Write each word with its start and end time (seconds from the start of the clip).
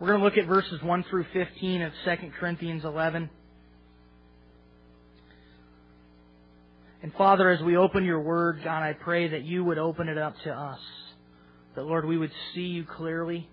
We're 0.00 0.08
going 0.08 0.18
to 0.18 0.24
look 0.24 0.36
at 0.36 0.46
verses 0.46 0.82
1 0.82 1.04
through 1.08 1.26
15 1.32 1.82
of 1.82 1.92
2 2.04 2.10
Corinthians 2.38 2.84
11. 2.84 3.30
And 7.02 7.12
Father, 7.14 7.50
as 7.50 7.62
we 7.62 7.76
open 7.76 8.04
your 8.04 8.20
word, 8.20 8.60
God, 8.64 8.82
I 8.82 8.94
pray 8.94 9.28
that 9.28 9.44
you 9.44 9.62
would 9.62 9.78
open 9.78 10.08
it 10.08 10.18
up 10.18 10.34
to 10.44 10.50
us. 10.50 10.80
That, 11.76 11.84
Lord, 11.84 12.06
we 12.06 12.18
would 12.18 12.32
see 12.54 12.62
you 12.62 12.84
clearly. 12.84 13.48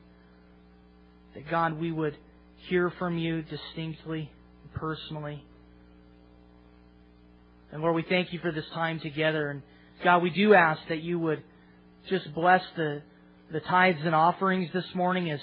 That, 1.36 1.50
God, 1.50 1.80
we 1.80 1.92
would 1.92 2.18
hear 2.70 2.92
from 2.98 3.20
you 3.20 3.44
distinctly 3.44 4.32
personally. 4.74 5.44
And 7.72 7.84
Lord, 7.84 7.96
we 7.96 8.04
thank 8.08 8.34
you 8.34 8.40
for 8.40 8.52
this 8.52 8.66
time 8.74 9.00
together. 9.00 9.50
And 9.50 9.62
God, 10.04 10.24
we 10.24 10.32
do 10.32 10.56
ask 10.56 10.82
that 10.90 11.04
you 11.04 11.20
would 11.20 11.44
just 12.10 12.34
bless 12.34 12.64
the, 12.76 13.04
the 13.52 13.60
tithes 13.60 14.00
and 14.04 14.16
offerings 14.16 14.70
this 14.74 14.86
morning 14.96 15.30
as 15.30 15.40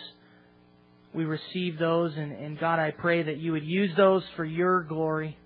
we 1.19 1.25
receive 1.25 1.79
those. 1.79 2.17
And, 2.17 2.33
and 2.33 2.59
God, 2.59 2.79
I 2.79 2.93
pray 2.93 3.25
that 3.25 3.39
you 3.39 3.53
would 3.53 3.65
use 3.65 3.91
those 3.97 4.23
for 4.37 4.45
your 4.45 4.85
glory. 4.85 5.37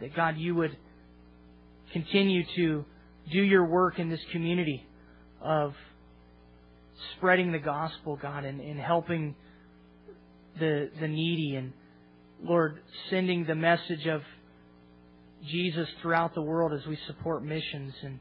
That 0.00 0.14
God, 0.16 0.36
you 0.36 0.56
would 0.56 0.76
continue 1.92 2.42
to 2.56 2.84
do 3.32 3.40
your 3.40 3.64
work 3.64 4.00
in 4.00 4.10
this 4.10 4.20
community 4.32 4.84
of 5.40 5.72
spreading 7.16 7.52
the 7.52 7.60
gospel, 7.60 8.18
God, 8.20 8.44
and, 8.44 8.60
and 8.60 8.80
helping 8.80 9.36
the 10.58 10.90
the 11.00 11.08
needy 11.08 11.54
and 11.54 11.72
Lord, 12.42 12.80
sending 13.08 13.46
the 13.46 13.54
message 13.54 14.06
of 14.08 14.22
Jesus 15.46 15.88
throughout 16.00 16.34
the 16.34 16.42
world 16.42 16.72
as 16.72 16.84
we 16.86 16.98
support 17.06 17.44
missions 17.44 17.94
and 18.02 18.18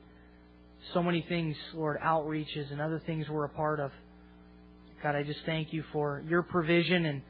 so 0.93 1.01
many 1.01 1.25
things, 1.27 1.55
Lord, 1.73 1.99
outreaches 1.99 2.71
and 2.71 2.79
other 2.79 3.01
things 3.05 3.27
we're 3.29 3.45
a 3.45 3.49
part 3.49 3.79
of. 3.79 3.91
God, 5.03 5.15
I 5.15 5.23
just 5.23 5.39
thank 5.45 5.73
you 5.73 5.83
for 5.91 6.23
your 6.27 6.43
provision 6.43 7.05
and 7.05 7.21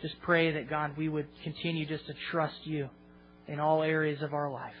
just 0.00 0.14
pray 0.22 0.52
that, 0.52 0.68
God, 0.70 0.96
we 0.96 1.08
would 1.08 1.26
continue 1.42 1.86
just 1.86 2.06
to 2.06 2.14
trust 2.30 2.54
you 2.64 2.88
in 3.48 3.58
all 3.58 3.82
areas 3.82 4.22
of 4.22 4.32
our 4.32 4.50
life. 4.50 4.74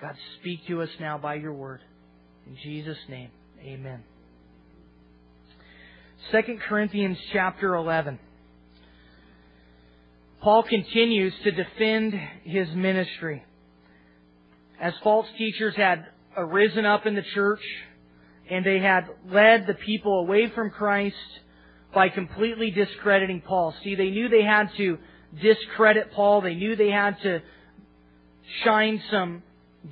God, 0.00 0.14
speak 0.40 0.66
to 0.68 0.82
us 0.82 0.88
now 1.00 1.18
by 1.18 1.34
your 1.34 1.52
word. 1.52 1.80
In 2.46 2.56
Jesus' 2.62 2.98
name, 3.08 3.30
amen. 3.60 4.02
2 6.30 6.58
Corinthians 6.68 7.18
chapter 7.32 7.74
11. 7.74 8.18
Paul 10.40 10.64
continues 10.64 11.32
to 11.44 11.50
defend 11.52 12.14
his 12.44 12.68
ministry. 12.74 13.44
As 14.80 14.92
false 15.02 15.26
teachers 15.38 15.74
had 15.76 16.06
arisen 16.36 16.84
up 16.84 17.06
in 17.06 17.14
the 17.14 17.22
church 17.34 17.62
and 18.50 18.64
they 18.64 18.78
had 18.78 19.08
led 19.30 19.66
the 19.66 19.74
people 19.74 20.20
away 20.20 20.50
from 20.50 20.70
Christ 20.70 21.16
by 21.94 22.08
completely 22.08 22.70
discrediting 22.70 23.40
Paul. 23.40 23.74
See, 23.84 23.94
they 23.94 24.10
knew 24.10 24.28
they 24.28 24.42
had 24.42 24.70
to 24.76 24.98
discredit 25.40 26.12
Paul. 26.12 26.40
They 26.40 26.54
knew 26.54 26.76
they 26.76 26.90
had 26.90 27.20
to 27.22 27.42
shine 28.64 29.02
some 29.10 29.42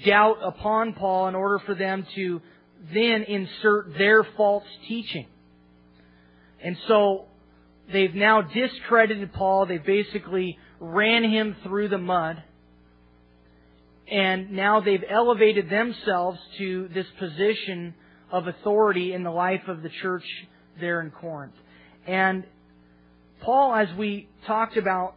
doubt 0.05 0.39
upon 0.43 0.95
Paul 0.95 1.29
in 1.29 1.35
order 1.35 1.59
for 1.65 1.75
them 1.75 2.07
to 2.15 2.41
then 2.93 3.23
insert 3.23 3.97
their 3.99 4.25
false 4.37 4.65
teaching. 4.89 5.27
And 6.63 6.77
so 6.89 7.27
they've 7.93 8.15
now 8.15 8.43
discredited 8.43 9.33
Paul. 9.33 9.67
They 9.67 9.79
basically 9.79 10.59
ran 10.79 11.25
him 11.25 11.57
through 11.63 11.89
the 11.89 11.99
mud. 11.99 12.43
And 14.11 14.53
now 14.53 14.81
they've 14.81 15.05
elevated 15.09 15.71
themselves 15.71 16.39
to 16.59 16.89
this 16.93 17.07
position 17.19 17.95
of 18.31 18.47
authority 18.47 19.13
in 19.13 19.23
the 19.23 19.31
life 19.31 19.63
of 19.69 19.83
the 19.83 19.91
church 20.03 20.25
there 20.79 21.01
in 21.01 21.11
Corinth. 21.11 21.55
And 22.07 22.45
Paul, 23.43 23.75
as 23.75 23.89
we 23.97 24.29
talked 24.47 24.77
about 24.77 25.15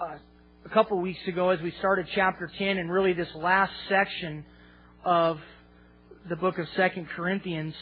uh, 0.00 0.16
a 0.64 0.68
couple 0.68 1.00
weeks 1.00 1.26
ago, 1.26 1.50
as 1.50 1.60
we 1.60 1.72
started 1.78 2.06
chapter 2.14 2.50
10 2.58 2.78
and 2.78 2.90
really 2.90 3.12
this 3.12 3.28
last 3.34 3.72
section 3.88 4.44
of 5.04 5.38
the 6.28 6.36
book 6.36 6.58
of 6.58 6.66
Second 6.76 7.08
Corinthians, 7.08 7.74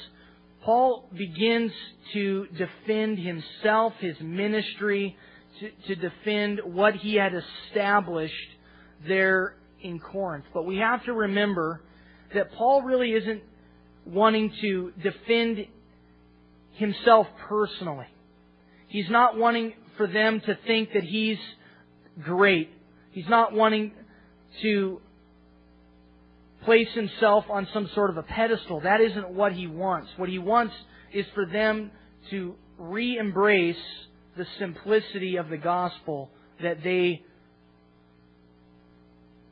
Paul 0.65 1.09
begins 1.17 1.73
to 2.13 2.47
defend 2.57 3.19
himself, 3.19 3.95
his 3.99 4.17
ministry, 4.21 5.17
to, 5.61 5.95
to 5.95 5.95
defend 5.95 6.61
what 6.65 6.95
he 6.95 7.15
had 7.15 7.33
established 7.35 8.35
there 9.07 9.57
in 9.83 9.99
Corinth. 9.99 10.45
But 10.53 10.67
we 10.67 10.77
have 10.79 11.05
to 11.05 11.13
remember 11.13 11.83
that 12.35 12.53
Paul 12.53 12.83
really 12.83 13.13
isn't 13.13 13.43
wanting 14.05 14.53
to 14.61 14.93
defend 15.03 15.67
himself 16.73 17.27
personally. 17.49 18.07
He's 18.89 19.09
not 19.11 19.37
wanting 19.37 19.75
for 19.97 20.07
them 20.07 20.41
to 20.41 20.59
think 20.67 20.93
that 20.95 21.05
he's 21.05 21.39
great. 22.23 22.71
He's 23.13 23.29
not 23.29 23.53
wanting 23.53 23.93
to 24.63 25.01
place 26.65 26.89
himself 26.95 27.45
on 27.49 27.69
some 27.73 27.89
sort 27.95 28.11
of 28.11 28.17
a 28.17 28.23
pedestal. 28.23 28.81
That 28.81 29.01
isn't 29.01 29.31
what 29.31 29.53
he 29.53 29.67
wants. 29.67 30.11
What 30.17 30.29
he 30.29 30.39
wants 30.39 30.75
is 31.13 31.27
for 31.35 31.47
them 31.47 31.91
to 32.31 32.55
re 32.79 33.19
embrace 33.19 33.77
the 34.37 34.47
simplicity 34.59 35.37
of 35.37 35.49
the 35.49 35.57
gospel 35.57 36.31
that 36.63 36.83
they 36.83 37.23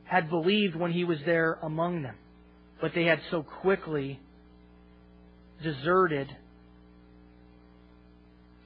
had 0.03 0.29
believed 0.29 0.75
when 0.75 0.91
he 0.91 1.03
was 1.03 1.19
there 1.25 1.59
among 1.61 2.01
them. 2.01 2.15
But 2.81 2.93
they 2.95 3.05
had 3.05 3.19
so 3.29 3.43
quickly 3.43 4.19
deserted 5.63 6.27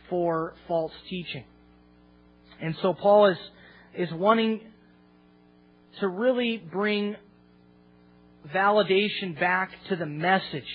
for 0.09 0.53
false 0.67 0.91
teaching. 1.09 1.43
And 2.61 2.75
so 2.81 2.93
Paul 2.93 3.27
is, 3.27 3.37
is 3.97 4.11
wanting 4.13 4.61
to 5.99 6.07
really 6.07 6.57
bring 6.57 7.15
validation 8.53 9.39
back 9.39 9.71
to 9.89 9.95
the 9.95 10.05
message 10.05 10.69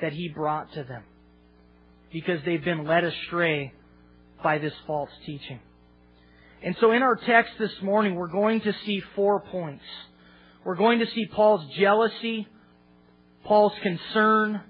that 0.00 0.12
he 0.12 0.28
brought 0.28 0.72
to 0.74 0.84
them 0.84 1.02
because 2.12 2.40
they've 2.44 2.64
been 2.64 2.86
led 2.86 3.04
astray 3.04 3.72
by 4.42 4.58
this 4.58 4.72
false 4.86 5.10
teaching. 5.26 5.60
And 6.62 6.76
so 6.80 6.92
in 6.92 7.02
our 7.02 7.16
text 7.16 7.52
this 7.58 7.72
morning, 7.82 8.14
we're 8.14 8.28
going 8.28 8.60
to 8.62 8.74
see 8.84 9.02
four 9.14 9.40
points. 9.40 9.84
We're 10.64 10.76
going 10.76 10.98
to 10.98 11.06
see 11.06 11.26
Paul's 11.26 11.64
jealousy, 11.78 12.46
Paul's 13.44 13.72
concern, 13.82 14.60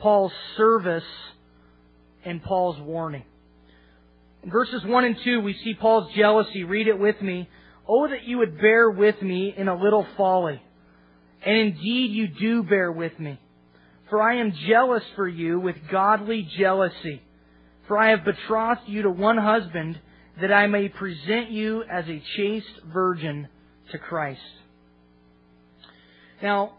Paul's 0.00 0.32
service, 0.56 1.04
and 2.24 2.42
Paul's 2.42 2.80
warning. 2.80 3.24
In 4.42 4.50
verses 4.50 4.82
1 4.84 5.04
and 5.04 5.16
2, 5.22 5.40
we 5.40 5.54
see 5.64 5.74
Paul's 5.74 6.12
jealousy. 6.14 6.64
Read 6.64 6.88
it 6.88 6.98
with 6.98 7.20
me. 7.20 7.48
Oh, 7.86 8.08
that 8.08 8.24
you 8.24 8.38
would 8.38 8.58
bear 8.60 8.90
with 8.90 9.20
me 9.20 9.52
in 9.56 9.68
a 9.68 9.80
little 9.80 10.06
folly. 10.16 10.62
And 11.44 11.56
indeed 11.56 12.10
you 12.12 12.28
do 12.28 12.62
bear 12.62 12.90
with 12.90 13.18
me. 13.18 13.38
For 14.08 14.20
I 14.20 14.36
am 14.36 14.52
jealous 14.66 15.02
for 15.14 15.28
you 15.28 15.60
with 15.60 15.76
godly 15.90 16.48
jealousy. 16.58 17.22
For 17.86 17.98
I 17.98 18.10
have 18.10 18.24
betrothed 18.24 18.82
you 18.86 19.02
to 19.02 19.10
one 19.10 19.38
husband, 19.38 19.98
that 20.40 20.52
I 20.52 20.66
may 20.66 20.88
present 20.88 21.50
you 21.50 21.82
as 21.90 22.06
a 22.08 22.22
chaste 22.36 22.80
virgin 22.92 23.48
to 23.92 23.98
Christ. 23.98 24.40
Now, 26.42 26.74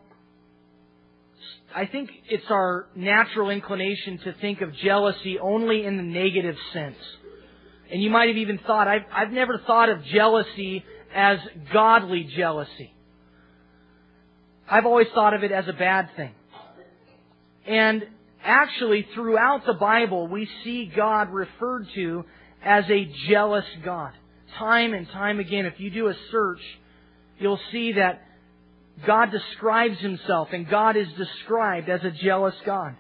I 1.76 1.86
think 1.86 2.10
it's 2.30 2.50
our 2.50 2.88
natural 2.96 3.50
inclination 3.50 4.20
to 4.26 4.34
think 4.42 4.62
of 4.62 4.74
jealousy 4.76 5.40
only 5.40 5.86
in 5.86 5.98
the 5.98 6.04
negative 6.04 6.56
sense. 6.74 6.98
And 7.92 8.02
you 8.02 8.10
might 8.10 8.28
have 8.28 8.38
even 8.38 8.60
thought, 8.60 8.88
I've, 8.88 9.04
I've 9.12 9.32
never 9.32 9.58
thought 9.66 9.90
of 9.90 10.04
jealousy 10.06 10.84
as 11.14 11.40
godly 11.74 12.30
jealousy. 12.36 12.94
I've 14.70 14.86
always 14.86 15.08
thought 15.14 15.34
of 15.34 15.44
it 15.44 15.52
as 15.52 15.68
a 15.68 15.74
bad 15.74 16.10
thing. 16.16 16.32
And 17.68 18.04
actually, 18.44 19.08
throughout 19.14 19.66
the 19.66 19.74
Bible, 19.74 20.28
we 20.28 20.48
see 20.64 20.92
God 20.96 21.30
referred 21.30 21.88
to 21.96 22.26
as 22.64 22.86
a 22.90 23.12
jealous 23.30 23.66
God. 23.84 24.14
Time 24.58 24.94
and 24.94 25.08
time 25.10 25.40
again, 25.40 25.66
if 25.66 25.80
you 25.80 25.90
do 25.90 26.08
a 26.08 26.14
search, 26.32 26.62
you'll 27.40 27.60
see 27.72 27.94
that 27.94 28.22
God 29.06 29.32
describes 29.32 30.00
himself 30.00 30.50
and 30.52 30.70
God 30.70 30.96
is 30.98 31.08
described 31.18 31.90
as 31.90 32.04
a 32.04 32.12
jealous 32.12 32.56
God. 32.66 32.96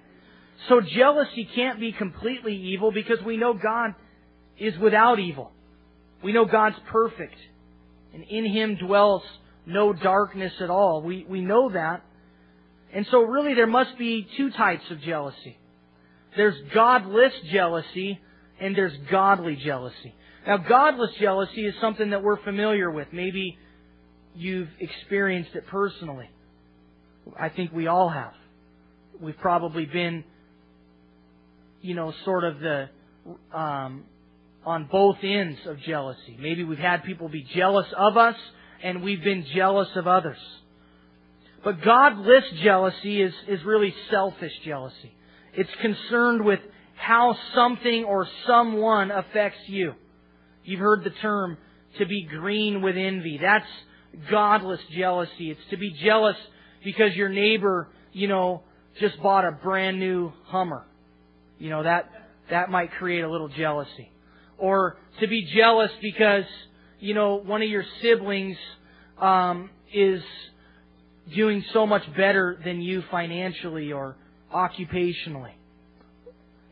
So 0.69 0.81
jealousy 0.81 1.47
can't 1.55 1.79
be 1.79 1.91
completely 1.91 2.55
evil 2.55 2.91
because 2.91 3.21
we 3.25 3.37
know 3.37 3.53
God 3.53 3.95
is 4.57 4.77
without 4.77 5.19
evil. 5.19 5.51
We 6.23 6.33
know 6.33 6.45
God's 6.45 6.77
perfect 6.91 7.35
and 8.13 8.23
in 8.23 8.45
Him 8.45 8.75
dwells 8.75 9.23
no 9.65 9.93
darkness 9.93 10.53
at 10.59 10.69
all. 10.69 11.01
We, 11.01 11.25
we 11.27 11.41
know 11.41 11.69
that. 11.71 12.03
And 12.93 13.05
so 13.09 13.21
really 13.21 13.53
there 13.53 13.67
must 13.67 13.97
be 13.97 14.27
two 14.37 14.51
types 14.51 14.83
of 14.91 15.01
jealousy. 15.01 15.57
There's 16.35 16.55
godless 16.73 17.33
jealousy 17.51 18.19
and 18.59 18.75
there's 18.75 18.95
godly 19.09 19.55
jealousy. 19.55 20.13
Now 20.45 20.57
godless 20.57 21.11
jealousy 21.19 21.65
is 21.65 21.75
something 21.79 22.09
that 22.11 22.23
we're 22.23 22.41
familiar 22.43 22.91
with. 22.91 23.07
Maybe 23.11 23.57
you've 24.35 24.69
experienced 24.79 25.55
it 25.55 25.67
personally. 25.67 26.29
I 27.39 27.49
think 27.49 27.71
we 27.71 27.87
all 27.87 28.09
have. 28.09 28.33
We've 29.19 29.37
probably 29.37 29.85
been, 29.85 30.23
you 31.81 31.95
know, 31.95 32.13
sort 32.25 32.43
of 32.43 32.59
the, 32.59 32.89
um, 33.53 34.05
on 34.65 34.87
both 34.91 35.17
ends 35.23 35.59
of 35.65 35.79
jealousy. 35.79 36.37
Maybe 36.39 36.63
we've 36.63 36.77
had 36.77 37.03
people 37.03 37.29
be 37.29 37.43
jealous 37.55 37.87
of 37.95 38.17
us, 38.17 38.35
and 38.83 39.03
we've 39.03 39.23
been 39.23 39.45
jealous 39.53 39.89
of 39.95 40.07
others. 40.07 40.39
But 41.63 41.83
godless 41.83 42.43
jealousy 42.63 43.21
is, 43.21 43.33
is 43.47 43.63
really 43.63 43.93
selfish 44.09 44.53
jealousy. 44.65 45.13
It's 45.53 45.69
concerned 45.81 46.43
with 46.43 46.59
how 46.95 47.35
something 47.53 48.03
or 48.05 48.27
someone 48.47 49.11
affects 49.11 49.59
you. 49.67 49.93
You've 50.63 50.79
heard 50.79 51.03
the 51.03 51.11
term 51.21 51.57
to 51.99 52.05
be 52.05 52.23
green 52.23 52.81
with 52.81 52.95
envy. 52.95 53.39
That's 53.41 53.65
godless 54.29 54.79
jealousy. 54.95 55.51
It's 55.51 55.61
to 55.69 55.77
be 55.77 55.91
jealous 56.03 56.35
because 56.83 57.15
your 57.15 57.29
neighbor, 57.29 57.87
you 58.11 58.27
know, 58.27 58.63
just 58.99 59.21
bought 59.21 59.45
a 59.45 59.51
brand 59.51 59.99
new 59.99 60.31
Hummer. 60.45 60.85
You 61.59 61.69
know, 61.69 61.83
that, 61.83 62.09
that 62.49 62.69
might 62.69 62.91
create 62.93 63.23
a 63.23 63.29
little 63.29 63.49
jealousy. 63.49 64.11
Or 64.57 64.97
to 65.19 65.27
be 65.27 65.47
jealous 65.55 65.91
because, 66.01 66.45
you 66.99 67.13
know, 67.13 67.35
one 67.35 67.61
of 67.61 67.69
your 67.69 67.85
siblings, 68.01 68.57
um, 69.19 69.69
is 69.93 70.21
doing 71.35 71.63
so 71.73 71.85
much 71.85 72.03
better 72.15 72.59
than 72.63 72.81
you 72.81 73.03
financially 73.11 73.91
or 73.91 74.15
occupationally. 74.53 75.53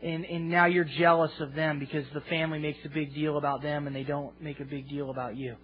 And, 0.02 0.24
and 0.24 0.50
now 0.50 0.66
you're 0.66 0.88
jealous 0.98 1.32
of 1.40 1.54
them 1.54 1.78
because 1.78 2.04
the 2.14 2.22
family 2.22 2.58
makes 2.58 2.78
a 2.84 2.88
big 2.88 3.14
deal 3.14 3.36
about 3.36 3.62
them 3.62 3.86
and 3.86 3.94
they 3.94 4.02
don't 4.02 4.40
make 4.40 4.60
a 4.60 4.64
big 4.64 4.88
deal 4.88 5.10
about 5.10 5.36
you. 5.36 5.56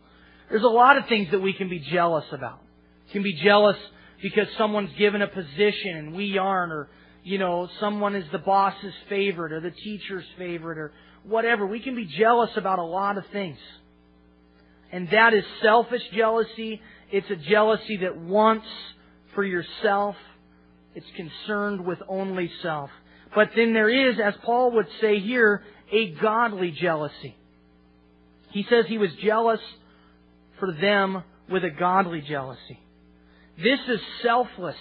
There's 0.50 0.62
a 0.62 0.69
lot 0.69 0.96
of 0.96 1.06
things 1.08 1.31
that 1.32 1.40
we 1.40 1.52
can 1.52 1.69
be 1.69 1.81
jealous 1.81 2.25
about. 2.32 2.60
We 3.06 3.12
can 3.12 3.22
be 3.22 3.34
jealous 3.34 3.76
because 4.22 4.46
someone's 4.56 4.93
given 4.98 5.22
a 5.22 5.28
position 5.28 5.96
and 5.96 6.14
we 6.14 6.38
aren't, 6.38 6.72
or, 6.72 6.88
you 7.25 7.38
know, 7.38 7.69
someone 7.81 8.14
is 8.14 8.25
the 8.32 8.38
boss's 8.38 8.94
favorite 9.08 9.52
or 9.52 9.60
the 9.60 9.70
teacher's 9.70 10.25
favorite 10.38 10.78
or 10.78 10.93
whatever. 11.25 11.66
We 11.66 11.81
can 11.81 11.94
be 11.94 12.06
jealous 12.06 12.50
about 12.56 12.78
a 12.78 12.84
lot 12.84 13.19
of 13.19 13.25
things. 13.32 13.58
And 14.93 15.08
that 15.10 15.34
is 15.34 15.44
selfish 15.62 16.02
jealousy. 16.14 16.81
It's 17.10 17.28
a 17.31 17.37
jealousy 17.37 17.98
that 17.98 18.16
wants 18.16 18.66
for 19.34 19.44
yourself. 19.44 20.16
It's 20.94 21.06
concerned 21.16 21.84
with 21.84 21.98
only 22.08 22.50
self. 22.62 22.90
But 23.34 23.50
then 23.54 23.75
there 23.75 23.90
is, 23.90 24.19
as 24.25 24.34
Paul 24.44 24.72
would 24.72 24.87
say 25.00 25.19
here, 25.19 25.62
a 25.93 26.12
godly 26.12 26.70
jealousy. 26.70 27.37
He 28.52 28.64
says 28.70 28.87
he 28.88 28.98
was 28.98 29.10
jealous 29.22 29.60
for 30.58 30.73
them 30.73 31.23
with 31.50 31.64
a 31.64 31.70
godly 31.70 32.20
jealousy. 32.20 32.81
This 33.56 33.81
is 33.88 34.00
selfless 34.23 34.76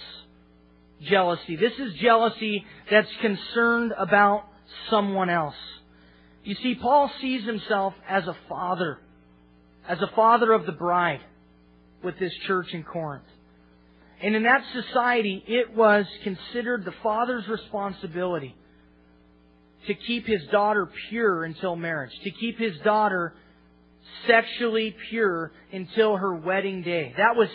jealousy. 1.02 1.56
This 1.56 1.72
is 1.78 1.94
jealousy 1.94 2.64
that's 2.90 3.08
concerned 3.20 3.92
about 3.96 4.44
someone 4.90 5.30
else. 5.30 5.54
You 6.44 6.54
see, 6.56 6.74
Paul 6.74 7.10
sees 7.20 7.44
himself 7.44 7.94
as 8.08 8.24
a 8.26 8.36
father, 8.48 8.98
as 9.88 10.00
a 10.00 10.14
father 10.14 10.52
of 10.52 10.66
the 10.66 10.72
bride 10.72 11.20
with 12.02 12.18
this 12.18 12.32
church 12.46 12.68
in 12.72 12.84
Corinth. 12.84 13.24
And 14.22 14.34
in 14.34 14.44
that 14.44 14.62
society, 14.72 15.42
it 15.46 15.74
was 15.74 16.06
considered 16.22 16.84
the 16.84 16.94
father's 17.02 17.46
responsibility 17.48 18.54
to 19.86 19.94
keep 19.94 20.26
his 20.26 20.40
daughter 20.50 20.88
pure 21.08 21.44
until 21.44 21.76
marriage, 21.76 22.12
to 22.24 22.30
keep 22.30 22.58
his 22.58 22.78
daughter 22.82 23.34
sexually 24.26 24.94
pure 25.10 25.52
until 25.72 26.16
her 26.16 26.34
wedding 26.34 26.82
day. 26.82 27.14
That 27.16 27.36
was 27.36 27.48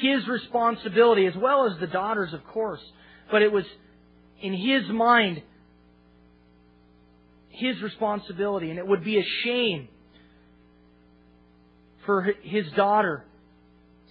his 0.00 0.26
responsibility, 0.28 1.26
as 1.26 1.34
well 1.36 1.66
as 1.66 1.78
the 1.80 1.86
daughter's, 1.86 2.32
of 2.32 2.44
course. 2.46 2.80
But 3.30 3.42
it 3.42 3.52
was 3.52 3.64
in 4.40 4.52
his 4.52 4.88
mind, 4.90 5.42
his 7.48 7.80
responsibility, 7.80 8.70
and 8.70 8.78
it 8.78 8.86
would 8.86 9.04
be 9.04 9.18
a 9.18 9.24
shame 9.44 9.88
for 12.04 12.34
his 12.42 12.66
daughter 12.76 13.24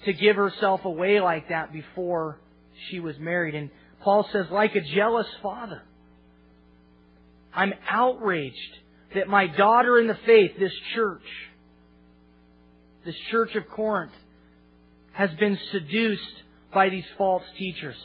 to 0.06 0.14
give 0.14 0.36
herself 0.36 0.86
away 0.86 1.20
like 1.20 1.50
that 1.50 1.72
before 1.72 2.40
she 2.90 3.00
was 3.00 3.18
married. 3.20 3.56
And 3.56 3.70
Paul 4.02 4.28
says, 4.32 4.48
like 4.52 4.76
a 4.76 4.82
jealous 4.82 5.28
father, 5.42 5.82
I'm 7.54 7.74
outraged 7.90 8.56
that 9.16 9.28
my 9.28 9.48
daughter 9.48 10.00
in 10.00 10.08
the 10.08 10.18
faith, 10.26 10.52
this 10.60 10.74
church, 10.94 11.24
this 13.06 13.16
church 13.30 13.56
of 13.56 13.70
Corinth 13.70 14.12
has 15.14 15.30
been 15.40 15.58
seduced 15.72 16.22
by 16.74 16.90
these 16.90 17.06
false 17.18 17.44
teachers. 17.58 17.96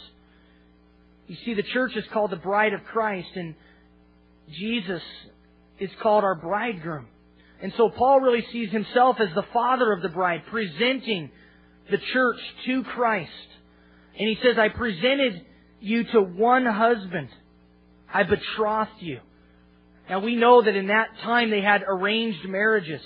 You 1.26 1.37
see, 1.44 1.55
the 1.55 1.62
church 1.62 1.97
is 1.97 2.05
called 2.12 2.31
the 2.31 2.37
bride 2.37 2.73
of 2.73 2.85
Christ, 2.85 3.31
and 3.35 3.55
Jesus 4.52 5.02
is 5.79 5.91
called 6.02 6.23
our 6.23 6.35
bridegroom. 6.35 7.06
And 7.62 7.73
so 7.76 7.88
Paul 7.88 8.20
really 8.20 8.44
sees 8.52 8.70
himself 8.70 9.17
as 9.20 9.29
the 9.35 9.44
father 9.52 9.93
of 9.93 10.02
the 10.02 10.08
bride, 10.08 10.43
presenting 10.50 11.31
the 11.91 11.99
church 12.12 12.38
to 12.67 12.85
Christ. 12.85 13.31
And 14.19 14.29
he 14.29 14.37
says, 14.43 14.58
I 14.58 14.69
presented 14.69 15.44
you 15.81 16.05
to 16.05 16.20
one 16.20 16.67
husband. 16.67 17.29
I 18.12 18.23
betrothed 18.25 19.00
you. 19.00 19.20
Now 20.08 20.20
we 20.20 20.37
know 20.37 20.62
that 20.62 20.75
in 20.75 20.88
that 20.88 21.08
time 21.23 21.50
they 21.50 21.62
had 21.62 21.82
arranged 21.87 22.49
marriages 22.49 23.02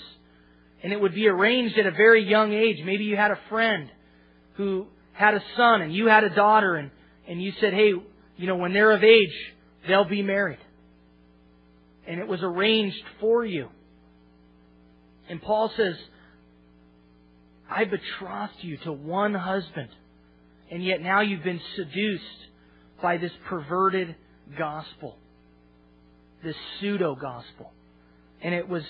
and 0.85 0.93
it 0.93 1.01
would 1.01 1.15
be 1.15 1.27
arranged 1.27 1.79
at 1.79 1.87
a 1.87 1.91
very 1.91 2.29
young 2.29 2.53
age. 2.53 2.77
Maybe 2.85 3.05
you 3.05 3.17
had 3.17 3.31
a 3.31 3.39
friend 3.49 3.91
who 4.57 4.87
had 5.15 5.33
a 5.33 5.43
son 5.57 5.81
and 5.81 5.95
you 5.95 6.09
had 6.09 6.25
a 6.25 6.31
daughter 6.31 6.75
and, 6.75 6.91
and 7.27 7.43
you 7.43 7.53
said, 7.59 7.73
hey, 7.73 7.95
you 8.37 8.47
know, 8.47 8.57
when 8.57 8.75
they're 8.75 8.93
of 8.93 9.03
age, 9.03 9.33
they'll 9.89 10.05
be 10.05 10.23
married. 10.23 10.59
And 12.07 12.21
it 12.21 12.29
was 12.29 12.41
arranged 12.43 13.03
for 13.19 13.47
you. 13.47 13.71
And 15.31 15.41
Paul 15.41 15.73
says, 15.75 15.97
I 17.71 17.85
betrothed 17.85 18.53
you 18.61 18.77
to 18.85 18.93
one 18.93 19.33
husband, 19.33 19.89
and 20.71 20.85
yet 20.85 21.01
now 21.01 21.23
you've 21.23 21.43
been 21.43 21.63
seduced 21.77 22.25
by 23.01 23.17
this 23.17 23.33
perverted 23.47 24.15
gospel, 24.59 25.17
this 26.45 26.57
pseudo 26.79 27.15
gospel. 27.15 27.73
And 28.43 28.55
it 28.55 28.69
was 28.69 28.83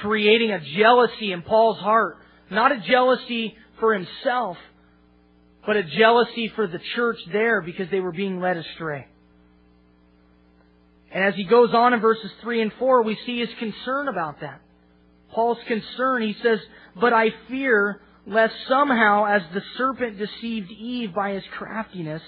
creating 0.00 0.52
a 0.52 0.60
jealousy 0.60 1.32
in 1.32 1.42
Paul's 1.42 1.78
heart. 1.78 2.18
Not 2.50 2.72
a 2.72 2.80
jealousy 2.80 3.56
for 3.80 3.94
himself, 3.94 4.56
but 5.66 5.76
a 5.76 5.82
jealousy 5.82 6.52
for 6.54 6.66
the 6.66 6.80
church 6.94 7.18
there 7.32 7.60
because 7.60 7.90
they 7.90 8.00
were 8.00 8.12
being 8.12 8.40
led 8.40 8.56
astray. 8.56 9.06
And 11.12 11.24
as 11.24 11.34
he 11.34 11.44
goes 11.44 11.70
on 11.72 11.94
in 11.94 12.00
verses 12.00 12.30
3 12.42 12.62
and 12.62 12.72
4, 12.78 13.02
we 13.02 13.18
see 13.26 13.40
his 13.40 13.48
concern 13.58 14.08
about 14.08 14.40
that. 14.40 14.60
Paul's 15.32 15.58
concern, 15.66 16.22
he 16.22 16.36
says, 16.42 16.58
But 17.00 17.12
I 17.12 17.28
fear 17.48 18.00
lest 18.26 18.54
somehow, 18.68 19.24
as 19.26 19.42
the 19.54 19.62
serpent 19.76 20.18
deceived 20.18 20.70
Eve 20.70 21.14
by 21.14 21.32
his 21.32 21.44
craftiness, 21.56 22.22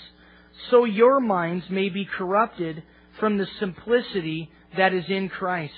so 0.71 0.85
your 0.85 1.21
minds 1.21 1.65
may 1.71 1.89
be 1.89 2.05
corrupted 2.05 2.83
from 3.19 3.37
the 3.37 3.47
simplicity 3.59 4.51
that 4.77 4.93
is 4.93 5.05
in 5.09 5.29
Christ. 5.29 5.73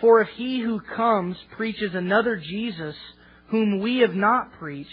For 0.00 0.20
if 0.20 0.28
he 0.36 0.60
who 0.60 0.80
comes 0.80 1.36
preaches 1.56 1.94
another 1.94 2.36
Jesus, 2.36 2.96
whom 3.48 3.80
we 3.80 3.98
have 3.98 4.14
not 4.14 4.52
preached, 4.58 4.90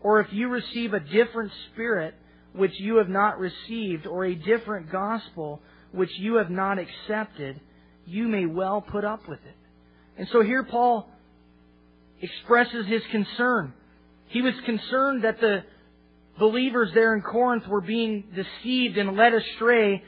or 0.00 0.20
if 0.20 0.28
you 0.32 0.48
receive 0.48 0.92
a 0.92 1.00
different 1.00 1.52
spirit 1.72 2.14
which 2.52 2.78
you 2.78 2.96
have 2.96 3.08
not 3.08 3.38
received, 3.38 4.06
or 4.06 4.24
a 4.24 4.34
different 4.34 4.90
gospel 4.90 5.60
which 5.92 6.10
you 6.18 6.36
have 6.36 6.50
not 6.50 6.78
accepted, 6.78 7.60
you 8.06 8.28
may 8.28 8.46
well 8.46 8.80
put 8.80 9.04
up 9.04 9.28
with 9.28 9.40
it. 9.44 9.56
And 10.18 10.28
so 10.32 10.42
here 10.42 10.62
Paul 10.62 11.08
expresses 12.20 12.86
his 12.86 13.02
concern. 13.10 13.74
He 14.28 14.42
was 14.42 14.54
concerned 14.64 15.24
that 15.24 15.40
the 15.40 15.64
believers 16.38 16.90
there 16.94 17.14
in 17.14 17.22
Corinth 17.22 17.66
were 17.66 17.80
being 17.80 18.24
deceived 18.34 18.96
and 18.96 19.16
led 19.16 19.34
astray 19.34 20.02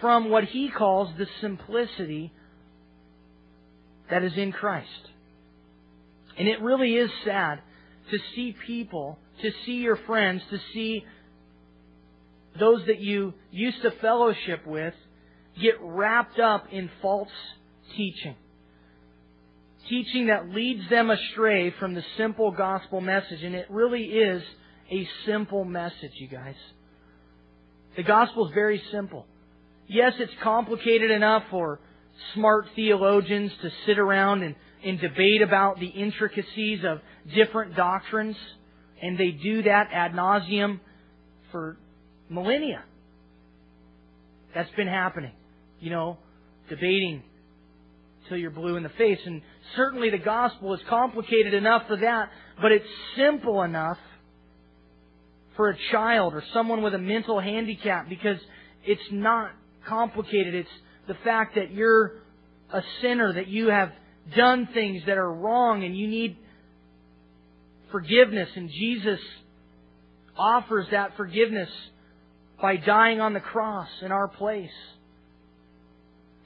from 0.00 0.30
what 0.30 0.44
he 0.44 0.70
calls 0.70 1.08
the 1.16 1.26
simplicity 1.40 2.32
that 4.10 4.22
is 4.22 4.32
in 4.36 4.52
Christ. 4.52 4.88
And 6.38 6.48
it 6.48 6.60
really 6.60 6.94
is 6.94 7.10
sad 7.24 7.60
to 8.10 8.18
see 8.34 8.54
people, 8.66 9.18
to 9.42 9.50
see 9.64 9.76
your 9.76 9.96
friends, 9.96 10.42
to 10.50 10.58
see 10.72 11.04
those 12.58 12.84
that 12.86 13.00
you 13.00 13.34
used 13.50 13.82
to 13.82 13.90
fellowship 14.00 14.66
with 14.66 14.94
get 15.60 15.74
wrapped 15.80 16.38
up 16.38 16.66
in 16.72 16.90
false 17.00 17.28
teaching. 17.96 18.36
Teaching 19.88 20.26
that 20.28 20.48
leads 20.48 20.88
them 20.88 21.10
astray 21.10 21.74
from 21.78 21.94
the 21.94 22.04
simple 22.16 22.50
gospel 22.50 23.00
message. 23.00 23.42
And 23.42 23.54
it 23.54 23.66
really 23.70 24.04
is 24.04 24.42
a 24.90 25.08
simple 25.26 25.64
message, 25.64 26.12
you 26.14 26.28
guys. 26.28 26.54
The 27.96 28.02
gospel 28.02 28.48
is 28.48 28.54
very 28.54 28.82
simple. 28.90 29.26
Yes, 29.86 30.14
it's 30.18 30.32
complicated 30.42 31.10
enough 31.10 31.44
for 31.50 31.80
smart 32.34 32.66
theologians 32.74 33.52
to 33.62 33.70
sit 33.86 33.98
around 33.98 34.42
and, 34.42 34.54
and 34.84 35.00
debate 35.00 35.42
about 35.42 35.80
the 35.80 35.86
intricacies 35.86 36.80
of 36.84 37.00
different 37.34 37.76
doctrines, 37.76 38.36
and 39.02 39.18
they 39.18 39.30
do 39.30 39.62
that 39.62 39.88
ad 39.92 40.12
nauseum 40.12 40.80
for 41.50 41.76
millennia. 42.28 42.82
That's 44.54 44.70
been 44.76 44.88
happening. 44.88 45.32
You 45.80 45.90
know, 45.90 46.18
debating 46.68 47.22
till 48.28 48.38
you're 48.38 48.50
blue 48.50 48.76
in 48.76 48.82
the 48.82 48.90
face. 48.90 49.18
And 49.26 49.42
certainly 49.76 50.10
the 50.10 50.18
gospel 50.18 50.74
is 50.74 50.80
complicated 50.88 51.54
enough 51.54 51.82
for 51.86 51.96
that, 51.96 52.30
but 52.60 52.72
it's 52.72 52.86
simple 53.16 53.62
enough 53.62 53.98
for 55.56 55.70
a 55.70 55.76
child 55.92 56.34
or 56.34 56.42
someone 56.52 56.82
with 56.82 56.94
a 56.94 56.98
mental 56.98 57.40
handicap 57.40 58.08
because 58.08 58.38
it's 58.84 59.02
not 59.10 59.50
complicated. 59.86 60.54
It's 60.54 60.68
the 61.06 61.14
fact 61.24 61.56
that 61.56 61.72
you're 61.72 62.12
a 62.72 62.82
sinner, 63.02 63.32
that 63.34 63.48
you 63.48 63.68
have 63.68 63.92
done 64.36 64.68
things 64.72 65.02
that 65.06 65.18
are 65.18 65.32
wrong 65.32 65.84
and 65.84 65.96
you 65.96 66.08
need 66.08 66.36
forgiveness 67.90 68.48
and 68.56 68.70
Jesus 68.70 69.20
offers 70.36 70.86
that 70.90 71.16
forgiveness 71.16 71.68
by 72.60 72.76
dying 72.76 73.20
on 73.20 73.34
the 73.34 73.40
cross 73.40 73.88
in 74.02 74.10
our 74.10 74.28
place. 74.28 74.70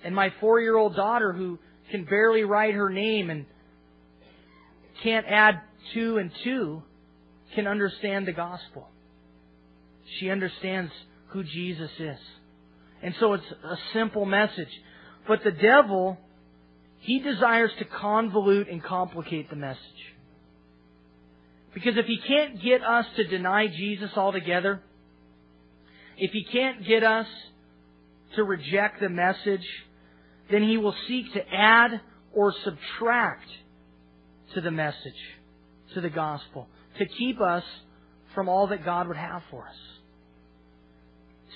And 0.05 0.15
my 0.15 0.33
four 0.41 0.61
year 0.61 0.77
old 0.77 0.95
daughter 0.97 1.33
who 1.33 1.59
can 1.91 2.05
barely 2.05 2.45
write 2.45 2.75
her 2.75 2.91
name 2.91 3.31
and 3.31 3.47
can't 5.03 5.27
add 5.27 5.61
two 5.95 6.19
and 6.19 6.31
two 6.45 6.83
can 7.55 7.67
understand 7.67 8.27
the 8.27 8.33
gospel. 8.33 8.89
She 10.19 10.31
understands 10.31 10.93
who 11.29 11.45
Jesus 11.45 11.91
is. 11.99 12.19
And 13.03 13.15
so 13.21 13.35
it's 13.35 13.45
a 13.65 13.77
simple 13.93 14.25
message. 14.25 14.69
But 15.27 15.45
the 15.45 15.53
devil, 15.53 16.19
he 17.01 17.21
desires 17.21 17.71
to 17.79 17.85
convolute 17.85 18.71
and 18.71 18.83
complicate 18.83 19.51
the 19.51 19.57
message. 19.57 19.81
Because 21.75 21.97
if 21.97 22.07
he 22.07 22.19
can't 22.27 22.61
get 22.63 22.83
us 22.83 23.07
to 23.17 23.25
deny 23.25 23.69
Jesus 23.69 24.11
altogether, 24.17 24.83
if 26.17 26.33
he 26.33 26.45
can't 26.45 26.85
get 26.85 27.05
us 27.05 27.27
to 28.35 28.43
reject 28.43 29.01
the 29.01 29.09
message, 29.09 29.67
then 30.51 30.63
he 30.63 30.77
will 30.77 30.95
seek 31.07 31.33
to 31.35 31.55
add 31.55 32.01
or 32.35 32.53
subtract 32.65 33.49
to 34.55 34.61
the 34.61 34.71
message, 34.71 34.97
to 35.95 36.01
the 36.01 36.11
gospel, 36.11 36.69
to 36.99 37.07
keep 37.07 37.41
us 37.41 37.65
from 38.35 38.49
all 38.49 38.67
that 38.69 38.85
God 38.85 39.09
would 39.09 39.17
have 39.17 39.43
for 39.51 39.67
us. 39.67 39.77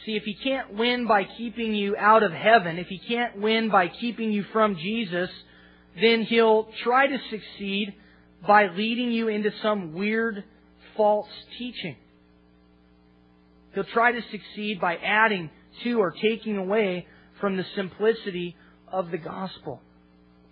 See, 0.04 0.16
if 0.16 0.24
he 0.24 0.34
can't 0.34 0.74
win 0.74 1.06
by 1.06 1.24
keeping 1.24 1.74
you 1.74 1.96
out 1.96 2.22
of 2.22 2.32
heaven, 2.32 2.78
if 2.78 2.88
he 2.88 2.98
can't 2.98 3.40
win 3.40 3.70
by 3.70 3.88
keeping 3.88 4.32
you 4.32 4.44
from 4.52 4.76
Jesus, 4.76 5.30
then 6.00 6.22
he'll 6.22 6.68
try 6.82 7.06
to 7.06 7.18
succeed 7.30 7.94
by 8.46 8.68
leading 8.68 9.12
you 9.12 9.28
into 9.28 9.50
some 9.62 9.92
weird 9.92 10.42
false 10.96 11.28
teaching. 11.58 11.96
He'll 13.74 13.84
try 13.84 14.12
to 14.12 14.20
succeed 14.30 14.80
by 14.80 14.96
adding 14.96 15.50
to 15.84 16.00
or 16.00 16.10
taking 16.10 16.56
away 16.56 17.06
from 17.40 17.56
the 17.56 17.64
simplicity 17.76 18.56
of 18.88 19.10
the 19.10 19.18
gospel. 19.18 19.80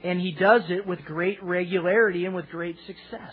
And 0.02 0.20
he 0.20 0.32
does 0.32 0.62
it 0.68 0.86
with 0.86 1.04
great 1.04 1.42
regularity 1.42 2.24
and 2.24 2.34
with 2.34 2.48
great 2.48 2.76
success. 2.86 3.32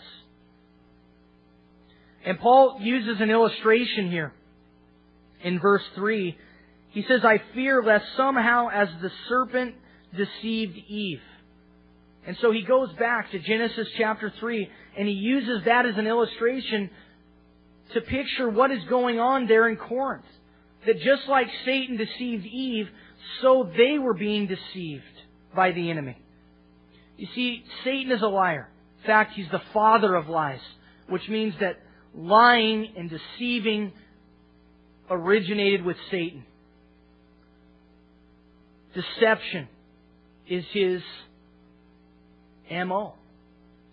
And 2.24 2.38
Paul 2.38 2.78
uses 2.80 3.20
an 3.20 3.30
illustration 3.30 4.10
here 4.10 4.32
in 5.42 5.60
verse 5.60 5.82
3. 5.94 6.36
He 6.90 7.04
says, 7.08 7.20
I 7.24 7.40
fear 7.54 7.82
lest 7.82 8.04
somehow 8.16 8.68
as 8.72 8.88
the 9.00 9.10
serpent 9.28 9.74
deceived 10.16 10.76
Eve. 10.88 11.20
And 12.26 12.36
so 12.40 12.50
he 12.50 12.62
goes 12.62 12.92
back 12.98 13.30
to 13.30 13.38
Genesis 13.38 13.88
chapter 13.96 14.32
3 14.38 14.68
and 14.98 15.08
he 15.08 15.14
uses 15.14 15.64
that 15.64 15.86
as 15.86 15.96
an 15.96 16.06
illustration 16.06 16.90
to 17.94 18.00
picture 18.02 18.48
what 18.48 18.70
is 18.70 18.84
going 18.88 19.18
on 19.18 19.46
there 19.46 19.68
in 19.68 19.76
Corinth. 19.76 20.24
That 20.86 21.00
just 21.00 21.28
like 21.28 21.48
Satan 21.64 21.96
deceived 21.96 22.46
Eve, 22.46 22.88
so 23.42 23.70
they 23.76 23.98
were 23.98 24.14
being 24.14 24.46
deceived 24.46 25.02
by 25.54 25.72
the 25.72 25.90
enemy. 25.90 26.16
You 27.16 27.26
see, 27.34 27.64
Satan 27.84 28.12
is 28.12 28.22
a 28.22 28.28
liar. 28.28 28.68
In 29.00 29.06
fact, 29.06 29.32
he's 29.34 29.50
the 29.50 29.62
father 29.72 30.14
of 30.14 30.28
lies, 30.28 30.60
which 31.08 31.28
means 31.28 31.54
that 31.60 31.80
lying 32.14 32.92
and 32.96 33.10
deceiving 33.10 33.92
originated 35.10 35.84
with 35.84 35.96
Satan. 36.10 36.44
Deception 38.94 39.68
is 40.48 40.64
his 40.72 41.02
MO. 42.70 43.14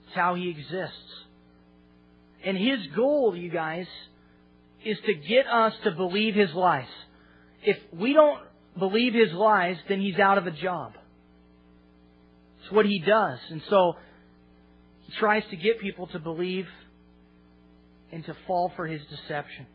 It's 0.08 0.16
how 0.16 0.36
he 0.36 0.50
exists. 0.50 0.96
And 2.44 2.58
his 2.58 2.80
goal, 2.96 3.36
you 3.36 3.50
guys, 3.50 3.88
is 4.84 4.98
to 5.06 5.14
get 5.14 5.48
us 5.48 5.74
to 5.84 5.92
believe 5.92 6.36
his 6.36 6.54
lies. 6.54 6.88
If 7.64 7.78
we 7.92 8.14
don't 8.14 8.40
believe 8.78 9.14
his 9.14 9.34
lies, 9.34 9.78
then 9.90 10.00
he's 10.00 10.20
out 10.20 10.38
of 10.38 10.46
a 10.46 10.52
job. 10.52 10.94
It's 12.62 12.72
what 12.72 12.86
he 12.86 13.00
does. 13.00 13.40
And 13.50 13.62
so 13.70 13.96
he 15.08 15.14
tries 15.20 15.44
to 15.50 15.56
get 15.56 15.80
people 15.80 16.08
to 16.08 16.20
believe 16.20 16.68
and 18.12 18.24
to 18.26 18.36
fall 18.48 18.72
for 18.76 18.86
his 18.86 19.02
deception. 19.10 19.66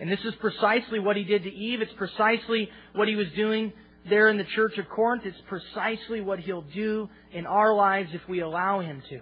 And 0.00 0.10
this 0.10 0.20
is 0.24 0.34
precisely 0.40 0.98
what 0.98 1.16
he 1.16 1.24
did 1.24 1.44
to 1.44 1.52
Eve. 1.52 1.80
It's 1.80 1.92
precisely 1.96 2.68
what 2.94 3.08
he 3.08 3.16
was 3.16 3.28
doing 3.34 3.72
there 4.08 4.28
in 4.28 4.36
the 4.36 4.44
church 4.54 4.76
of 4.78 4.88
Corinth. 4.88 5.22
It's 5.24 5.36
precisely 5.48 6.20
what 6.20 6.38
he'll 6.38 6.64
do 6.74 7.08
in 7.32 7.46
our 7.46 7.74
lives 7.74 8.10
if 8.12 8.20
we 8.28 8.40
allow 8.40 8.80
him 8.80 9.02
to. 9.08 9.20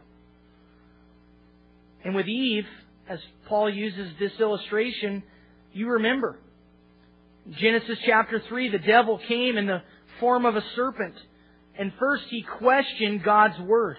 And 2.05 2.15
with 2.15 2.27
Eve, 2.27 2.67
as 3.09 3.19
Paul 3.49 3.71
uses 3.71 4.11
this 4.19 4.33
illustration, 4.41 5.23
you 5.73 5.89
remember. 5.91 6.39
Genesis 7.51 7.99
chapter 8.05 8.43
3, 8.49 8.71
the 8.71 8.79
devil 8.79 9.21
came 9.29 9.57
in 9.57 9.67
the 9.67 9.83
form 10.21 10.45
of 10.45 10.57
a 10.57 10.65
serpent. 10.75 11.15
And 11.79 11.93
first 11.99 12.25
he 12.31 12.43
questioned 12.43 13.23
God's 13.23 13.59
word. 13.61 13.97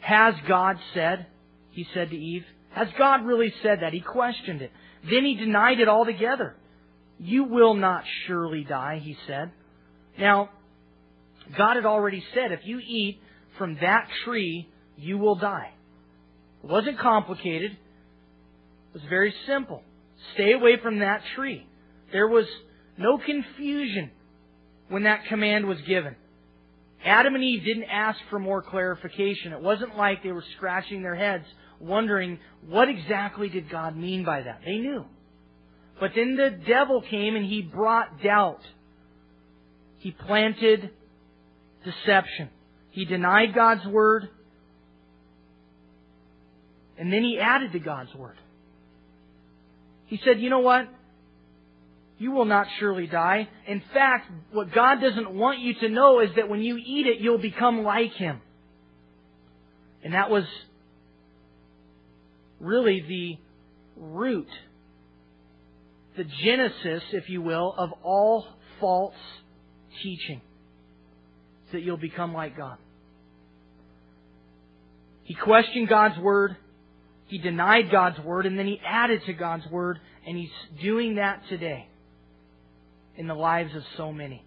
Has 0.00 0.34
God 0.48 0.76
said? 0.94 1.26
He 1.70 1.86
said 1.94 2.10
to 2.10 2.16
Eve. 2.16 2.44
Has 2.70 2.88
God 2.98 3.24
really 3.24 3.52
said 3.62 3.80
that? 3.82 3.92
He 3.92 4.00
questioned 4.00 4.62
it. 4.62 4.70
Then 5.08 5.24
he 5.24 5.34
denied 5.34 5.80
it 5.80 5.88
altogether. 5.88 6.56
You 7.18 7.44
will 7.44 7.74
not 7.74 8.04
surely 8.26 8.64
die, 8.64 9.00
he 9.02 9.16
said. 9.26 9.50
Now, 10.18 10.50
God 11.56 11.76
had 11.76 11.86
already 11.86 12.22
said, 12.34 12.52
if 12.52 12.60
you 12.64 12.78
eat 12.78 13.20
from 13.58 13.76
that 13.80 14.08
tree, 14.24 14.68
you 14.96 15.18
will 15.18 15.34
die. 15.34 15.72
It 16.62 16.70
wasn't 16.70 16.98
complicated. 16.98 17.72
It 17.72 18.94
was 18.94 19.02
very 19.08 19.34
simple. 19.46 19.82
Stay 20.34 20.52
away 20.52 20.76
from 20.82 21.00
that 21.00 21.22
tree. 21.34 21.66
There 22.12 22.28
was 22.28 22.46
no 22.96 23.18
confusion 23.18 24.10
when 24.88 25.04
that 25.04 25.26
command 25.26 25.66
was 25.66 25.80
given. 25.82 26.16
Adam 27.04 27.34
and 27.34 27.42
Eve 27.42 27.64
didn't 27.64 27.84
ask 27.84 28.18
for 28.28 28.38
more 28.38 28.62
clarification. 28.62 29.52
It 29.52 29.60
wasn't 29.60 29.96
like 29.96 30.22
they 30.22 30.32
were 30.32 30.44
scratching 30.56 31.02
their 31.02 31.14
heads 31.14 31.46
wondering 31.80 32.38
what 32.66 32.88
exactly 32.88 33.48
did 33.48 33.70
God 33.70 33.96
mean 33.96 34.24
by 34.24 34.42
that. 34.42 34.60
They 34.64 34.76
knew. 34.76 35.04
But 35.98 36.12
then 36.14 36.36
the 36.36 36.50
devil 36.50 37.02
came 37.02 37.36
and 37.36 37.44
he 37.44 37.62
brought 37.62 38.22
doubt. 38.22 38.60
He 39.98 40.12
planted 40.12 40.90
deception. 41.84 42.48
He 42.90 43.04
denied 43.04 43.54
God's 43.54 43.84
word. 43.86 44.28
And 46.98 47.12
then 47.12 47.22
he 47.22 47.38
added 47.38 47.72
to 47.72 47.78
God's 47.78 48.14
word. 48.14 48.36
He 50.06 50.20
said, 50.24 50.40
you 50.40 50.50
know 50.50 50.60
what? 50.60 50.88
You 52.18 52.32
will 52.32 52.44
not 52.44 52.66
surely 52.78 53.06
die. 53.06 53.48
In 53.66 53.82
fact, 53.94 54.30
what 54.52 54.72
God 54.72 55.00
doesn't 55.00 55.30
want 55.30 55.60
you 55.60 55.74
to 55.80 55.88
know 55.88 56.20
is 56.20 56.28
that 56.36 56.50
when 56.50 56.60
you 56.60 56.76
eat 56.76 57.06
it, 57.06 57.20
you'll 57.20 57.38
become 57.38 57.82
like 57.82 58.12
Him. 58.12 58.42
And 60.04 60.12
that 60.12 60.28
was 60.30 60.44
really 62.60 63.00
the 63.08 63.38
root, 63.96 64.48
the 66.16 66.24
genesis, 66.44 67.02
if 67.12 67.28
you 67.28 67.42
will, 67.42 67.74
of 67.76 67.90
all 68.02 68.46
false 68.78 69.14
teaching. 70.02 70.40
That 71.72 71.82
you'll 71.82 71.96
become 71.96 72.34
like 72.34 72.56
God. 72.56 72.78
He 75.22 75.34
questioned 75.34 75.88
God's 75.88 76.18
Word. 76.18 76.56
He 77.28 77.38
denied 77.38 77.92
God's 77.92 78.18
Word, 78.18 78.46
and 78.46 78.58
then 78.58 78.66
he 78.66 78.80
added 78.84 79.22
to 79.26 79.32
God's 79.32 79.66
Word, 79.68 80.00
and 80.26 80.36
he's 80.36 80.50
doing 80.82 81.14
that 81.16 81.42
today 81.48 81.86
in 83.16 83.28
the 83.28 83.34
lives 83.34 83.74
of 83.76 83.82
so 83.96 84.12
many. 84.12 84.44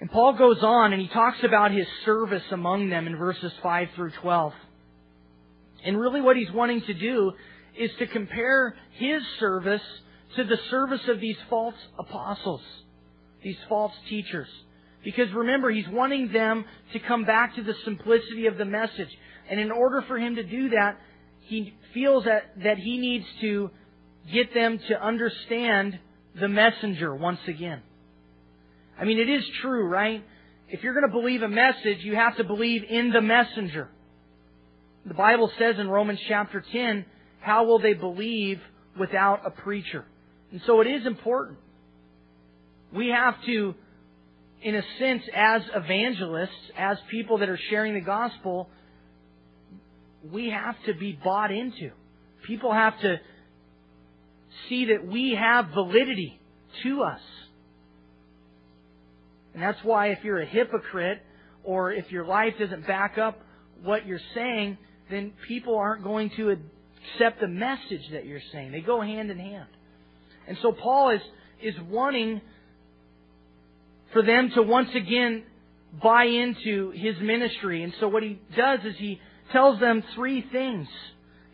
And 0.00 0.10
Paul 0.10 0.34
goes 0.34 0.58
on 0.62 0.92
and 0.92 1.00
he 1.00 1.08
talks 1.08 1.38
about 1.42 1.70
his 1.70 1.86
service 2.04 2.42
among 2.50 2.90
them 2.90 3.06
in 3.06 3.16
verses 3.16 3.52
5 3.62 3.88
through 3.94 4.10
12. 4.20 4.52
And 5.84 5.98
really 5.98 6.20
what 6.20 6.36
he's 6.36 6.50
wanting 6.50 6.82
to 6.82 6.94
do 6.94 7.32
is 7.78 7.90
to 7.98 8.06
compare 8.06 8.74
his 8.92 9.22
service 9.38 9.82
to 10.36 10.44
the 10.44 10.58
service 10.70 11.02
of 11.08 11.20
these 11.20 11.36
false 11.48 11.74
apostles, 11.98 12.62
these 13.42 13.56
false 13.68 13.92
teachers. 14.08 14.48
Because 15.04 15.30
remember, 15.32 15.70
he's 15.70 15.88
wanting 15.88 16.32
them 16.32 16.64
to 16.92 16.98
come 16.98 17.24
back 17.24 17.56
to 17.56 17.62
the 17.62 17.74
simplicity 17.84 18.46
of 18.46 18.56
the 18.56 18.64
message. 18.64 19.10
And 19.50 19.60
in 19.60 19.70
order 19.70 20.02
for 20.08 20.18
him 20.18 20.36
to 20.36 20.42
do 20.42 20.70
that, 20.70 20.98
he 21.42 21.74
feels 21.92 22.24
that, 22.24 22.54
that 22.62 22.78
he 22.78 22.98
needs 22.98 23.26
to 23.42 23.70
get 24.32 24.54
them 24.54 24.78
to 24.88 25.04
understand 25.04 25.98
the 26.40 26.48
messenger 26.48 27.14
once 27.14 27.40
again. 27.46 27.82
I 28.98 29.04
mean, 29.04 29.18
it 29.18 29.28
is 29.28 29.44
true, 29.60 29.86
right? 29.86 30.24
If 30.68 30.82
you're 30.82 30.94
going 30.94 31.06
to 31.06 31.12
believe 31.12 31.42
a 31.42 31.48
message, 31.48 31.98
you 32.00 32.14
have 32.14 32.36
to 32.38 32.44
believe 32.44 32.82
in 32.88 33.10
the 33.10 33.20
messenger. 33.20 33.90
The 35.06 35.14
Bible 35.14 35.50
says 35.58 35.76
in 35.78 35.88
Romans 35.88 36.18
chapter 36.28 36.64
10, 36.72 37.04
how 37.40 37.64
will 37.64 37.78
they 37.78 37.92
believe 37.92 38.60
without 38.98 39.46
a 39.46 39.50
preacher? 39.50 40.04
And 40.50 40.62
so 40.66 40.80
it 40.80 40.86
is 40.86 41.06
important. 41.06 41.58
We 42.92 43.08
have 43.08 43.34
to, 43.44 43.74
in 44.62 44.74
a 44.74 44.82
sense, 44.98 45.22
as 45.34 45.62
evangelists, 45.74 46.70
as 46.78 46.96
people 47.10 47.38
that 47.38 47.50
are 47.50 47.58
sharing 47.70 47.94
the 47.94 48.00
gospel, 48.00 48.70
we 50.32 50.50
have 50.50 50.76
to 50.86 50.94
be 50.94 51.18
bought 51.22 51.50
into. 51.50 51.90
People 52.46 52.72
have 52.72 52.98
to 53.00 53.20
see 54.68 54.86
that 54.86 55.06
we 55.06 55.34
have 55.34 55.68
validity 55.74 56.40
to 56.82 57.02
us. 57.02 57.20
And 59.52 59.62
that's 59.62 59.82
why 59.82 60.08
if 60.08 60.24
you're 60.24 60.40
a 60.40 60.46
hypocrite 60.46 61.20
or 61.62 61.92
if 61.92 62.10
your 62.10 62.24
life 62.24 62.54
doesn't 62.58 62.86
back 62.86 63.18
up 63.18 63.40
what 63.82 64.06
you're 64.06 64.20
saying, 64.34 64.78
then 65.10 65.32
people 65.46 65.76
aren't 65.76 66.02
going 66.02 66.30
to 66.36 66.50
accept 66.50 67.40
the 67.40 67.48
message 67.48 68.02
that 68.12 68.24
you're 68.26 68.40
saying. 68.52 68.72
They 68.72 68.80
go 68.80 69.00
hand 69.00 69.30
in 69.30 69.38
hand. 69.38 69.68
And 70.48 70.58
so 70.62 70.72
Paul 70.72 71.10
is, 71.10 71.20
is 71.62 71.74
wanting 71.88 72.40
for 74.12 74.22
them 74.22 74.50
to 74.54 74.62
once 74.62 74.90
again 74.94 75.44
buy 76.02 76.24
into 76.24 76.90
his 76.90 77.16
ministry. 77.20 77.82
And 77.82 77.92
so 78.00 78.08
what 78.08 78.22
he 78.22 78.40
does 78.56 78.80
is 78.84 78.94
he 78.98 79.20
tells 79.52 79.78
them 79.80 80.02
three 80.14 80.44
things 80.52 80.88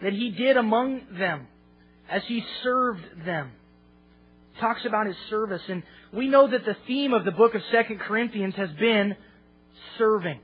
that 0.02 0.12
he 0.12 0.30
did 0.30 0.56
among 0.56 1.02
them 1.18 1.46
as 2.10 2.22
he 2.26 2.44
served 2.62 3.02
them. 3.24 3.50
He 4.54 4.60
talks 4.60 4.84
about 4.86 5.06
his 5.06 5.16
service. 5.28 5.62
And 5.68 5.82
we 6.12 6.28
know 6.28 6.48
that 6.48 6.64
the 6.64 6.76
theme 6.86 7.12
of 7.12 7.24
the 7.24 7.30
book 7.30 7.54
of 7.54 7.62
Second 7.72 8.00
Corinthians 8.00 8.54
has 8.56 8.70
been 8.78 9.14
serving. 9.98 10.40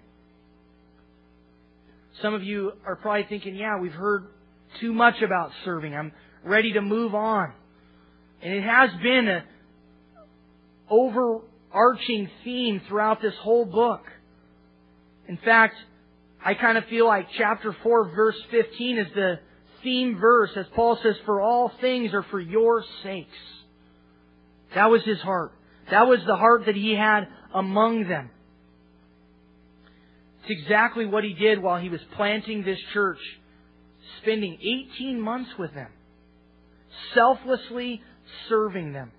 Some 2.23 2.35
of 2.35 2.43
you 2.43 2.73
are 2.87 2.97
probably 2.97 3.27
thinking, 3.29 3.55
yeah, 3.55 3.79
we've 3.79 3.93
heard 3.93 4.27
too 4.81 4.93
much 4.93 5.21
about 5.23 5.51
serving. 5.65 5.95
I'm 5.95 6.13
ready 6.45 6.73
to 6.73 6.81
move 6.81 7.15
on. 7.15 7.53
And 8.43 8.53
it 8.55 8.63
has 8.63 8.91
been 9.03 9.29
an 9.29 9.43
overarching 10.89 12.31
theme 12.45 12.81
throughout 12.89 13.21
this 13.21 13.35
whole 13.41 13.65
book. 13.65 14.03
In 15.29 15.37
fact, 15.39 15.77
I 16.45 16.55
kind 16.55 16.79
of 16.79 16.85
feel 16.87 17.07
like 17.07 17.27
chapter 17.37 17.77
4 17.83 18.15
verse 18.15 18.37
15 18.51 18.99
is 18.99 19.07
the 19.15 19.41
theme 19.83 20.19
verse 20.19 20.51
as 20.57 20.67
Paul 20.75 20.99
says, 21.03 21.17
for 21.25 21.41
all 21.41 21.73
things 21.81 22.15
are 22.15 22.23
for 22.25 22.41
your 22.41 22.85
sakes. 23.03 23.29
That 24.75 24.91
was 24.91 25.03
his 25.05 25.21
heart. 25.21 25.53
That 25.91 26.07
was 26.07 26.21
the 26.27 26.37
heart 26.37 26.67
that 26.67 26.75
he 26.75 26.95
had 26.95 27.29
among 27.55 28.09
them. 28.09 28.31
It's 30.47 30.61
exactly 30.63 31.07
what 31.07 31.25
he 31.25 31.35
did 31.35 31.61
while 31.61 31.81
he 31.81 31.89
was 31.89 32.01
planting 32.15 32.63
this 32.63 32.79
church, 32.93 33.19
spending 34.23 34.59
18 34.95 35.21
months 35.21 35.51
with 35.59 35.75
them, 35.75 35.91
selflessly 37.15 38.01
serving 38.49 38.93
them. 38.93 39.11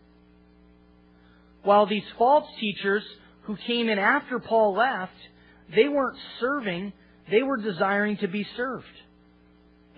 While 1.64 1.86
these 1.86 2.04
false 2.18 2.48
teachers 2.62 3.04
who 3.44 3.58
came 3.58 3.90
in 3.90 4.00
after 4.00 4.40
Paul 4.40 4.76
left, 4.76 5.12
they 5.76 5.90
weren't 5.90 6.18
serving, 6.40 6.94
they 7.30 7.44
were 7.44 7.58
desiring 7.58 8.18
to 8.18 8.30
be 8.30 8.48
served. 8.56 8.86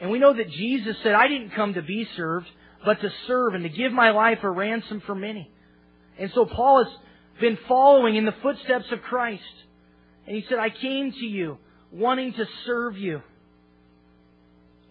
And 0.01 0.09
we 0.09 0.17
know 0.17 0.33
that 0.33 0.49
Jesus 0.49 0.95
said, 1.03 1.13
I 1.13 1.27
didn't 1.27 1.51
come 1.51 1.75
to 1.75 1.83
be 1.83 2.07
served, 2.17 2.47
but 2.83 3.01
to 3.01 3.09
serve 3.27 3.53
and 3.53 3.63
to 3.63 3.69
give 3.69 3.91
my 3.91 4.11
life 4.11 4.39
a 4.41 4.49
ransom 4.49 5.03
for 5.05 5.13
many. 5.13 5.51
And 6.17 6.31
so 6.33 6.45
Paul 6.45 6.85
has 6.85 6.93
been 7.39 7.59
following 7.67 8.15
in 8.15 8.25
the 8.25 8.33
footsteps 8.41 8.85
of 8.91 9.01
Christ. 9.01 9.43
And 10.29 10.37
he 10.37 10.45
said, 10.47 10.59
I 10.59 10.69
came 10.69 11.11
to 11.11 11.25
you 11.25 11.57
wanting 11.91 12.33
to 12.33 12.45
serve 12.67 12.95
you. 12.95 13.23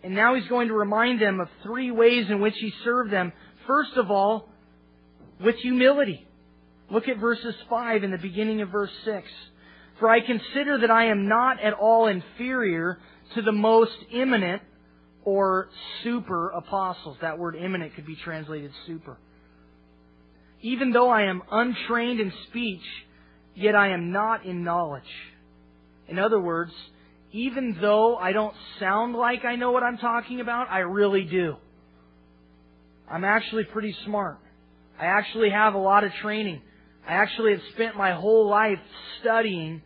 And 0.03 0.17
now 0.17 0.35
he's 0.35 0.49
going 0.49 0.67
to 0.67 0.75
remind 0.75 1.23
them 1.23 1.39
of 1.39 1.47
three 1.63 1.93
ways 1.93 2.27
in 2.29 2.41
which 2.41 2.57
he 2.59 2.73
served 2.83 3.13
them. 3.13 3.33
First 3.69 3.93
of 3.97 4.11
all, 4.11 4.49
with 5.41 5.55
humility. 5.63 6.27
Look 6.91 7.07
at 7.07 7.19
verses 7.19 7.55
5 7.71 8.03
and 8.03 8.13
the 8.13 8.19
beginning 8.19 8.63
of 8.63 8.71
verse 8.71 8.91
6. 9.05 9.29
For 10.01 10.09
I 10.11 10.19
consider 10.27 10.79
that 10.81 10.91
I 10.91 11.07
am 11.07 11.29
not 11.29 11.61
at 11.61 11.73
all 11.73 12.09
inferior 12.09 12.99
to 13.37 13.43
the 13.43 13.53
most 13.53 13.97
eminent 14.13 14.63
or 15.23 15.69
super 16.03 16.49
apostles. 16.51 17.17
That 17.21 17.39
word 17.39 17.55
eminent 17.55 17.95
could 17.95 18.07
be 18.07 18.17
translated 18.17 18.73
super. 18.89 19.17
Even 20.63 20.91
though 20.91 21.09
I 21.11 21.31
am 21.31 21.43
untrained 21.49 22.19
in 22.19 22.33
speech, 22.49 22.83
yet 23.59 23.75
I 23.75 23.89
am 23.89 24.13
not 24.13 24.47
in 24.47 24.63
knowledge. 24.63 25.03
In 26.07 26.19
other 26.19 26.41
words, 26.41 26.73
even 27.33 27.77
though 27.81 28.17
I 28.17 28.33
don't 28.33 28.55
sound 28.79 29.15
like 29.15 29.45
I 29.45 29.57
know 29.57 29.73
what 29.73 29.83
I'm 29.83 29.99
talking 29.99 30.41
about, 30.41 30.71
I 30.71 30.79
really 30.79 31.25
do. 31.25 31.57
I'm 33.11 33.25
actually 33.25 33.65
pretty 33.65 33.95
smart. 34.05 34.39
I 34.99 35.07
actually 35.07 35.51
have 35.51 35.75
a 35.75 35.79
lot 35.79 36.05
of 36.05 36.13
training. 36.23 36.63
I 37.07 37.15
actually 37.15 37.53
have 37.53 37.61
spent 37.75 37.97
my 37.97 38.13
whole 38.13 38.49
life 38.49 38.79
studying 39.21 39.83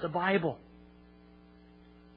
the 0.00 0.08
Bible. 0.08 0.58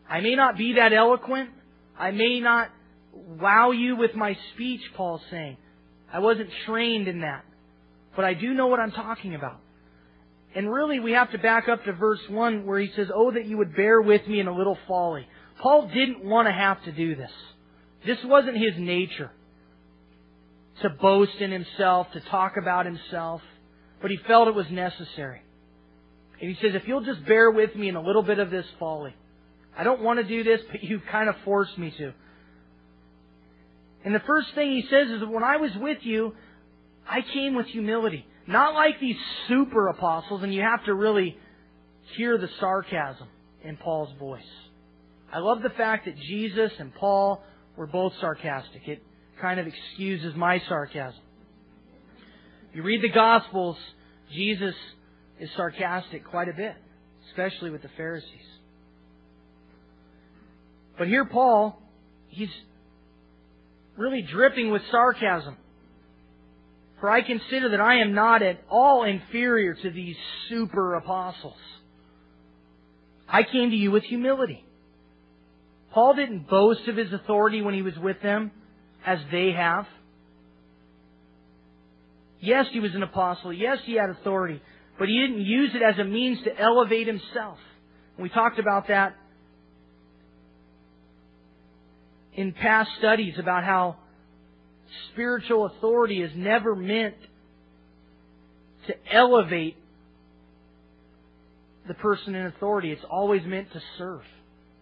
I 0.10 0.22
may 0.22 0.36
not 0.36 0.58
be 0.58 0.74
that 0.74 0.94
eloquent. 0.94 1.50
I 1.98 2.12
may 2.12 2.40
not 2.40 2.70
wow 3.14 3.72
you 3.72 3.96
with 3.96 4.14
my 4.16 4.38
speech, 4.54 4.82
Paul's 4.96 5.22
saying. 5.32 5.58
I 6.12 6.20
wasn't 6.20 6.50
trained 6.66 7.08
in 7.08 7.22
that. 7.22 7.46
But 8.16 8.26
I 8.26 8.34
do 8.34 8.54
know 8.54 8.68
what 8.68 8.80
I'm 8.80 8.92
talking 8.92 9.36
about. 9.36 9.60
And 10.56 10.72
really, 10.72 11.00
we 11.00 11.14
have 11.14 11.32
to 11.32 11.38
back 11.38 11.70
up 11.70 11.86
to 11.86 11.94
verse 11.94 12.20
1 12.30 12.66
where 12.66 12.80
he 12.80 12.92
says, 12.96 13.08
Oh, 13.14 13.32
that 13.32 13.46
you 13.46 13.58
would 13.58 13.76
bear 13.76 14.02
with 14.02 14.28
me 14.28 14.40
in 14.40 14.48
a 14.48 14.56
little 14.56 14.78
folly. 14.88 15.28
Paul 15.60 15.88
didn't 15.88 16.24
want 16.26 16.48
to 16.48 16.52
have 16.52 16.84
to 16.84 16.92
do 16.92 17.16
this. 17.16 17.32
This 18.06 18.18
wasn't 18.26 18.58
his 18.58 18.74
nature 18.78 19.32
to 20.82 20.90
boast 20.90 21.36
in 21.40 21.52
himself, 21.52 22.08
to 22.14 22.20
talk 22.20 22.54
about 22.58 22.86
himself, 22.86 23.42
but 24.02 24.12
he 24.12 24.18
felt 24.28 24.48
it 24.48 24.56
was 24.56 24.70
necessary. 24.72 25.42
And 26.42 26.50
he 26.50 26.56
says, 26.56 26.74
if 26.74 26.88
you'll 26.88 27.06
just 27.06 27.24
bear 27.26 27.52
with 27.52 27.76
me 27.76 27.88
in 27.88 27.96
a 27.96 28.02
little 28.02 28.24
bit 28.24 28.40
of 28.40 28.50
this 28.50 28.66
folly. 28.80 29.16
I 29.78 29.84
don't 29.84 30.02
want 30.02 30.20
to 30.20 30.24
do 30.24 30.44
this, 30.44 30.60
but 30.72 30.84
you've 30.84 31.06
kind 31.12 31.30
of 31.30 31.36
forced 31.46 31.78
me 31.78 31.94
to. 31.98 32.14
And 34.04 34.16
the 34.16 34.22
first 34.22 34.48
thing 34.56 34.72
he 34.72 34.82
says 34.90 35.10
is 35.12 35.22
when 35.28 35.44
I 35.44 35.58
was 35.58 35.72
with 35.76 36.00
you, 36.02 36.34
I 37.08 37.22
came 37.22 37.56
with 37.56 37.68
humility. 37.68 38.26
Not 38.48 38.74
like 38.74 39.00
these 39.00 39.18
super 39.48 39.88
apostles, 39.88 40.44
and 40.44 40.54
you 40.54 40.62
have 40.62 40.84
to 40.86 40.94
really 40.94 41.38
hear 42.16 42.38
the 42.38 42.50
sarcasm 42.60 43.28
in 43.64 43.78
Paul's 43.78 44.12
voice. 44.20 44.42
I 45.32 45.40
love 45.40 45.62
the 45.62 45.70
fact 45.70 46.06
that 46.06 46.18
Jesus 46.18 46.72
and 46.80 46.94
Paul 46.94 47.44
were 47.78 47.88
both 47.88 48.14
sarcastic. 48.20 48.88
It 48.88 49.02
kind 49.40 49.60
of 49.60 49.68
excuses 49.68 50.36
my 50.36 50.62
sarcasm. 50.68 51.22
You 52.74 52.84
read 52.84 53.02
the 53.02 53.10
Gospels, 53.10 53.78
Jesus 54.34 54.76
is 55.40 55.50
sarcastic 55.56 56.26
quite 56.26 56.48
a 56.48 56.54
bit, 56.54 56.76
especially 57.30 57.70
with 57.70 57.82
the 57.82 57.90
Pharisees. 57.98 58.28
But 60.98 61.08
here, 61.08 61.26
Paul, 61.26 61.82
he's 62.30 62.50
really 63.98 64.22
dripping 64.22 64.72
with 64.72 64.82
sarcasm. 64.92 65.58
For 67.02 67.10
I 67.10 67.24
consider 67.24 67.70
that 67.70 67.82
I 67.82 67.96
am 67.96 68.14
not 68.14 68.44
at 68.44 68.62
all 68.70 69.04
inferior 69.04 69.74
to 69.74 69.90
these 69.90 70.16
super 70.48 70.94
apostles. 70.94 71.58
I 73.28 73.42
came 73.42 73.72
to 73.72 73.76
you 73.76 73.90
with 73.90 74.04
humility. 74.04 74.64
Paul 75.94 76.14
didn't 76.14 76.48
boast 76.48 76.88
of 76.88 76.96
his 76.96 77.12
authority 77.12 77.64
when 77.64 77.74
he 77.74 77.82
was 77.82 77.98
with 77.98 78.22
them, 78.22 78.52
as 79.06 79.18
they 79.32 79.52
have. 79.52 79.88
Yes, 82.40 82.68
he 82.72 82.80
was 82.80 82.94
an 82.94 83.02
apostle. 83.02 83.52
Yes, 83.52 83.80
he 83.86 83.96
had 83.96 84.10
authority. 84.12 84.62
But 85.00 85.08
he 85.08 85.20
didn't 85.20 85.42
use 85.42 85.72
it 85.74 85.82
as 85.82 85.98
a 86.00 86.04
means 86.04 86.44
to 86.44 86.56
elevate 86.58 87.08
himself. 87.08 87.58
we 88.20 88.30
talked 88.30 88.60
about 88.60 88.90
that 88.90 89.16
in 92.34 92.54
past 92.54 92.92
studies 93.00 93.34
about 93.40 93.64
how 93.64 93.98
spiritual 95.12 95.66
authority 95.66 96.22
is 96.22 96.32
never 96.36 96.76
meant 96.76 97.16
to 98.88 98.96
elevate 99.12 99.78
the 101.88 101.94
person 101.96 102.36
in 102.36 102.46
authority. 102.48 102.92
It's 102.92 103.06
always 103.10 103.44
meant 103.46 103.72
to 103.74 103.82
serve. 103.98 104.22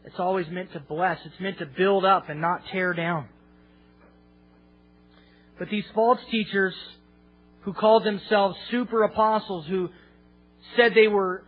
It's 0.06 0.20
always 0.20 0.48
meant 0.50 0.74
to 0.74 0.80
bless. 0.80 1.20
It's 1.26 1.40
meant 1.40 1.60
to 1.60 1.66
build 1.66 2.06
up 2.06 2.30
and 2.30 2.42
not 2.42 2.62
tear 2.72 2.94
down. 2.94 3.28
But 5.58 5.70
these 5.70 5.84
false 5.94 6.20
teachers 6.32 6.74
who 7.62 7.74
called 7.74 8.06
themselves 8.06 8.58
super 8.72 9.04
apostles, 9.04 9.66
who 9.68 9.90
said 10.78 10.94
they 10.96 11.08
were 11.08 11.44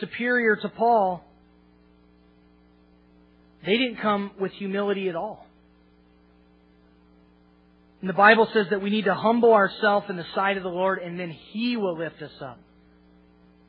superior 0.00 0.56
to 0.56 0.68
Paul, 0.68 1.24
they 3.64 3.76
didn't 3.76 4.00
come 4.00 4.30
with 4.38 4.52
humility 4.52 5.08
at 5.08 5.16
all. 5.16 5.45
And 8.06 8.14
the 8.14 8.18
Bible 8.18 8.48
says 8.54 8.66
that 8.70 8.80
we 8.80 8.90
need 8.90 9.06
to 9.06 9.14
humble 9.14 9.52
ourselves 9.52 10.06
in 10.08 10.16
the 10.16 10.24
sight 10.32 10.56
of 10.56 10.62
the 10.62 10.68
Lord 10.68 11.00
and 11.00 11.18
then 11.18 11.32
He 11.50 11.76
will 11.76 11.98
lift 11.98 12.22
us 12.22 12.30
up. 12.40 12.60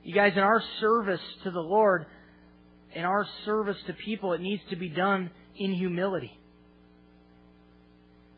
You 0.04 0.13
guys, 0.13 0.34
in 0.36 0.43
our 0.43 0.62
service 0.80 1.21
to 1.43 1.50
the 1.50 1.60
Lord, 1.60 2.06
in 2.93 3.04
our 3.04 3.26
service 3.45 3.78
to 3.88 3.93
people, 3.93 4.34
it 4.34 4.41
needs 4.41 4.62
to 4.69 4.76
be 4.76 4.89
done 4.89 5.32
in 5.56 5.73
humility. 5.73 6.38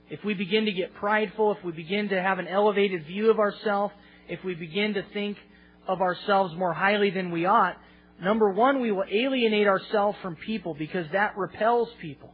If 0.10 0.24
we 0.24 0.36
begin 0.36 0.68
to 0.68 0.72
get 0.72 0.96
prideful, 0.96 1.58
if 1.58 1.66
we 1.66 1.74
begin 1.74 2.08
to 2.08 2.22
have 2.22 2.40
an 2.40 2.48
elevated 2.48 3.06
view 3.06 3.30
of 3.30 3.38
ourselves, 3.38 3.94
if 4.30 4.42
we 4.46 4.56
begin 4.56 4.94
to 4.94 5.04
think 5.12 5.36
of 5.86 6.00
ourselves 6.00 6.56
more 6.56 6.72
highly 6.72 7.10
than 7.10 7.30
we 7.30 7.46
ought, 7.46 7.76
number 8.24 8.50
one, 8.52 8.80
we 8.80 8.94
will 8.94 9.04
alienate 9.12 9.68
ourselves 9.68 10.18
from 10.22 10.38
people 10.38 10.76
because 10.76 11.08
that 11.12 11.36
repels 11.36 11.90
people. 12.02 12.34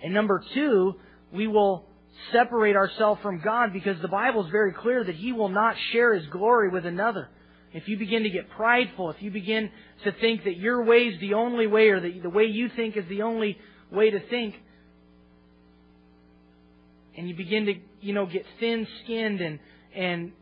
And 0.00 0.14
number 0.14 0.44
two, 0.54 0.94
we 1.32 1.48
will 1.48 1.86
separate 2.32 2.76
ourselves 2.76 3.20
from 3.22 3.40
God 3.40 3.72
because 3.72 4.00
the 4.00 4.08
Bible 4.08 4.44
is 4.44 4.50
very 4.50 4.72
clear 4.72 5.04
that 5.04 5.14
He 5.14 5.32
will 5.32 5.48
not 5.48 5.76
share 5.92 6.14
His 6.14 6.26
glory 6.26 6.68
with 6.68 6.86
another. 6.86 7.28
If 7.72 7.88
you 7.88 7.98
begin 7.98 8.22
to 8.22 8.30
get 8.30 8.50
prideful, 8.50 9.10
if 9.10 9.16
you 9.20 9.30
begin 9.30 9.70
to 10.04 10.12
think 10.12 10.44
that 10.44 10.56
your 10.56 10.84
way 10.84 11.08
is 11.08 11.20
the 11.20 11.34
only 11.34 11.66
way 11.66 11.88
or 11.88 12.00
that 12.00 12.22
the 12.22 12.30
way 12.30 12.44
you 12.44 12.68
think 12.76 12.96
is 12.96 13.04
the 13.08 13.22
only 13.22 13.58
way 13.90 14.10
to 14.10 14.20
think, 14.28 14.54
and 17.16 17.28
you 17.28 17.34
begin 17.34 17.66
to, 17.66 17.74
you 18.00 18.12
know, 18.12 18.26
get 18.26 18.44
thin-skinned 18.60 19.40
and, 19.40 19.58
and 19.94 20.32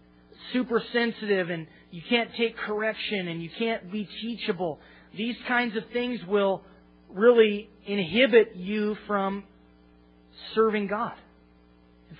super 0.52 0.82
sensitive 0.92 1.50
and 1.50 1.66
you 1.90 2.02
can't 2.08 2.30
take 2.36 2.56
correction 2.56 3.28
and 3.28 3.42
you 3.42 3.50
can't 3.58 3.90
be 3.92 4.08
teachable, 4.22 4.78
these 5.16 5.36
kinds 5.46 5.76
of 5.76 5.84
things 5.92 6.20
will 6.26 6.62
really 7.10 7.68
inhibit 7.86 8.56
you 8.56 8.96
from 9.06 9.44
serving 10.54 10.86
God 10.86 11.12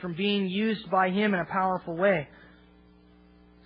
from 0.01 0.15
being 0.15 0.49
used 0.49 0.91
by 0.91 1.11
Him 1.11 1.35
in 1.35 1.41
a 1.41 1.45
powerful 1.45 1.97
way. 1.97 2.29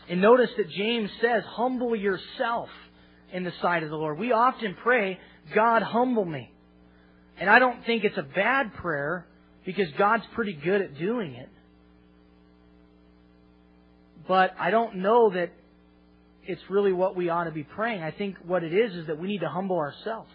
And 0.08 0.20
notice 0.20 0.50
that 0.56 0.70
James 0.70 1.10
says, 1.20 1.42
humble 1.46 1.96
yourself 1.96 2.68
in 3.32 3.44
the 3.44 3.52
sight 3.60 3.82
of 3.82 3.90
the 3.90 3.96
Lord. 3.96 4.18
We 4.18 4.32
often 4.32 4.76
pray, 4.82 5.18
God 5.54 5.82
humble 5.82 6.24
me. 6.24 6.50
And 7.38 7.50
I 7.50 7.58
don't 7.58 7.84
think 7.84 8.04
it's 8.04 8.16
a 8.16 8.22
bad 8.22 8.74
prayer 8.74 9.26
because 9.64 9.88
God's 9.98 10.24
pretty 10.34 10.52
good 10.52 10.80
at 10.80 10.96
doing 10.96 11.34
it. 11.34 11.48
But 14.28 14.52
I 14.58 14.70
don't 14.70 14.96
know 14.96 15.30
that 15.30 15.50
it's 16.44 16.62
really 16.70 16.92
what 16.92 17.16
we 17.16 17.28
ought 17.28 17.44
to 17.44 17.50
be 17.50 17.64
praying. 17.64 18.02
I 18.02 18.12
think 18.12 18.36
what 18.44 18.62
it 18.62 18.72
is 18.72 18.94
is 18.94 19.06
that 19.08 19.18
we 19.18 19.28
need 19.28 19.40
to 19.40 19.48
humble 19.48 19.76
ourselves. 19.76 20.30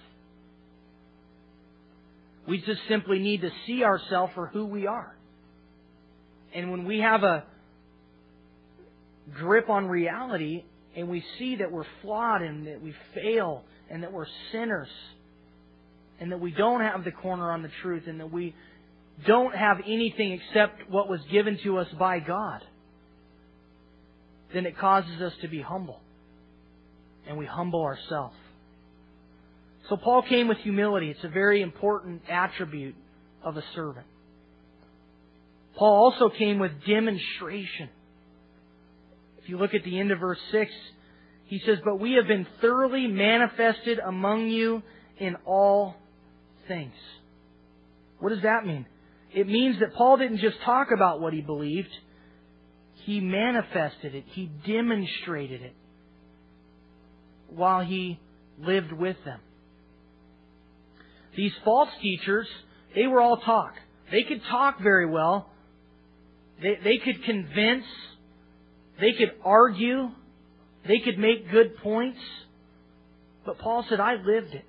We 2.47 2.59
just 2.59 2.81
simply 2.89 3.19
need 3.19 3.41
to 3.41 3.51
see 3.65 3.83
ourselves 3.83 4.33
for 4.35 4.47
who 4.47 4.65
we 4.65 4.87
are. 4.87 5.15
And 6.53 6.71
when 6.71 6.85
we 6.85 6.99
have 6.99 7.23
a 7.23 7.43
grip 9.33 9.69
on 9.69 9.87
reality 9.87 10.63
and 10.95 11.09
we 11.09 11.23
see 11.39 11.57
that 11.57 11.71
we're 11.71 11.85
flawed 12.01 12.41
and 12.41 12.67
that 12.67 12.81
we 12.81 12.93
fail 13.13 13.63
and 13.89 14.03
that 14.03 14.11
we're 14.11 14.27
sinners 14.51 14.89
and 16.19 16.31
that 16.31 16.39
we 16.39 16.51
don't 16.51 16.81
have 16.81 17.03
the 17.03 17.11
corner 17.11 17.51
on 17.51 17.61
the 17.61 17.71
truth 17.81 18.03
and 18.07 18.19
that 18.19 18.31
we 18.31 18.53
don't 19.25 19.55
have 19.55 19.77
anything 19.85 20.33
except 20.33 20.89
what 20.89 21.09
was 21.09 21.19
given 21.31 21.57
to 21.63 21.77
us 21.77 21.87
by 21.97 22.19
God, 22.19 22.61
then 24.53 24.65
it 24.65 24.77
causes 24.77 25.21
us 25.21 25.33
to 25.41 25.47
be 25.47 25.61
humble. 25.61 25.99
And 27.27 27.37
we 27.37 27.45
humble 27.45 27.81
ourselves. 27.83 28.35
So 29.89 29.95
Paul 29.95 30.23
came 30.23 30.47
with 30.47 30.57
humility. 30.59 31.09
It's 31.09 31.23
a 31.23 31.29
very 31.29 31.61
important 31.61 32.23
attribute 32.29 32.95
of 33.43 33.57
a 33.57 33.63
servant. 33.75 34.05
Paul 35.75 36.11
also 36.11 36.29
came 36.29 36.59
with 36.59 36.71
demonstration. 36.85 37.89
If 39.41 39.49
you 39.49 39.57
look 39.57 39.73
at 39.73 39.83
the 39.83 39.99
end 39.99 40.11
of 40.11 40.19
verse 40.19 40.39
6, 40.51 40.71
he 41.45 41.59
says, 41.65 41.79
But 41.83 41.99
we 41.99 42.13
have 42.13 42.27
been 42.27 42.47
thoroughly 42.61 43.07
manifested 43.07 43.99
among 43.99 44.47
you 44.47 44.83
in 45.17 45.35
all 45.45 45.95
things. 46.67 46.93
What 48.19 48.29
does 48.29 48.43
that 48.43 48.65
mean? 48.65 48.85
It 49.33 49.47
means 49.47 49.79
that 49.79 49.93
Paul 49.93 50.17
didn't 50.17 50.39
just 50.39 50.61
talk 50.63 50.89
about 50.93 51.21
what 51.21 51.33
he 51.33 51.41
believed, 51.41 51.89
he 53.05 53.19
manifested 53.19 54.13
it, 54.13 54.25
he 54.27 54.51
demonstrated 54.65 55.61
it 55.61 55.73
while 57.49 57.83
he 57.83 58.19
lived 58.59 58.91
with 58.91 59.17
them. 59.25 59.39
These 61.35 61.53
false 61.63 61.89
teachers, 62.01 62.47
they 62.95 63.07
were 63.07 63.21
all 63.21 63.37
talk. 63.37 63.73
They 64.11 64.23
could 64.23 64.41
talk 64.49 64.81
very 64.81 65.05
well. 65.05 65.50
They, 66.61 66.77
they 66.83 66.97
could 66.97 67.23
convince. 67.23 67.85
They 68.99 69.13
could 69.13 69.31
argue. 69.43 70.09
They 70.87 70.99
could 70.99 71.17
make 71.17 71.49
good 71.51 71.77
points. 71.77 72.19
But 73.45 73.57
Paul 73.59 73.85
said, 73.89 73.99
I 73.99 74.13
lived 74.15 74.53
it. 74.53 74.65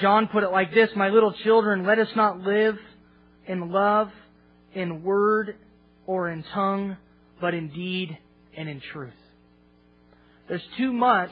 John 0.00 0.28
put 0.28 0.42
it 0.42 0.50
like 0.50 0.74
this, 0.74 0.90
My 0.96 1.08
little 1.08 1.32
children, 1.44 1.86
let 1.86 2.00
us 2.00 2.08
not 2.16 2.40
live 2.40 2.76
in 3.46 3.70
love, 3.70 4.08
in 4.74 5.04
word, 5.04 5.56
or 6.06 6.30
in 6.30 6.42
tongue, 6.52 6.96
but 7.40 7.54
in 7.54 7.68
deed 7.68 8.18
and 8.56 8.68
in 8.68 8.80
truth. 8.92 9.12
There's 10.48 10.66
too 10.76 10.92
much 10.92 11.30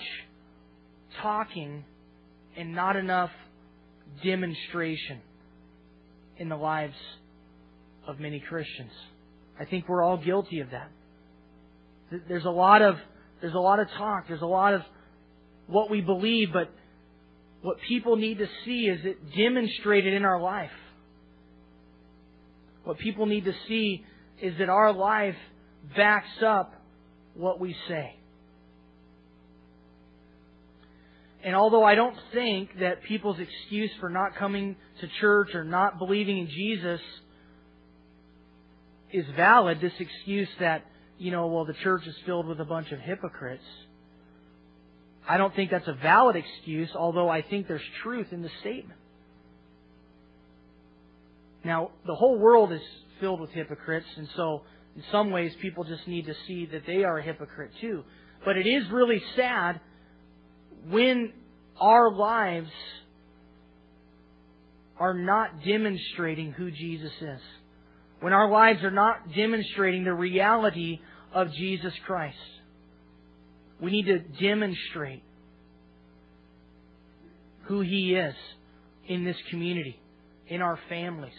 talking 1.21 1.85
and 2.57 2.73
not 2.75 2.95
enough 2.95 3.31
demonstration 4.23 5.21
in 6.43 6.49
the 6.49 6.57
lives 6.57 6.97
of 8.07 8.19
many 8.19 8.41
Christians. 8.41 8.91
I 9.61 9.65
think 9.65 9.89
we're 9.89 10.03
all 10.03 10.17
guilty 10.17 10.59
of 10.59 10.71
that. 10.71 10.91
There's 12.29 12.45
a 12.45 12.51
lot 12.51 12.83
of 12.83 12.97
there's 13.41 13.55
a 13.55 13.61
lot 13.61 13.79
of 13.79 13.89
talk, 13.97 14.27
there's 14.27 14.43
a 14.43 14.47
lot 14.47 14.75
of 14.75 14.83
what 15.69 15.89
we 15.89 16.01
believe, 16.01 16.49
but 16.53 16.69
what 17.63 17.77
people 17.89 18.17
need 18.17 18.39
to 18.39 18.47
see 18.65 18.89
is 18.89 19.01
it 19.05 19.19
demonstrated 19.37 20.15
in 20.15 20.25
our 20.25 20.41
life. 20.41 20.71
What 22.83 22.99
people 22.99 23.27
need 23.27 23.45
to 23.45 23.55
see 23.69 24.05
is 24.41 24.59
that 24.59 24.69
our 24.69 24.93
life 24.93 25.37
backs 25.97 26.43
up 26.45 26.75
what 27.35 27.61
we 27.61 27.77
say. 27.89 28.17
And 31.45 31.57
although 31.57 31.83
I 31.83 31.95
don't 31.95 32.17
think 32.33 32.79
that 32.79 33.03
people's 33.03 33.39
excuse 33.39 33.91
for 34.01 34.09
not 34.09 34.37
coming 34.37 34.77
to 35.01 35.09
church 35.21 35.55
or 35.55 35.65
not 35.65 35.99
believing 35.99 36.39
in 36.39 36.49
Jesus 36.49 37.01
is 39.13 39.27
valid, 39.37 39.81
this 39.81 39.93
excuse 39.99 40.49
that, 40.61 40.85
you 41.19 41.33
know, 41.33 41.49
well, 41.49 41.65
the 41.65 41.75
church 41.75 42.07
is 42.07 42.15
filled 42.25 42.47
with 42.47 42.61
a 42.61 42.65
bunch 42.65 42.93
of 42.93 43.01
hypocrites, 43.01 43.65
I 45.29 45.37
don't 45.37 45.55
think 45.55 45.71
that's 45.71 45.89
a 45.89 45.93
valid 45.95 46.37
excuse, 46.37 46.91
although 46.97 47.29
I 47.29 47.43
think 47.43 47.69
there's 47.69 47.81
truth 48.03 48.29
in 48.33 48.43
the 48.43 48.51
statement. 48.61 48.99
Now, 51.65 51.91
the 52.07 52.15
whole 52.15 52.39
world 52.39 52.73
is 52.73 52.81
filled 53.21 53.41
with 53.41 53.51
hypocrites, 53.51 54.07
and 54.17 54.29
so 54.35 54.63
in 54.97 55.03
some 55.13 55.31
ways 55.31 55.53
people 55.61 55.85
just 55.85 56.09
need 56.09 56.27
to 56.27 56.35
see 56.47 56.67
that 56.67 56.83
they 56.87 57.05
are 57.05 57.19
a 57.19 57.23
hypocrite 57.23 57.71
too. 57.81 58.03
But 58.45 58.57
it 58.57 58.67
is 58.67 58.89
really 58.91 59.23
sad 59.37 59.81
when 60.89 61.33
our 61.81 62.13
lives 62.13 62.71
are 64.99 65.15
not 65.15 65.65
demonstrating 65.65 66.53
who 66.53 66.71
Jesus 66.71 67.13
is. 67.21 67.41
When 68.21 68.33
our 68.33 68.49
lives 68.51 68.85
are 68.85 68.91
not 68.91 69.35
demonstrating 69.35 70.05
the 70.05 70.15
reality 70.15 71.01
of 71.35 71.53
Jesus 71.53 71.93
Christ. 72.07 72.37
We 73.81 73.91
need 73.91 74.07
to 74.07 74.21
demonstrate 74.21 75.25
who 77.65 77.81
He 77.81 78.15
is 78.15 78.35
in 79.09 79.25
this 79.25 79.37
community, 79.51 79.99
in 80.47 80.63
our 80.63 80.79
families. 80.89 81.33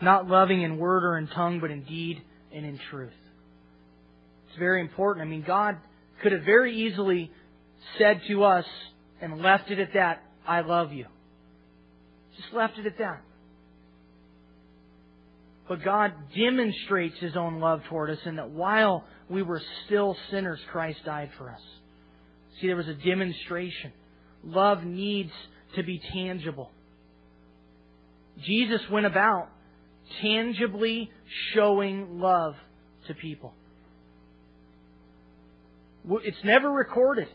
Not 0.00 0.26
loving 0.26 0.62
in 0.62 0.78
word 0.78 1.04
or 1.04 1.18
in 1.18 1.28
tongue, 1.28 1.60
but 1.60 1.70
in 1.70 1.82
deed 1.84 2.22
and 2.54 2.64
in 2.64 2.80
truth. 2.90 3.12
It's 4.52 4.58
very 4.58 4.82
important. 4.82 5.26
I 5.26 5.30
mean, 5.30 5.44
God 5.46 5.78
could 6.22 6.32
have 6.32 6.42
very 6.42 6.86
easily 6.86 7.30
said 7.98 8.20
to 8.28 8.44
us 8.44 8.66
and 9.22 9.40
left 9.40 9.70
it 9.70 9.78
at 9.78 9.94
that, 9.94 10.22
I 10.46 10.60
love 10.60 10.92
you. 10.92 11.06
Just 12.36 12.52
left 12.52 12.76
it 12.76 12.84
at 12.84 12.98
that. 12.98 13.22
But 15.66 15.82
God 15.82 16.12
demonstrates 16.36 17.18
His 17.18 17.34
own 17.34 17.60
love 17.60 17.80
toward 17.88 18.10
us 18.10 18.18
in 18.26 18.36
that 18.36 18.50
while 18.50 19.04
we 19.30 19.42
were 19.42 19.62
still 19.86 20.18
sinners, 20.30 20.60
Christ 20.70 20.98
died 21.06 21.30
for 21.38 21.48
us. 21.48 21.62
See, 22.60 22.66
there 22.66 22.76
was 22.76 22.88
a 22.88 22.94
demonstration. 22.94 23.92
Love 24.44 24.84
needs 24.84 25.32
to 25.76 25.82
be 25.82 25.98
tangible. 26.12 26.70
Jesus 28.44 28.82
went 28.90 29.06
about 29.06 29.48
tangibly 30.20 31.10
showing 31.54 32.20
love 32.20 32.54
to 33.06 33.14
people. 33.14 33.54
It's 36.08 36.44
never 36.44 36.70
recorded. 36.70 37.28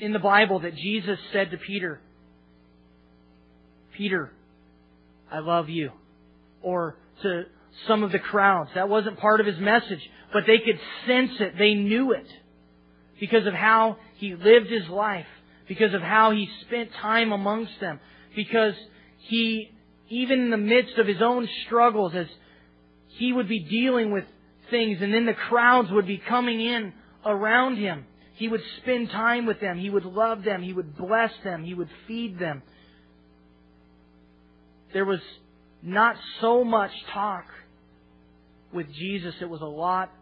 in 0.00 0.12
the 0.12 0.18
Bible 0.18 0.60
that 0.60 0.76
Jesus 0.76 1.18
said 1.32 1.50
to 1.50 1.56
Peter, 1.56 2.00
Peter, 3.96 4.32
I 5.30 5.40
love 5.40 5.68
you. 5.68 5.90
Or 6.62 6.96
to 7.22 7.44
some 7.86 8.02
of 8.02 8.12
the 8.12 8.18
crowds. 8.18 8.70
That 8.74 8.88
wasn't 8.88 9.18
part 9.18 9.40
of 9.40 9.46
his 9.46 9.58
message, 9.58 10.00
but 10.32 10.44
they 10.46 10.58
could 10.58 10.78
sense 11.06 11.32
it. 11.40 11.54
They 11.58 11.74
knew 11.74 12.12
it 12.12 12.26
because 13.20 13.46
of 13.46 13.54
how 13.54 13.96
he 14.16 14.34
lived 14.34 14.70
his 14.70 14.88
life, 14.88 15.26
because 15.66 15.94
of 15.94 16.00
how 16.00 16.30
he 16.30 16.48
spent 16.66 16.90
time 17.02 17.32
amongst 17.32 17.80
them, 17.80 18.00
because 18.36 18.74
he, 19.18 19.70
even 20.08 20.40
in 20.40 20.50
the 20.50 20.56
midst 20.56 20.96
of 20.98 21.06
his 21.06 21.20
own 21.20 21.48
struggles, 21.66 22.12
as 22.14 22.26
he 23.08 23.32
would 23.32 23.48
be 23.48 23.64
dealing 23.64 24.12
with 24.12 24.24
things 24.70 24.98
and 25.00 25.12
then 25.12 25.26
the 25.26 25.34
crowds 25.34 25.90
would 25.90 26.06
be 26.06 26.18
coming 26.18 26.60
in 26.60 26.92
around 27.24 27.76
him, 27.76 28.04
he 28.34 28.48
would 28.48 28.62
spend 28.80 29.10
time 29.10 29.46
with 29.46 29.60
them. 29.60 29.78
He 29.78 29.90
would 29.90 30.04
love 30.04 30.44
them. 30.44 30.62
He 30.62 30.72
would 30.72 30.96
bless 30.96 31.32
them. 31.42 31.64
He 31.64 31.74
would 31.74 31.88
feed 32.06 32.38
them. 32.38 32.62
There 34.92 35.04
was 35.04 35.20
not 35.82 36.16
so 36.40 36.62
much 36.62 36.92
talk 37.12 37.44
with 38.72 38.86
Jesus. 38.92 39.34
It 39.40 39.48
was 39.48 39.60
a 39.60 39.66
lot 39.66 40.12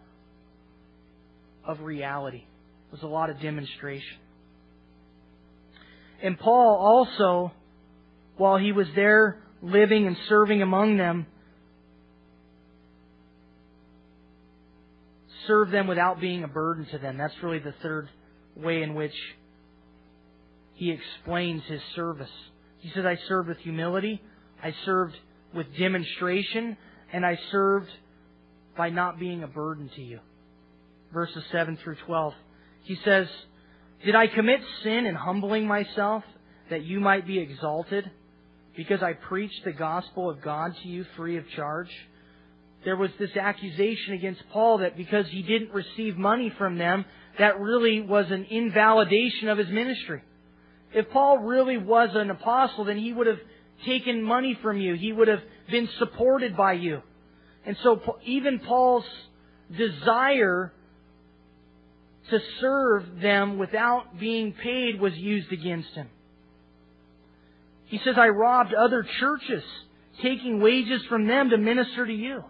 of 1.65 1.81
reality. 1.81 2.45
It 2.89 2.93
was 2.93 3.03
a 3.03 3.07
lot 3.07 3.29
of 3.29 3.41
demonstration. 3.41 4.17
And 6.23 6.39
Paul 6.39 6.79
also, 6.81 7.53
while 8.39 8.57
he 8.57 8.73
was 8.73 8.87
there 8.95 9.43
living 9.61 10.07
and 10.07 10.17
serving 10.29 10.63
among 10.63 10.97
them, 10.97 11.27
serve 15.47 15.71
them 15.71 15.87
without 15.87 16.21
being 16.21 16.45
a 16.45 16.49
burden 16.49 16.87
to 16.93 16.99
them. 16.99 17.17
That's 17.19 17.35
really 17.43 17.59
the 17.59 17.75
third 17.83 18.09
way 18.57 18.83
in 18.83 18.95
which 18.95 19.15
he 20.75 20.91
explains 20.91 21.63
his 21.65 21.81
service. 21.95 22.31
He 22.79 22.91
says, 22.95 23.05
I 23.05 23.19
served 23.29 23.49
with 23.49 23.59
humility, 23.59 24.23
I 24.63 24.75
served 24.85 25.15
with 25.55 25.67
demonstration, 25.79 26.77
and 27.13 27.25
I 27.25 27.39
served 27.51 27.89
by 28.77 28.91
not 28.91 29.19
being 29.19 29.43
a 29.43 29.49
burden 29.49 29.91
to 29.97 30.03
you. 30.03 30.21
Verses 31.13 31.43
7 31.51 31.79
through 31.83 31.97
12. 32.07 32.35
He 32.85 32.97
says, 33.05 33.27
Did 34.05 34.15
I 34.15 34.27
commit 34.27 34.61
sin 34.83 35.07
in 35.07 35.15
humbling 35.15 35.67
myself 35.67 36.25
that 36.71 36.85
you 36.85 37.01
might 37.01 37.27
be 37.27 37.39
exalted? 37.39 38.11
Because 38.77 39.03
I 39.03 39.15
preached 39.15 39.65
the 39.65 39.73
gospel 39.73 40.29
of 40.29 40.43
God 40.43 40.73
to 40.83 40.89
you 40.89 41.07
free 41.17 41.39
of 41.39 41.45
charge? 41.55 41.89
There 42.87 42.96
was 42.96 43.11
this 43.18 43.37
accusation 43.37 44.14
against 44.14 44.40
Paul 44.53 44.79
that 44.79 44.96
because 44.96 45.27
he 45.29 45.42
didn't 45.42 45.72
receive 45.72 46.16
money 46.16 46.53
from 46.57 46.79
them, 46.79 47.05
that 47.37 47.59
really 47.59 48.01
was 48.01 48.27
an 48.31 48.46
invalidation 48.49 49.49
of 49.49 49.59
his 49.59 49.68
ministry. 49.68 50.22
If 50.94 51.11
Paul 51.11 51.40
really 51.40 51.79
was 51.79 52.11
an 52.14 52.31
apostle, 52.31 52.85
then 52.85 52.96
he 52.96 53.12
would 53.12 53.27
have 53.27 53.40
taken 53.85 54.22
money 54.22 54.57
from 54.62 54.81
you. 54.81 54.94
He 54.94 55.12
would 55.12 55.27
have 55.27 55.42
been 55.68 55.88
supported 55.99 56.57
by 56.57 56.75
you. 56.75 57.03
And 57.66 57.77
so 57.83 58.18
even 58.25 58.61
Paul's 58.61 59.05
desire 59.77 60.72
to 62.31 62.38
serve 62.61 63.20
them 63.20 63.59
without 63.59 64.20
being 64.20 64.53
paid 64.53 65.01
was 65.01 65.12
used 65.14 65.53
against 65.53 65.90
him. 65.90 66.09
He 67.87 67.99
says, 68.05 68.14
I 68.16 68.29
robbed 68.29 68.75
other 68.75 69.05
churches, 69.18 69.64
taking 70.22 70.61
wages 70.61 71.03
from 71.09 71.27
them 71.27 71.51
to 71.51 71.59
minister 71.59 72.07
to 72.07 72.14
you. 72.14 72.44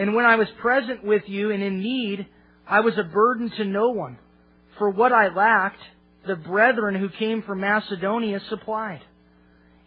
And 0.00 0.14
when 0.14 0.24
I 0.24 0.36
was 0.36 0.48
present 0.62 1.04
with 1.04 1.24
you 1.26 1.50
and 1.50 1.62
in 1.62 1.78
need, 1.78 2.26
I 2.66 2.80
was 2.80 2.96
a 2.96 3.04
burden 3.04 3.50
to 3.58 3.66
no 3.66 3.90
one. 3.90 4.16
For 4.78 4.88
what 4.88 5.12
I 5.12 5.28
lacked, 5.28 5.82
the 6.26 6.36
brethren 6.36 6.94
who 6.94 7.10
came 7.10 7.42
from 7.42 7.60
Macedonia 7.60 8.40
supplied. 8.48 9.02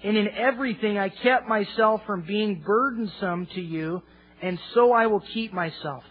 And 0.03 0.15
in 0.15 0.27
everything 0.27 0.99
I 0.99 1.09
kept 1.09 1.47
myself 1.47 2.01
from 2.05 2.27
being 2.27 2.61
burdensome 2.63 3.47
to 3.55 3.59
you, 3.59 4.03
and 4.39 4.59
so 4.75 4.91
I 4.91 5.07
will 5.07 5.23
keep 5.33 5.51
myself. 5.51 6.03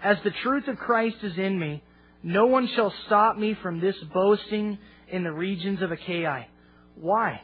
As 0.00 0.18
the 0.22 0.30
truth 0.44 0.68
of 0.68 0.76
Christ 0.76 1.16
is 1.24 1.36
in 1.36 1.58
me, 1.58 1.82
no 2.22 2.46
one 2.46 2.68
shall 2.76 2.94
stop 3.06 3.36
me 3.36 3.56
from 3.60 3.80
this 3.80 3.96
boasting 4.14 4.78
in 5.10 5.24
the 5.24 5.32
regions 5.32 5.82
of 5.82 5.90
Achaia. 5.90 6.46
Why? 6.94 7.40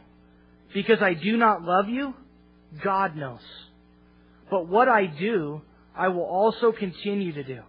Because 0.72 1.02
I 1.02 1.14
do 1.14 1.36
not 1.36 1.62
love 1.62 1.88
you? 1.88 2.14
God 2.80 3.16
knows. 3.16 3.40
But 4.54 4.68
what 4.68 4.88
I 4.88 5.06
do, 5.06 5.62
I 5.96 6.06
will 6.06 6.22
also 6.22 6.70
continue 6.70 7.32
to 7.32 7.42
do, 7.42 7.62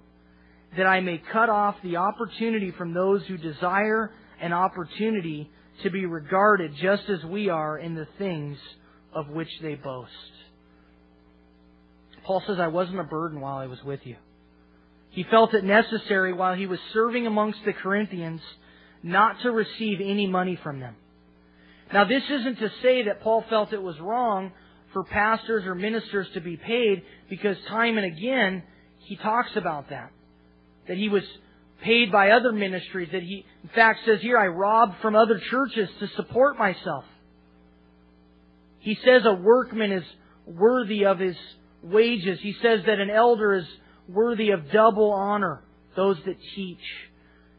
that 0.77 0.85
I 0.85 1.01
may 1.01 1.19
cut 1.33 1.49
off 1.49 1.73
the 1.81 1.95
opportunity 1.95 2.69
from 2.77 2.93
those 2.93 3.25
who 3.25 3.37
desire 3.37 4.11
an 4.39 4.53
opportunity 4.53 5.49
to 5.81 5.89
be 5.89 6.05
regarded 6.05 6.75
just 6.79 7.09
as 7.09 7.23
we 7.23 7.49
are 7.49 7.79
in 7.79 7.95
the 7.95 8.07
things 8.19 8.59
of 9.15 9.29
which 9.29 9.47
they 9.63 9.73
boast. 9.73 10.11
Paul 12.23 12.43
says, 12.45 12.59
I 12.59 12.67
wasn't 12.67 12.99
a 12.99 13.03
burden 13.03 13.41
while 13.41 13.57
I 13.57 13.65
was 13.65 13.83
with 13.83 14.01
you. 14.03 14.17
He 15.09 15.23
felt 15.23 15.55
it 15.55 15.63
necessary 15.63 16.33
while 16.33 16.53
he 16.53 16.67
was 16.67 16.79
serving 16.93 17.25
amongst 17.25 17.65
the 17.65 17.73
Corinthians 17.73 18.41
not 19.01 19.41
to 19.41 19.49
receive 19.49 20.01
any 20.03 20.27
money 20.27 20.59
from 20.61 20.81
them. 20.81 20.95
Now, 21.91 22.05
this 22.05 22.23
isn't 22.29 22.59
to 22.59 22.69
say 22.83 23.05
that 23.05 23.21
Paul 23.21 23.43
felt 23.49 23.73
it 23.73 23.81
was 23.81 23.99
wrong 23.99 24.51
for 24.95 25.03
pastors 25.03 25.65
or 25.65 25.75
ministers 25.75 26.25
to 26.33 26.39
be 26.39 26.55
paid 26.55 27.03
because 27.29 27.57
time 27.67 27.97
and 27.97 28.05
again 28.05 28.63
he 28.99 29.17
talks 29.17 29.49
about 29.57 29.89
that. 29.89 30.09
That 30.87 30.95
he 30.95 31.09
was 31.09 31.23
paid 31.83 32.13
by 32.13 32.29
other 32.29 32.53
ministries, 32.53 33.09
that 33.11 33.21
he, 33.21 33.45
in 33.61 33.69
fact, 33.75 33.99
says 34.05 34.21
here, 34.21 34.37
I 34.37 34.47
robbed 34.47 34.95
from 35.01 35.13
other 35.13 35.41
churches 35.51 35.89
to 35.99 36.07
support 36.15 36.57
myself. 36.57 37.03
He 38.79 38.97
says 39.03 39.23
a 39.25 39.33
workman 39.33 39.91
is 39.91 40.03
worthy 40.47 41.05
of 41.05 41.19
his 41.19 41.35
wages. 41.83 42.39
He 42.41 42.55
says 42.61 42.79
that 42.85 42.99
an 42.99 43.09
elder 43.09 43.55
is 43.55 43.65
worthy 44.07 44.51
of 44.51 44.71
double 44.71 45.11
honor, 45.11 45.61
those 45.97 46.15
that 46.25 46.37
teach. 46.55 46.79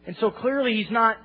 And 0.06 0.16
so 0.20 0.30
clearly 0.30 0.74
he's 0.74 0.90
not 0.90 1.18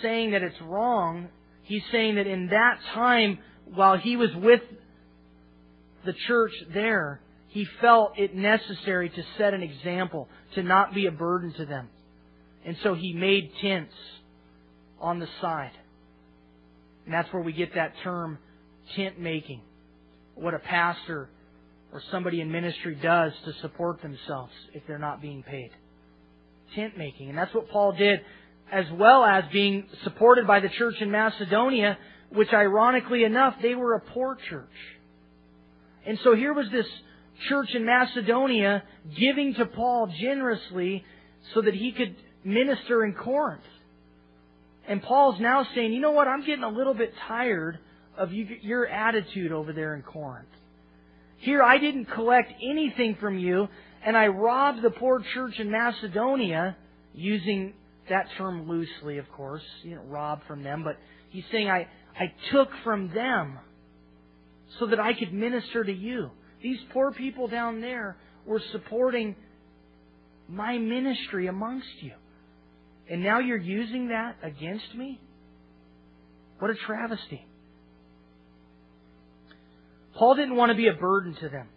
saying 0.00 0.30
that 0.30 0.42
it's 0.42 0.60
wrong. 0.60 1.26
He's 1.64 1.82
saying 1.90 2.14
that 2.14 2.28
in 2.28 2.50
that 2.50 2.78
time, 2.94 3.40
while 3.64 3.98
he 3.98 4.16
was 4.16 4.30
with 4.36 4.60
the 6.04 6.14
church 6.26 6.52
there, 6.72 7.20
he 7.48 7.66
felt 7.80 8.18
it 8.18 8.34
necessary 8.34 9.10
to 9.10 9.22
set 9.36 9.54
an 9.54 9.62
example, 9.62 10.28
to 10.54 10.62
not 10.62 10.94
be 10.94 11.06
a 11.06 11.10
burden 11.10 11.52
to 11.54 11.66
them. 11.66 11.88
And 12.64 12.76
so 12.82 12.94
he 12.94 13.12
made 13.12 13.52
tents 13.60 13.94
on 15.00 15.18
the 15.18 15.28
side. 15.40 15.72
And 17.04 17.12
that's 17.12 17.32
where 17.32 17.42
we 17.42 17.52
get 17.52 17.74
that 17.74 17.92
term, 18.02 18.38
tent 18.96 19.18
making. 19.20 19.60
What 20.34 20.54
a 20.54 20.60
pastor 20.60 21.28
or 21.92 22.02
somebody 22.10 22.40
in 22.40 22.50
ministry 22.50 22.94
does 22.94 23.32
to 23.44 23.52
support 23.60 24.00
themselves 24.00 24.52
if 24.72 24.82
they're 24.86 24.98
not 24.98 25.20
being 25.20 25.42
paid. 25.42 25.70
Tent 26.74 26.96
making. 26.96 27.28
And 27.28 27.36
that's 27.36 27.52
what 27.52 27.68
Paul 27.68 27.92
did, 27.92 28.20
as 28.70 28.86
well 28.94 29.24
as 29.24 29.44
being 29.52 29.86
supported 30.04 30.46
by 30.46 30.60
the 30.60 30.70
church 30.70 30.94
in 31.00 31.10
Macedonia, 31.10 31.98
which 32.30 32.48
ironically 32.52 33.24
enough, 33.24 33.56
they 33.60 33.74
were 33.74 33.94
a 33.94 34.00
poor 34.00 34.38
church. 34.48 34.70
And 36.06 36.18
so 36.24 36.34
here 36.34 36.52
was 36.52 36.66
this 36.70 36.86
church 37.48 37.74
in 37.74 37.84
Macedonia 37.84 38.82
giving 39.18 39.54
to 39.54 39.66
Paul 39.66 40.12
generously 40.20 41.04
so 41.54 41.62
that 41.62 41.74
he 41.74 41.92
could 41.92 42.16
minister 42.44 43.04
in 43.04 43.14
Corinth. 43.14 43.62
And 44.88 45.02
Paul's 45.02 45.40
now 45.40 45.66
saying, 45.74 45.92
you 45.92 46.00
know 46.00 46.10
what, 46.10 46.28
I'm 46.28 46.44
getting 46.44 46.64
a 46.64 46.68
little 46.68 46.94
bit 46.94 47.12
tired 47.28 47.78
of 48.16 48.32
you, 48.32 48.46
your 48.62 48.86
attitude 48.86 49.52
over 49.52 49.72
there 49.72 49.94
in 49.94 50.02
Corinth. 50.02 50.48
Here 51.38 51.62
I 51.62 51.78
didn't 51.78 52.06
collect 52.06 52.52
anything 52.62 53.16
from 53.20 53.38
you, 53.38 53.68
and 54.04 54.16
I 54.16 54.28
robbed 54.28 54.82
the 54.82 54.90
poor 54.90 55.22
church 55.34 55.58
in 55.58 55.70
Macedonia, 55.70 56.76
using 57.14 57.74
that 58.08 58.26
term 58.36 58.68
loosely, 58.68 59.18
of 59.18 59.30
course. 59.32 59.62
You 59.82 59.96
know, 59.96 60.02
rob 60.02 60.40
from 60.46 60.62
them, 60.62 60.84
but 60.84 60.98
he's 61.30 61.44
saying 61.50 61.68
I, 61.68 61.88
I 62.18 62.32
took 62.50 62.68
from 62.84 63.12
them 63.14 63.58
so 64.78 64.86
that 64.86 65.00
I 65.00 65.12
could 65.12 65.32
minister 65.32 65.84
to 65.84 65.92
you. 65.92 66.30
These 66.62 66.78
poor 66.92 67.12
people 67.12 67.48
down 67.48 67.80
there 67.80 68.16
were 68.46 68.60
supporting 68.72 69.36
my 70.48 70.78
ministry 70.78 71.46
amongst 71.46 71.88
you. 72.00 72.12
And 73.10 73.22
now 73.22 73.40
you're 73.40 73.56
using 73.56 74.08
that 74.08 74.36
against 74.42 74.94
me? 74.94 75.20
What 76.58 76.70
a 76.70 76.74
travesty. 76.74 77.44
Paul 80.14 80.36
didn't 80.36 80.56
want 80.56 80.70
to 80.70 80.76
be 80.76 80.88
a 80.88 80.94
burden 80.94 81.34
to 81.40 81.48
them. 81.48 81.68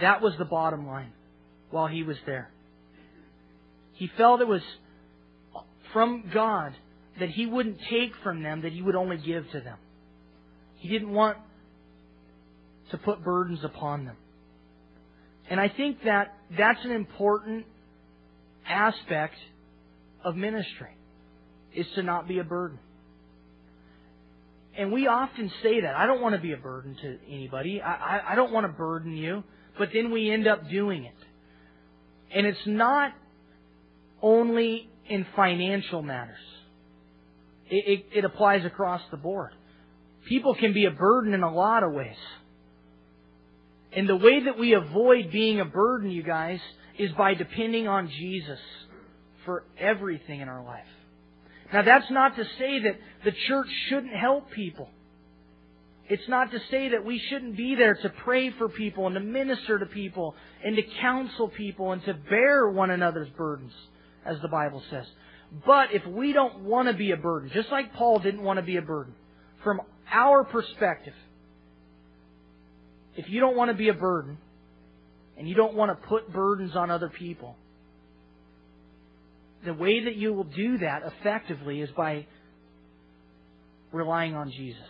That 0.00 0.22
was 0.22 0.34
the 0.38 0.44
bottom 0.44 0.86
line 0.86 1.12
while 1.70 1.86
he 1.86 2.02
was 2.02 2.16
there. 2.26 2.50
He 3.94 4.10
felt 4.16 4.40
it 4.40 4.48
was 4.48 4.62
from 5.92 6.30
God 6.32 6.74
that 7.18 7.30
he 7.30 7.46
wouldn't 7.46 7.78
take 7.90 8.12
from 8.22 8.42
them, 8.42 8.62
that 8.62 8.72
he 8.72 8.82
would 8.82 8.94
only 8.94 9.16
give 9.16 9.50
to 9.52 9.60
them. 9.60 9.78
He 10.76 10.88
didn't 10.88 11.12
want 11.12 11.38
to 12.90 12.98
put 12.98 13.22
burdens 13.22 13.60
upon 13.64 14.04
them. 14.04 14.16
And 15.48 15.60
I 15.60 15.68
think 15.68 16.02
that 16.04 16.34
that's 16.56 16.84
an 16.84 16.90
important 16.90 17.66
aspect 18.68 19.36
of 20.24 20.36
ministry. 20.36 20.90
is 21.72 21.86
to 21.94 22.02
not 22.02 22.26
be 22.26 22.38
a 22.38 22.44
burden. 22.44 22.78
And 24.76 24.92
we 24.92 25.06
often 25.06 25.50
say 25.62 25.80
that. 25.82 25.94
I 25.94 26.06
don't 26.06 26.20
want 26.20 26.34
to 26.34 26.40
be 26.40 26.52
a 26.52 26.56
burden 26.56 26.96
to 27.00 27.18
anybody. 27.30 27.80
I, 27.80 27.94
I, 27.94 28.32
I 28.32 28.34
don't 28.34 28.52
want 28.52 28.66
to 28.66 28.72
burden 28.72 29.16
you. 29.16 29.44
But 29.78 29.90
then 29.92 30.10
we 30.10 30.30
end 30.30 30.46
up 30.46 30.68
doing 30.68 31.04
it. 31.04 31.14
And 32.34 32.46
it's 32.46 32.66
not 32.66 33.12
only 34.22 34.88
in 35.08 35.26
financial 35.36 36.02
matters. 36.02 36.36
It, 37.68 38.06
it, 38.12 38.18
it 38.18 38.24
applies 38.24 38.64
across 38.64 39.00
the 39.10 39.16
board. 39.16 39.52
People 40.28 40.54
can 40.54 40.72
be 40.72 40.86
a 40.86 40.90
burden 40.90 41.34
in 41.34 41.42
a 41.42 41.52
lot 41.52 41.82
of 41.82 41.92
ways. 41.92 42.16
And 43.92 44.08
the 44.08 44.16
way 44.16 44.44
that 44.44 44.58
we 44.58 44.74
avoid 44.74 45.30
being 45.30 45.60
a 45.60 45.64
burden, 45.64 46.10
you 46.10 46.22
guys, 46.22 46.60
is 46.98 47.12
by 47.12 47.34
depending 47.34 47.88
on 47.88 48.08
Jesus 48.08 48.58
for 49.44 49.64
everything 49.78 50.40
in 50.40 50.48
our 50.48 50.64
life. 50.64 50.84
Now 51.72 51.82
that's 51.82 52.10
not 52.10 52.36
to 52.36 52.44
say 52.58 52.80
that 52.80 52.96
the 53.24 53.32
church 53.48 53.68
shouldn't 53.88 54.14
help 54.14 54.50
people. 54.50 54.90
It's 56.08 56.28
not 56.28 56.52
to 56.52 56.60
say 56.70 56.90
that 56.90 57.04
we 57.04 57.20
shouldn't 57.28 57.56
be 57.56 57.74
there 57.74 57.94
to 57.94 58.08
pray 58.24 58.50
for 58.52 58.68
people 58.68 59.06
and 59.06 59.14
to 59.14 59.20
minister 59.20 59.78
to 59.78 59.86
people 59.86 60.36
and 60.64 60.76
to 60.76 60.82
counsel 61.00 61.48
people 61.48 61.92
and 61.92 62.04
to 62.04 62.14
bear 62.14 62.68
one 62.68 62.90
another's 62.90 63.28
burdens, 63.30 63.72
as 64.24 64.40
the 64.40 64.48
Bible 64.48 64.82
says. 64.90 65.06
But 65.66 65.92
if 65.92 66.06
we 66.06 66.32
don't 66.32 66.60
want 66.60 66.88
to 66.88 66.94
be 66.94 67.10
a 67.10 67.16
burden, 67.16 67.50
just 67.52 67.70
like 67.70 67.92
Paul 67.94 68.20
didn't 68.20 68.42
want 68.42 68.58
to 68.58 68.64
be 68.64 68.76
a 68.76 68.82
burden, 68.82 69.14
from 69.64 69.80
our 70.12 70.44
perspective, 70.44 71.14
if 73.16 73.28
you 73.28 73.40
don't 73.40 73.56
want 73.56 73.70
to 73.70 73.76
be 73.76 73.88
a 73.88 73.94
burden 73.94 74.38
and 75.38 75.48
you 75.48 75.54
don't 75.54 75.74
want 75.74 75.90
to 75.90 76.08
put 76.08 76.32
burdens 76.32 76.76
on 76.76 76.90
other 76.90 77.08
people, 77.08 77.56
the 79.64 79.74
way 79.74 80.04
that 80.04 80.16
you 80.16 80.32
will 80.32 80.44
do 80.44 80.78
that 80.78 81.02
effectively 81.04 81.80
is 81.80 81.90
by 81.96 82.26
relying 83.92 84.34
on 84.34 84.50
Jesus. 84.50 84.82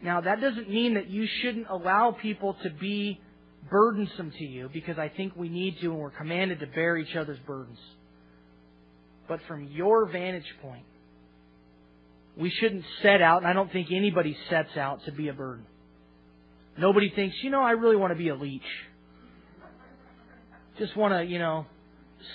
Now, 0.00 0.20
that 0.20 0.40
doesn't 0.40 0.70
mean 0.70 0.94
that 0.94 1.08
you 1.10 1.26
shouldn't 1.42 1.66
allow 1.68 2.12
people 2.12 2.56
to 2.62 2.70
be 2.70 3.20
burdensome 3.68 4.32
to 4.38 4.44
you 4.44 4.70
because 4.72 4.98
I 4.98 5.08
think 5.08 5.34
we 5.36 5.48
need 5.48 5.80
to 5.80 5.90
and 5.90 5.98
we're 5.98 6.10
commanded 6.10 6.60
to 6.60 6.66
bear 6.66 6.96
each 6.96 7.16
other's 7.16 7.38
burdens. 7.46 7.78
But 9.26 9.40
from 9.48 9.64
your 9.64 10.06
vantage 10.06 10.46
point, 10.62 10.84
we 12.38 12.50
shouldn't 12.50 12.84
set 13.02 13.20
out, 13.20 13.38
and 13.38 13.46
I 13.46 13.52
don't 13.52 13.70
think 13.72 13.88
anybody 13.90 14.36
sets 14.48 14.76
out 14.76 15.04
to 15.06 15.12
be 15.12 15.28
a 15.28 15.32
burden. 15.32 15.66
Nobody 16.78 17.10
thinks, 17.10 17.36
you 17.42 17.50
know, 17.50 17.62
I 17.62 17.72
really 17.72 17.96
want 17.96 18.12
to 18.12 18.18
be 18.18 18.28
a 18.28 18.36
leech. 18.36 18.62
Just 20.78 20.96
want 20.96 21.12
to, 21.12 21.24
you 21.24 21.40
know, 21.40 21.66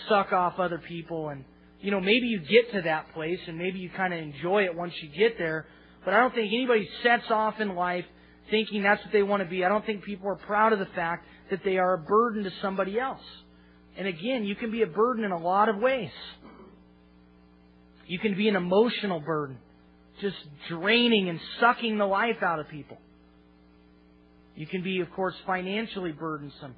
suck 0.09 0.33
off 0.33 0.59
other 0.59 0.77
people 0.77 1.29
and, 1.29 1.45
you 1.79 1.91
know, 1.91 2.01
maybe 2.01 2.27
you 2.27 2.39
get 2.39 2.73
to 2.73 2.81
that 2.81 3.13
place 3.13 3.39
and 3.47 3.57
maybe 3.57 3.79
you 3.79 3.89
kind 3.89 4.13
of 4.13 4.19
enjoy 4.19 4.65
it 4.65 4.75
once 4.75 4.93
you 5.01 5.09
get 5.17 5.37
there, 5.37 5.65
but 6.03 6.13
I 6.13 6.19
don't 6.19 6.35
think 6.35 6.51
anybody 6.53 6.89
sets 7.01 7.29
off 7.29 7.61
in 7.61 7.73
life 7.73 8.05
thinking 8.51 8.83
that's 8.83 9.01
what 9.03 9.13
they 9.13 9.23
want 9.23 9.41
to 9.41 9.49
be. 9.49 9.63
I 9.63 9.69
don't 9.69 9.85
think 9.85 10.03
people 10.03 10.27
are 10.27 10.35
proud 10.35 10.73
of 10.73 10.79
the 10.79 10.87
fact 10.87 11.25
that 11.49 11.61
they 11.63 11.77
are 11.77 11.93
a 11.93 11.97
burden 11.97 12.43
to 12.43 12.51
somebody 12.61 12.99
else. 12.99 13.21
And 13.97 14.07
again, 14.07 14.43
you 14.43 14.55
can 14.55 14.71
be 14.71 14.81
a 14.81 14.87
burden 14.87 15.23
in 15.23 15.31
a 15.31 15.39
lot 15.39 15.69
of 15.69 15.77
ways. 15.77 16.11
You 18.05 18.19
can 18.19 18.35
be 18.35 18.49
an 18.49 18.57
emotional 18.57 19.21
burden 19.21 19.57
just 20.23 20.37
draining 20.69 21.27
and 21.27 21.39
sucking 21.59 21.97
the 21.97 22.05
life 22.05 22.41
out 22.41 22.59
of 22.59 22.69
people. 22.69 22.97
You 24.55 24.65
can 24.65 24.81
be, 24.81 25.01
of 25.01 25.11
course, 25.11 25.35
financially 25.45 26.13
burdensome, 26.13 26.75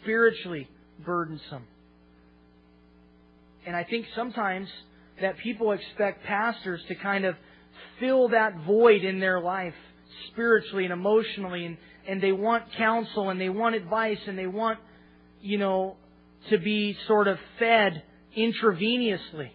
spiritually 0.00 0.68
burdensome. 1.04 1.62
And 3.66 3.76
I 3.76 3.84
think 3.84 4.06
sometimes 4.16 4.68
that 5.20 5.38
people 5.38 5.70
expect 5.72 6.24
pastors 6.24 6.80
to 6.88 6.96
kind 6.96 7.24
of 7.24 7.36
fill 8.00 8.30
that 8.30 8.64
void 8.66 9.04
in 9.04 9.20
their 9.20 9.40
life 9.40 9.74
spiritually 10.32 10.84
and 10.84 10.92
emotionally 10.92 11.66
and, 11.66 11.76
and 12.08 12.20
they 12.20 12.32
want 12.32 12.64
counsel 12.76 13.30
and 13.30 13.40
they 13.40 13.48
want 13.48 13.76
advice 13.76 14.18
and 14.26 14.36
they 14.36 14.48
want, 14.48 14.78
you 15.40 15.58
know, 15.58 15.96
to 16.48 16.58
be 16.58 16.96
sort 17.06 17.28
of 17.28 17.38
fed 17.60 18.02
intravenously. 18.36 19.50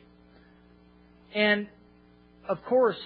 And 1.34 1.68
of 2.48 2.64
course, 2.66 2.98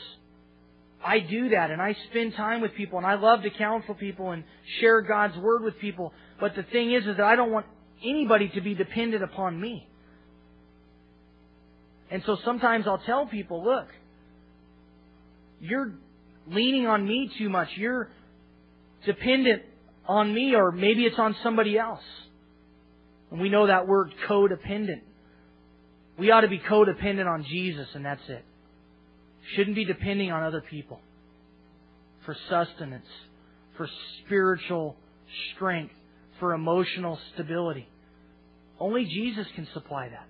I 1.04 1.20
do 1.20 1.50
that 1.50 1.72
and 1.72 1.82
I 1.82 1.96
spend 2.10 2.36
time 2.36 2.62
with 2.62 2.74
people 2.76 2.98
and 2.98 3.08
I 3.08 3.16
love 3.16 3.44
to 3.44 3.50
counsel 3.50 3.96
people 3.96 4.32
and 4.32 4.44
share 4.80 5.02
God's 5.02 5.38
Word 5.38 5.64
with 5.64 5.80
people. 5.80 6.14
But 6.40 6.56
the 6.56 6.64
thing 6.64 6.94
is, 6.94 7.06
is 7.06 7.18
that 7.18 7.26
I 7.26 7.36
don't 7.36 7.52
want 7.52 7.66
anybody 8.04 8.50
to 8.50 8.62
be 8.62 8.76
dependent 8.76 9.24
upon 9.24 9.60
me. 9.60 9.88
And 12.12 12.24
so 12.26 12.38
sometimes 12.44 12.88
I'll 12.88 12.98
tell 12.98 13.28
people, 13.28 13.64
look, 13.64 13.88
you're 15.62 15.94
leaning 16.48 16.88
on 16.88 17.06
me 17.06 17.30
too 17.38 17.50
much. 17.50 17.70
You're 17.76 18.10
dependent 19.06 19.64
on 20.08 20.34
me 20.34 20.56
or 20.56 20.72
maybe 20.72 21.06
it's 21.06 21.20
on 21.20 21.36
somebody 21.44 21.78
else. 21.78 22.04
And 23.32 23.40
we 23.40 23.50
know 23.50 23.68
that 23.68 23.88
word 23.88 24.12
codependent. 24.28 25.02
We 26.18 26.32
ought 26.32 26.42
to 26.42 26.48
be 26.48 26.60
codependent 26.60 27.28
on 27.28 27.46
Jesus 27.46 27.88
and 27.94 28.04
that's 28.04 28.28
it. 28.28 28.44
Shouldn't 29.56 29.76
be 29.76 29.86
depending 29.86 30.32
on 30.32 30.44
other 30.44 30.62
people 30.62 31.00
for 32.26 32.36
sustenance, 32.50 33.08
for 33.78 33.90
spiritual 34.26 34.96
strength, 35.56 35.94
for 36.40 36.54
emotional 36.54 37.20
stability. 37.34 37.88
Only 38.80 39.06
Jesus 39.06 39.48
can 39.56 39.68
supply 39.74 40.10
that. 40.10 40.28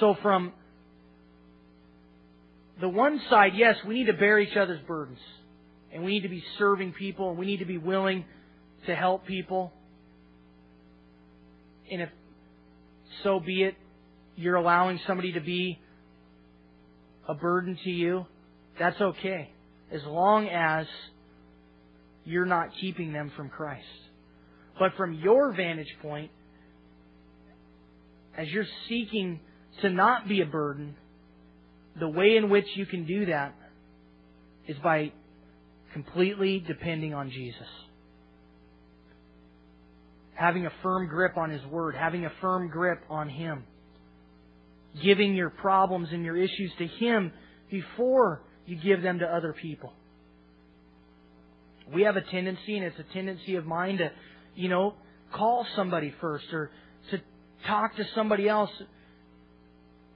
So 0.00 0.16
from 0.22 0.52
the 2.80 2.88
one 2.88 3.20
side, 3.30 3.52
yes, 3.54 3.76
we 3.86 3.94
need 3.94 4.06
to 4.06 4.14
bear 4.14 4.38
each 4.38 4.56
other's 4.56 4.80
burdens. 4.86 5.20
And 5.92 6.04
we 6.04 6.12
need 6.12 6.22
to 6.22 6.28
be 6.28 6.42
serving 6.58 6.92
people 6.92 7.30
and 7.30 7.38
we 7.38 7.46
need 7.46 7.60
to 7.60 7.64
be 7.64 7.78
willing 7.78 8.24
to 8.86 8.94
help 8.94 9.26
people. 9.26 9.72
And 11.90 12.02
if 12.02 12.08
so 13.22 13.38
be 13.38 13.62
it, 13.62 13.76
you're 14.36 14.56
allowing 14.56 14.98
somebody 15.06 15.32
to 15.32 15.40
be 15.40 15.78
a 17.28 17.34
burden 17.34 17.78
to 17.84 17.90
you, 17.90 18.26
that's 18.78 19.00
okay. 19.00 19.50
As 19.92 20.02
long 20.04 20.48
as 20.48 20.86
you're 22.24 22.46
not 22.46 22.70
keeping 22.80 23.12
them 23.12 23.30
from 23.36 23.48
Christ. 23.48 23.84
But 24.78 24.92
from 24.96 25.14
your 25.14 25.52
vantage 25.52 25.94
point, 26.02 26.30
as 28.36 28.48
you're 28.48 28.66
seeking 28.88 29.40
to 29.82 29.90
not 29.90 30.28
be 30.28 30.40
a 30.40 30.46
burden, 30.46 30.96
the 31.98 32.08
way 32.08 32.36
in 32.36 32.50
which 32.50 32.66
you 32.74 32.86
can 32.86 33.06
do 33.06 33.26
that 33.26 33.54
is 34.66 34.76
by 34.82 35.12
completely 35.92 36.64
depending 36.66 37.14
on 37.14 37.30
Jesus. 37.30 37.68
Having 40.34 40.66
a 40.66 40.72
firm 40.82 41.06
grip 41.06 41.36
on 41.36 41.50
His 41.50 41.64
Word, 41.66 41.94
having 41.94 42.24
a 42.24 42.32
firm 42.40 42.68
grip 42.68 43.00
on 43.08 43.28
Him 43.28 43.64
giving 45.02 45.34
your 45.34 45.50
problems 45.50 46.08
and 46.12 46.24
your 46.24 46.36
issues 46.36 46.72
to 46.78 46.86
Him 46.86 47.32
before 47.70 48.42
you 48.66 48.76
give 48.76 49.02
them 49.02 49.18
to 49.18 49.26
other 49.26 49.52
people. 49.52 49.92
We 51.92 52.02
have 52.02 52.16
a 52.16 52.22
tendency, 52.22 52.76
and 52.76 52.84
it's 52.84 52.98
a 52.98 53.12
tendency 53.12 53.56
of 53.56 53.66
mine 53.66 53.98
to, 53.98 54.10
you 54.54 54.68
know, 54.68 54.94
call 55.32 55.66
somebody 55.76 56.14
first 56.20 56.46
or 56.52 56.70
to 57.10 57.20
talk 57.66 57.96
to 57.96 58.04
somebody 58.14 58.48
else. 58.48 58.70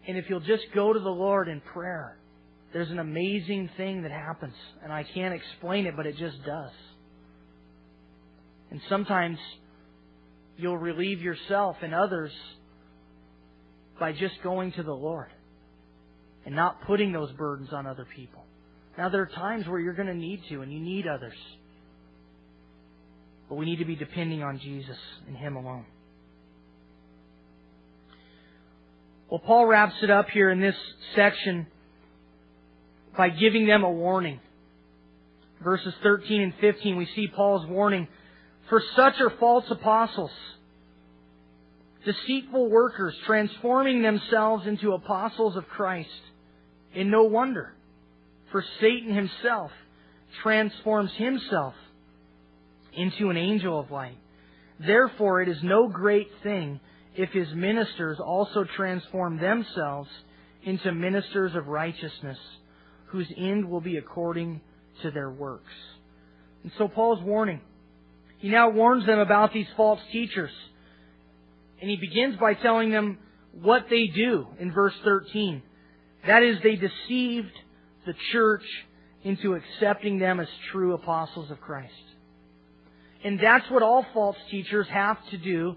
And 0.07 0.17
if 0.17 0.31
you'll 0.31 0.41
just 0.41 0.65
go 0.75 0.93
to 0.93 1.01
the 1.01 1.11
Lord 1.11 1.49
in 1.49 1.61
prayer, 1.61 2.17
there's 2.73 2.91
an 2.91 2.99
amazing 2.99 3.71
thing 3.77 4.03
that 4.03 4.11
happens. 4.11 4.55
And 4.83 4.93
I 4.93 5.05
can't 5.15 5.35
explain 5.35 5.87
it, 5.87 5.97
but 5.97 6.07
it 6.07 6.17
just 6.17 6.43
does. 6.45 6.73
And 8.71 8.81
sometimes 8.89 9.39
you'll 10.57 10.79
relieve 10.79 11.21
yourself 11.21 11.77
and 11.83 11.95
others 11.95 12.33
by 13.99 14.13
just 14.13 14.43
going 14.43 14.73
to 14.73 14.83
the 14.83 14.93
Lord 14.93 15.29
and 16.47 16.55
not 16.55 16.87
putting 16.87 17.13
those 17.13 17.31
burdens 17.33 17.71
on 17.73 17.87
other 17.87 18.07
people. 18.17 18.45
Now, 18.97 19.09
there 19.09 19.23
are 19.23 19.27
times 19.27 19.67
where 19.69 19.79
you're 19.79 19.95
going 19.95 20.09
to 20.09 20.15
need 20.15 20.43
to, 20.49 20.63
and 20.63 20.73
you 20.73 20.81
need 20.81 21.07
others. 21.07 21.37
But 23.49 23.57
we 23.57 23.65
need 23.65 23.79
to 23.79 23.85
be 23.85 23.97
depending 23.97 24.43
on 24.43 24.59
Jesus 24.59 24.97
and 25.27 25.37
Him 25.37 25.57
alone. 25.57 25.87
Well, 29.31 29.41
Paul 29.41 29.67
wraps 29.67 29.95
it 30.03 30.11
up 30.11 30.31
here 30.31 30.51
in 30.51 30.61
this 30.61 30.75
section 31.15 31.67
by 33.17 33.29
giving 33.29 33.67
them 33.67 33.85
a 33.85 33.91
warning. 33.91 34.41
Verses 35.63 35.93
13 36.03 36.41
and 36.41 36.55
15, 36.61 36.97
we 36.97 37.07
see 37.15 37.29
Paul's 37.29 37.67
warning. 37.67 38.09
For 38.69 38.83
such 38.97 39.21
are 39.21 39.33
false 39.39 39.65
apostles 39.71 40.31
deceitful 42.09 42.71
workers 42.71 43.15
transforming 43.27 44.01
themselves 44.03 44.67
into 44.67 44.93
apostles 44.93 45.57
of 45.57 45.67
Christ. 45.69 46.09
And 46.95 47.11
no 47.11 47.25
wonder, 47.25 47.75
for 48.51 48.65
Satan 48.81 49.15
himself 49.15 49.71
transforms 50.43 51.11
himself 51.17 51.75
into 52.95 53.29
an 53.29 53.37
angel 53.37 53.79
of 53.79 53.91
light. 53.91 54.17
Therefore, 54.81 55.43
it 55.43 55.49
is 55.49 55.59
no 55.63 55.89
great 55.89 56.29
thing 56.43 56.81
if 57.15 57.31
his 57.31 57.49
ministers 57.55 58.19
also 58.25 58.65
transform 58.77 59.39
themselves 59.39 60.09
into 60.63 60.93
ministers 60.93 61.55
of 61.55 61.67
righteousness, 61.67 62.39
whose 63.07 63.27
end 63.37 63.69
will 63.69 63.81
be 63.81 63.99
according 63.99 64.61
to 65.03 65.11
their 65.11 65.31
works. 65.31 65.73
And 66.63 66.73
so 66.79 66.89
Paul's 66.89 67.23
warning. 67.23 67.61
He 68.39 68.49
now 68.49 68.71
warns 68.71 69.05
them 69.05 69.19
about 69.19 69.53
these 69.53 69.67
false 69.77 70.01
teachers. 70.11 70.53
And 71.81 71.91
he 71.91 71.97
begins 71.97 72.37
by 72.37 72.55
telling 72.55 72.91
them 72.91 73.19
what 73.53 73.87
they 73.91 74.09
do 74.09 74.47
in 74.59 74.73
verse 74.73 74.95
13. 75.05 75.63
That 76.27 76.43
is, 76.43 76.59
they 76.63 76.77
deceived 76.77 77.53
the 78.07 78.15
church 78.33 78.65
into 79.25 79.55
accepting 79.55 80.19
them 80.19 80.41
as 80.41 80.49
true 80.73 80.95
apostles 80.95 81.51
of 81.51 81.61
Christ. 81.61 81.93
And 83.25 83.39
that's 83.41 83.69
what 83.71 83.83
all 83.83 84.05
false 84.15 84.37
teachers 84.51 84.87
have 84.89 85.19
to 85.31 85.39
do 85.39 85.77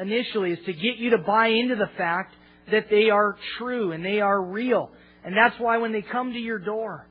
initially 0.00 0.52
is 0.52 0.58
to 0.66 0.72
get 0.72 0.96
you 0.96 1.10
to 1.10 1.18
buy 1.18 1.48
into 1.48 1.76
the 1.76 1.90
fact 1.96 2.34
that 2.70 2.86
they 2.90 3.10
are 3.10 3.36
true 3.58 3.92
and 3.92 4.04
they 4.04 4.20
are 4.20 4.40
real. 4.40 4.90
And 5.24 5.36
that's 5.36 5.58
why 5.58 5.78
when 5.78 5.92
they 5.92 6.02
come 6.02 6.32
to 6.32 6.38
your 6.38 6.58
door, 6.58 7.06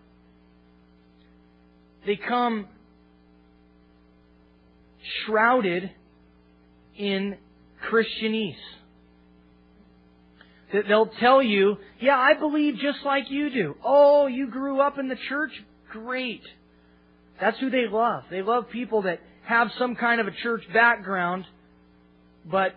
they 2.06 2.18
come 2.18 2.68
shrouded 5.26 5.92
in 6.98 7.38
Christianese. 7.90 8.56
That 10.74 10.84
they'll 10.88 11.12
tell 11.20 11.42
you, 11.42 11.78
yeah, 12.00 12.18
I 12.18 12.34
believe 12.34 12.76
just 12.76 13.06
like 13.06 13.30
you 13.30 13.50
do. 13.50 13.76
Oh, 13.84 14.28
you 14.28 14.48
grew 14.48 14.82
up 14.82 14.98
in 14.98 15.08
the 15.08 15.18
church? 15.30 15.52
Great. 15.92 16.42
That's 17.40 17.60
who 17.60 17.70
they 17.70 17.88
love. 17.90 18.24
They 18.30 18.42
love 18.42 18.70
people 18.70 19.04
that 19.04 19.20
have 19.44 19.70
some 19.78 19.96
kind 19.96 20.20
of 20.20 20.28
a 20.28 20.32
church 20.32 20.64
background, 20.74 21.46
but 22.50 22.74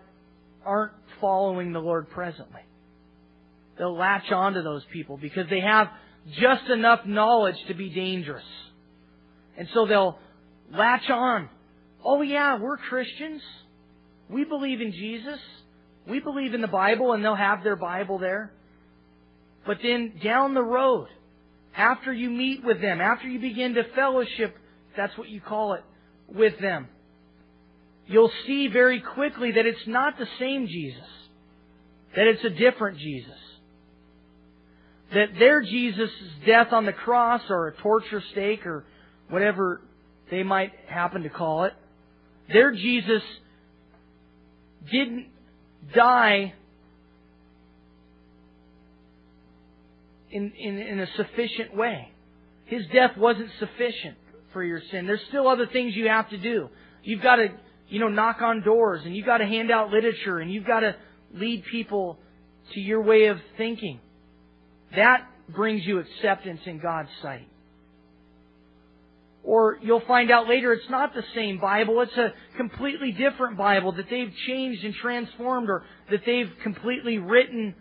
aren't 0.64 0.92
following 1.20 1.72
the 1.72 1.78
Lord 1.78 2.10
presently. 2.10 2.60
They'll 3.78 3.96
latch 3.96 4.30
on 4.30 4.54
to 4.54 4.62
those 4.62 4.84
people 4.92 5.16
because 5.16 5.48
they 5.48 5.60
have 5.60 5.88
just 6.38 6.68
enough 6.68 7.06
knowledge 7.06 7.56
to 7.68 7.74
be 7.74 7.88
dangerous. 7.88 8.44
And 9.56 9.68
so 9.72 9.86
they'll 9.86 10.18
latch 10.72 11.08
on. 11.08 11.48
Oh 12.04 12.22
yeah, 12.22 12.58
we're 12.58 12.76
Christians. 12.76 13.40
We 14.30 14.44
believe 14.44 14.80
in 14.80 14.92
Jesus. 14.92 15.38
We 16.08 16.20
believe 16.20 16.54
in 16.54 16.60
the 16.60 16.68
Bible 16.68 17.12
and 17.12 17.24
they'll 17.24 17.34
have 17.34 17.62
their 17.62 17.76
Bible 17.76 18.18
there. 18.18 18.52
But 19.66 19.78
then 19.82 20.14
down 20.22 20.54
the 20.54 20.62
road, 20.62 21.08
after 21.76 22.12
you 22.12 22.30
meet 22.30 22.64
with 22.64 22.80
them, 22.80 23.00
after 23.00 23.28
you 23.28 23.38
begin 23.38 23.74
to 23.74 23.84
fellowship, 23.94 24.56
that's 24.96 25.16
what 25.16 25.28
you 25.28 25.40
call 25.40 25.74
it, 25.74 25.84
with 26.28 26.58
them, 26.60 26.88
you'll 28.06 28.32
see 28.46 28.68
very 28.68 29.00
quickly 29.00 29.52
that 29.52 29.66
it's 29.66 29.86
not 29.86 30.18
the 30.18 30.26
same 30.38 30.66
Jesus. 30.66 31.08
That 32.16 32.26
it's 32.26 32.44
a 32.44 32.50
different 32.50 32.98
Jesus. 32.98 33.38
That 35.14 35.28
their 35.38 35.62
Jesus' 35.62 36.10
death 36.46 36.72
on 36.72 36.84
the 36.84 36.92
cross 36.92 37.42
or 37.48 37.68
a 37.68 37.76
torture 37.76 38.22
stake 38.32 38.66
or 38.66 38.84
whatever 39.28 39.82
they 40.30 40.42
might 40.42 40.72
happen 40.86 41.22
to 41.22 41.30
call 41.30 41.64
it, 41.64 41.74
their 42.52 42.72
Jesus 42.72 43.22
didn't 44.90 45.28
die 45.94 46.54
in, 50.30 50.52
in, 50.58 50.78
in 50.78 51.00
a 51.00 51.06
sufficient 51.16 51.76
way. 51.76 52.10
His 52.66 52.82
death 52.92 53.16
wasn't 53.16 53.50
sufficient 53.58 54.16
for 54.52 54.62
your 54.62 54.80
sin. 54.90 55.06
There's 55.06 55.20
still 55.28 55.48
other 55.48 55.66
things 55.66 55.94
you 55.96 56.08
have 56.08 56.28
to 56.30 56.38
do. 56.38 56.68
You've 57.02 57.22
got 57.22 57.36
to, 57.36 57.48
you 57.88 58.00
know, 58.00 58.08
knock 58.08 58.42
on 58.42 58.62
doors 58.62 59.02
and 59.04 59.16
you've 59.16 59.26
got 59.26 59.38
to 59.38 59.46
hand 59.46 59.70
out 59.70 59.90
literature 59.90 60.38
and 60.38 60.52
you've 60.52 60.66
got 60.66 60.80
to 60.80 60.96
lead 61.32 61.64
people 61.70 62.18
to 62.74 62.80
your 62.80 63.02
way 63.02 63.26
of 63.26 63.38
thinking. 63.56 64.00
That 64.94 65.26
brings 65.48 65.84
you 65.86 65.98
acceptance 65.98 66.60
in 66.66 66.78
God's 66.78 67.08
sight. 67.22 67.48
Or 69.44 69.78
you'll 69.82 70.02
find 70.06 70.30
out 70.30 70.48
later 70.48 70.72
it's 70.72 70.90
not 70.90 71.14
the 71.14 71.24
same 71.34 71.58
Bible, 71.58 72.00
it's 72.02 72.16
a 72.16 72.32
completely 72.56 73.12
different 73.12 73.56
Bible 73.56 73.92
that 73.92 74.06
they've 74.10 74.32
changed 74.46 74.84
and 74.84 74.94
transformed 74.94 75.70
or 75.70 75.84
that 76.10 76.20
they've 76.26 76.50
completely 76.62 77.18
written 77.18 77.74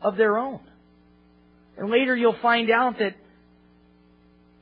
of 0.00 0.16
their 0.16 0.38
own. 0.38 0.60
And 1.76 1.90
later 1.90 2.16
you'll 2.16 2.38
find 2.40 2.70
out 2.70 2.98
that 2.98 3.14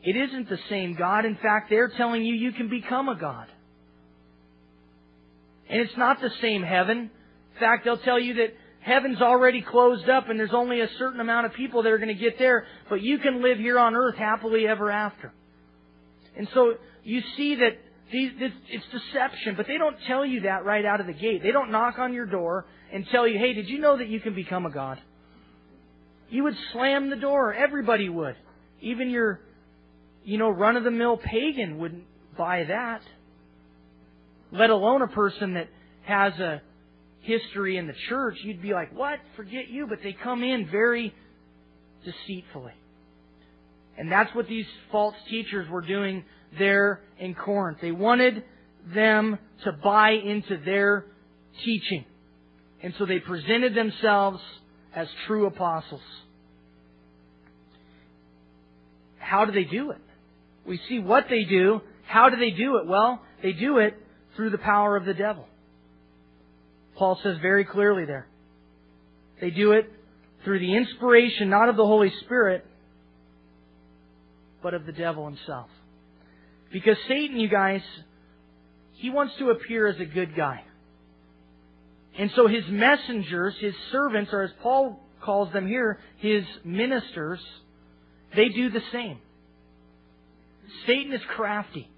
it 0.02 0.16
isn't 0.16 0.48
the 0.48 0.58
same 0.68 0.96
God. 0.96 1.24
In 1.24 1.36
fact, 1.36 1.70
they're 1.70 1.88
telling 1.96 2.24
you 2.24 2.34
you 2.34 2.52
can 2.52 2.68
become 2.68 3.08
a 3.08 3.14
God. 3.14 3.46
And 5.68 5.80
it's 5.80 5.96
not 5.96 6.20
the 6.20 6.30
same 6.40 6.62
heaven. 6.62 6.98
In 6.98 7.60
fact, 7.60 7.84
they'll 7.84 7.98
tell 7.98 8.18
you 8.18 8.34
that 8.34 8.54
heaven's 8.82 9.22
already 9.22 9.62
closed 9.62 10.08
up 10.08 10.28
and 10.28 10.38
there's 10.38 10.52
only 10.52 10.80
a 10.80 10.88
certain 10.98 11.20
amount 11.20 11.46
of 11.46 11.54
people 11.54 11.82
that 11.84 11.92
are 11.92 11.98
going 11.98 12.08
to 12.08 12.20
get 12.20 12.38
there, 12.38 12.66
but 12.90 13.00
you 13.00 13.18
can 13.18 13.42
live 13.42 13.58
here 13.58 13.78
on 13.78 13.94
earth 13.94 14.16
happily 14.16 14.66
ever 14.66 14.90
after. 14.90 15.32
And 16.36 16.48
so 16.52 16.74
you 17.04 17.22
see 17.36 17.56
that 17.56 17.78
these, 18.10 18.32
this, 18.38 18.52
it's 18.68 18.84
deception, 18.92 19.54
but 19.56 19.66
they 19.66 19.78
don't 19.78 19.96
tell 20.06 20.26
you 20.26 20.42
that 20.42 20.64
right 20.64 20.84
out 20.84 21.00
of 21.00 21.06
the 21.06 21.12
gate. 21.12 21.42
They 21.42 21.52
don't 21.52 21.70
knock 21.70 21.98
on 21.98 22.12
your 22.12 22.26
door 22.26 22.66
and 22.92 23.06
tell 23.10 23.26
you, 23.26 23.38
hey, 23.38 23.54
did 23.54 23.68
you 23.68 23.78
know 23.78 23.96
that 23.96 24.08
you 24.08 24.20
can 24.20 24.34
become 24.34 24.66
a 24.66 24.70
God? 24.70 25.00
You 26.28 26.44
would 26.44 26.56
slam 26.72 27.10
the 27.10 27.16
door. 27.16 27.54
Everybody 27.54 28.08
would. 28.08 28.36
Even 28.80 29.10
your, 29.10 29.40
you 30.24 30.38
know, 30.38 30.50
run 30.50 30.76
of 30.76 30.84
the 30.84 30.90
mill 30.90 31.16
pagan 31.16 31.78
wouldn't 31.78 32.04
buy 32.36 32.64
that. 32.64 33.02
Let 34.50 34.70
alone 34.70 35.02
a 35.02 35.08
person 35.08 35.54
that 35.54 35.68
has 36.04 36.32
a 36.40 36.62
history 37.22 37.76
in 37.76 37.86
the 37.86 37.94
church, 38.08 38.36
you'd 38.42 38.62
be 38.62 38.72
like, 38.72 38.96
what? 38.96 39.18
Forget 39.36 39.68
you. 39.68 39.86
But 39.88 39.98
they 40.02 40.12
come 40.12 40.42
in 40.42 40.68
very 40.70 41.14
deceitfully. 42.04 42.72
And 43.98 44.10
that's 44.10 44.34
what 44.34 44.48
these 44.48 44.66
false 44.90 45.14
teachers 45.28 45.68
were 45.68 45.82
doing 45.82 46.24
there 46.58 47.00
in 47.18 47.34
Corinth. 47.34 47.78
They 47.80 47.92
wanted 47.92 48.44
them 48.94 49.38
to 49.64 49.72
buy 49.72 50.10
into 50.10 50.58
their 50.64 51.06
teaching. 51.64 52.04
And 52.82 52.94
so 52.98 53.06
they 53.06 53.20
presented 53.20 53.74
themselves 53.74 54.40
as 54.94 55.08
true 55.26 55.46
apostles. 55.46 56.00
How 59.18 59.44
do 59.44 59.52
they 59.52 59.64
do 59.64 59.92
it? 59.92 60.00
We 60.66 60.80
see 60.88 60.98
what 60.98 61.26
they 61.30 61.44
do. 61.44 61.80
How 62.06 62.28
do 62.28 62.36
they 62.36 62.50
do 62.50 62.76
it? 62.78 62.86
Well, 62.86 63.22
they 63.42 63.52
do 63.52 63.78
it 63.78 63.94
through 64.36 64.50
the 64.50 64.58
power 64.58 64.96
of 64.96 65.04
the 65.04 65.14
devil. 65.14 65.46
Paul 67.02 67.18
says 67.20 67.38
very 67.42 67.64
clearly 67.64 68.04
there. 68.04 68.28
They 69.40 69.50
do 69.50 69.72
it 69.72 69.90
through 70.44 70.60
the 70.60 70.76
inspiration 70.76 71.50
not 71.50 71.68
of 71.68 71.74
the 71.74 71.84
Holy 71.84 72.12
Spirit, 72.20 72.64
but 74.62 74.72
of 74.72 74.86
the 74.86 74.92
devil 74.92 75.26
himself. 75.26 75.68
Because 76.72 76.96
Satan, 77.08 77.40
you 77.40 77.48
guys, 77.48 77.80
he 78.92 79.10
wants 79.10 79.34
to 79.40 79.50
appear 79.50 79.88
as 79.88 79.98
a 79.98 80.04
good 80.04 80.36
guy. 80.36 80.62
And 82.20 82.30
so 82.36 82.46
his 82.46 82.62
messengers, 82.68 83.56
his 83.58 83.74
servants, 83.90 84.30
or 84.32 84.42
as 84.42 84.52
Paul 84.62 85.00
calls 85.24 85.52
them 85.52 85.66
here, 85.66 85.98
his 86.18 86.44
ministers, 86.64 87.40
they 88.36 88.48
do 88.48 88.70
the 88.70 88.82
same. 88.92 89.18
Satan 90.86 91.12
is 91.12 91.22
crafty. 91.34 91.90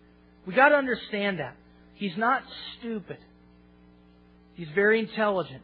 We 0.46 0.54
got 0.54 0.70
to 0.70 0.76
understand 0.76 1.40
that. 1.40 1.56
He's 1.92 2.16
not 2.16 2.42
stupid. 2.78 3.18
He's 4.54 4.68
very 4.74 5.00
intelligent. 5.00 5.62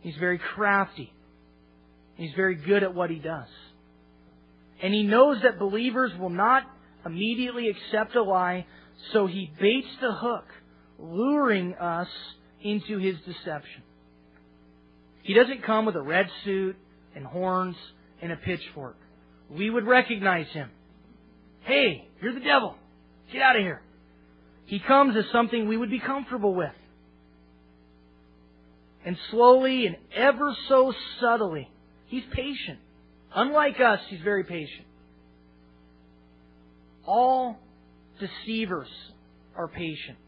He's 0.00 0.16
very 0.16 0.38
crafty. 0.38 1.12
He's 2.16 2.32
very 2.34 2.54
good 2.54 2.82
at 2.82 2.94
what 2.94 3.10
he 3.10 3.18
does. 3.18 3.48
And 4.82 4.94
he 4.94 5.02
knows 5.02 5.38
that 5.42 5.58
believers 5.58 6.12
will 6.18 6.30
not 6.30 6.64
immediately 7.04 7.68
accept 7.68 8.14
a 8.14 8.22
lie, 8.22 8.66
so 9.12 9.26
he 9.26 9.50
baits 9.60 9.88
the 10.00 10.12
hook, 10.12 10.44
luring 10.98 11.74
us 11.74 12.08
into 12.62 12.98
his 12.98 13.16
deception. 13.26 13.82
He 15.22 15.34
doesn't 15.34 15.64
come 15.64 15.86
with 15.86 15.96
a 15.96 16.02
red 16.02 16.26
suit 16.44 16.76
and 17.14 17.26
horns 17.26 17.76
and 18.22 18.32
a 18.32 18.36
pitchfork. 18.36 18.96
We 19.50 19.70
would 19.70 19.86
recognize 19.86 20.46
him. 20.48 20.70
Hey, 21.62 22.08
you're 22.22 22.34
the 22.34 22.40
devil. 22.40 22.76
Get 23.32 23.42
out 23.42 23.56
of 23.56 23.62
here. 23.62 23.82
He 24.66 24.78
comes 24.78 25.16
as 25.16 25.24
something 25.32 25.68
we 25.68 25.76
would 25.76 25.90
be 25.90 26.00
comfortable 26.00 26.54
with. 26.54 26.72
And 29.04 29.16
slowly 29.30 29.86
and 29.86 29.96
ever 30.14 30.54
so 30.68 30.92
subtly, 31.20 31.70
he's 32.06 32.24
patient. 32.32 32.78
Unlike 33.34 33.80
us, 33.80 34.00
he's 34.08 34.20
very 34.20 34.44
patient. 34.44 34.86
All 37.06 37.56
deceivers 38.18 38.88
are 39.56 39.68
patient. 39.68 40.18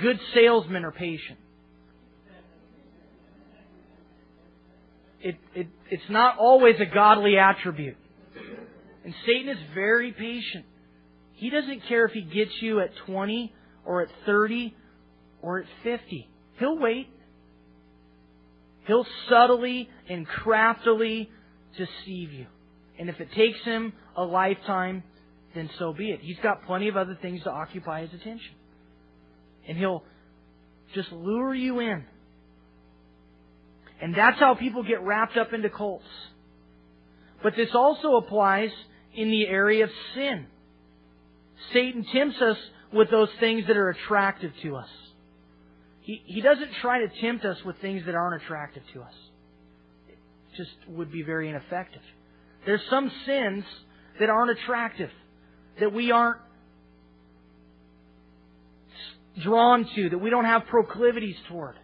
Good 0.00 0.18
salesmen 0.34 0.84
are 0.84 0.92
patient. 0.92 1.38
It, 5.20 5.36
it, 5.54 5.66
it's 5.90 6.10
not 6.10 6.38
always 6.38 6.76
a 6.80 6.86
godly 6.86 7.36
attribute. 7.36 7.96
And 9.04 9.14
Satan 9.26 9.48
is 9.48 9.58
very 9.74 10.12
patient. 10.12 10.64
He 11.34 11.50
doesn't 11.50 11.82
care 11.88 12.06
if 12.06 12.12
he 12.12 12.22
gets 12.22 12.50
you 12.60 12.80
at 12.80 12.90
20 13.06 13.52
or 13.84 14.02
at 14.02 14.08
30 14.24 14.74
or 15.42 15.60
at 15.60 15.66
50. 15.84 16.28
He'll 16.58 16.78
wait. 16.78 17.08
He'll 18.86 19.06
subtly 19.28 19.88
and 20.08 20.26
craftily 20.26 21.28
deceive 21.76 22.32
you. 22.32 22.46
And 22.98 23.08
if 23.08 23.20
it 23.20 23.32
takes 23.32 23.60
him 23.64 23.92
a 24.16 24.22
lifetime, 24.22 25.02
then 25.54 25.68
so 25.78 25.92
be 25.92 26.10
it. 26.10 26.20
He's 26.20 26.38
got 26.42 26.64
plenty 26.66 26.88
of 26.88 26.96
other 26.96 27.18
things 27.20 27.42
to 27.42 27.50
occupy 27.50 28.02
his 28.02 28.10
attention. 28.20 28.54
And 29.68 29.76
he'll 29.76 30.04
just 30.94 31.10
lure 31.12 31.54
you 31.54 31.80
in. 31.80 32.04
And 34.00 34.14
that's 34.14 34.38
how 34.38 34.54
people 34.54 34.82
get 34.82 35.02
wrapped 35.02 35.36
up 35.36 35.52
into 35.52 35.70
cults. 35.70 36.04
But 37.42 37.54
this 37.56 37.70
also 37.74 38.16
applies 38.16 38.70
in 39.14 39.30
the 39.30 39.46
area 39.46 39.84
of 39.84 39.90
sin. 40.14 40.46
Satan 41.72 42.04
tempts 42.12 42.40
us 42.40 42.58
with 42.92 43.10
those 43.10 43.30
things 43.40 43.66
that 43.66 43.76
are 43.76 43.90
attractive 43.90 44.52
to 44.62 44.76
us. 44.76 44.88
He, 46.06 46.40
doesn't 46.40 46.70
try 46.82 47.00
to 47.00 47.08
tempt 47.20 47.44
us 47.44 47.56
with 47.64 47.78
things 47.80 48.06
that 48.06 48.14
aren't 48.14 48.40
attractive 48.40 48.84
to 48.94 49.02
us. 49.02 49.14
It 50.08 50.16
just 50.56 50.70
would 50.86 51.10
be 51.10 51.24
very 51.24 51.48
ineffective. 51.48 52.02
There's 52.64 52.80
some 52.88 53.10
sins 53.26 53.64
that 54.20 54.30
aren't 54.30 54.56
attractive, 54.56 55.10
that 55.80 55.92
we 55.92 56.12
aren't 56.12 56.38
drawn 59.42 59.84
to, 59.96 60.10
that 60.10 60.18
we 60.18 60.30
don't 60.30 60.44
have 60.44 60.66
proclivities 60.66 61.34
toward. 61.48 61.74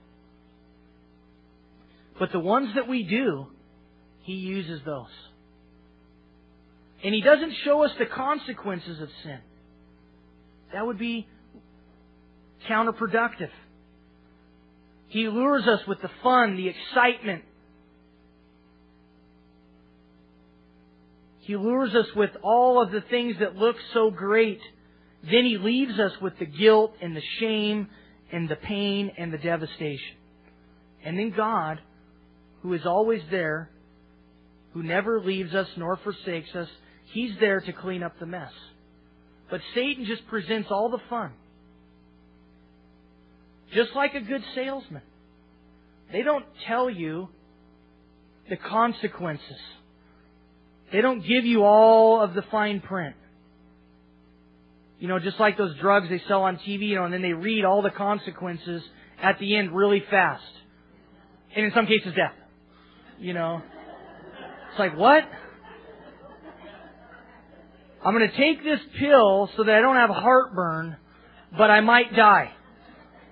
But 2.17 2.31
the 2.31 2.39
ones 2.39 2.77
that 2.77 2.87
we 2.87 3.03
do, 3.03 3.49
He 4.23 4.35
uses 4.35 4.83
those. 4.87 5.07
And 7.03 7.13
He 7.13 7.23
doesn't 7.23 7.55
show 7.65 7.83
us 7.83 7.91
the 7.99 8.07
consequences 8.07 9.01
of 9.01 9.09
sin. 9.25 9.41
That 10.73 10.87
would 10.87 10.99
be 10.99 11.27
counterproductive. 12.71 13.51
He 15.13 15.29
lures 15.29 15.69
us 15.69 15.87
with 15.87 16.01
the 16.01 16.09
fun, 16.23 16.57
the 16.57 16.69
excitement. 16.69 17.43
He 21.41 21.55
lures 21.55 21.95
us 21.95 22.07
with 22.17 22.31
all 22.43 22.83
of 22.83 22.93
the 22.93 23.03
things 23.03 23.37
that 23.41 23.55
look 23.55 23.77
so 23.93 24.11
great. 24.11 24.61
Then 25.23 25.45
he 25.45 25.59
leaves 25.59 25.99
us 25.99 26.13
with 26.23 26.39
the 26.39 26.47
guilt 26.47 26.95
and 27.03 27.15
the 27.15 27.23
shame 27.41 27.89
and 28.33 28.49
the 28.49 28.57
pain 28.57 29.13
and 29.19 29.31
the 29.31 29.37
devastation. 29.37 30.17
And 31.05 31.19
then 31.19 31.35
God, 31.37 31.79
who 32.63 32.73
is 32.73 32.87
always 32.87 33.21
there, 33.31 33.69
who 34.73 34.83
never 34.83 35.21
leaves 35.21 35.55
us 35.55 35.69
nor 35.77 35.99
forsakes 35.99 36.55
us, 36.55 36.69
He's 37.13 37.33
there 37.39 37.61
to 37.61 37.73
clean 37.75 38.03
up 38.03 38.19
the 38.19 38.25
mess. 38.25 38.53
But 39.51 39.61
Satan 39.75 40.07
just 40.07 40.27
presents 40.29 40.71
all 40.71 40.89
the 40.89 41.03
fun. 41.11 41.33
Just 43.75 43.95
like 43.95 44.15
a 44.15 44.21
good 44.21 44.43
salesman. 44.55 45.03
They 46.13 46.23
don't 46.23 46.45
tell 46.67 46.91
you 46.91 47.29
the 48.51 48.57
consequences. 48.57 49.59
They 50.93 51.01
don't 51.01 51.27
give 51.27 51.47
you 51.47 51.65
all 51.65 52.21
of 52.21 52.35
the 52.35 52.43
fine 52.51 52.81
print. 52.81 53.17
You 54.99 55.09
know, 55.09 55.19
just 55.19 55.41
like 55.41 55.57
those 55.57 55.75
drugs 55.79 56.09
they 56.11 56.23
sell 56.29 56.43
on 56.43 56.59
TV, 56.59 56.89
you 56.89 56.97
know, 56.97 57.05
and 57.05 57.15
then 57.15 57.23
they 57.23 57.33
read 57.33 57.65
all 57.65 57.83
the 57.83 57.91
consequences 57.91 58.83
at 59.21 59.39
the 59.39 59.57
end 59.57 59.75
really 59.75 60.03
fast. 60.11 60.45
And 61.57 61.65
in 61.67 61.73
some 61.75 61.87
cases, 61.87 62.15
death. 62.15 62.35
You 63.19 63.33
know? 63.33 63.63
It's 64.71 64.79
like, 64.79 64.97
what? 64.97 65.25
I'm 68.05 68.15
going 68.15 68.29
to 68.29 68.37
take 68.37 68.63
this 68.63 68.81
pill 68.99 69.49
so 69.57 69.65
that 69.65 69.75
I 69.75 69.81
don't 69.81 69.97
have 69.97 70.11
heartburn, 70.11 70.97
but 71.57 71.71
I 71.71 71.81
might 71.81 72.15
die. 72.15 72.53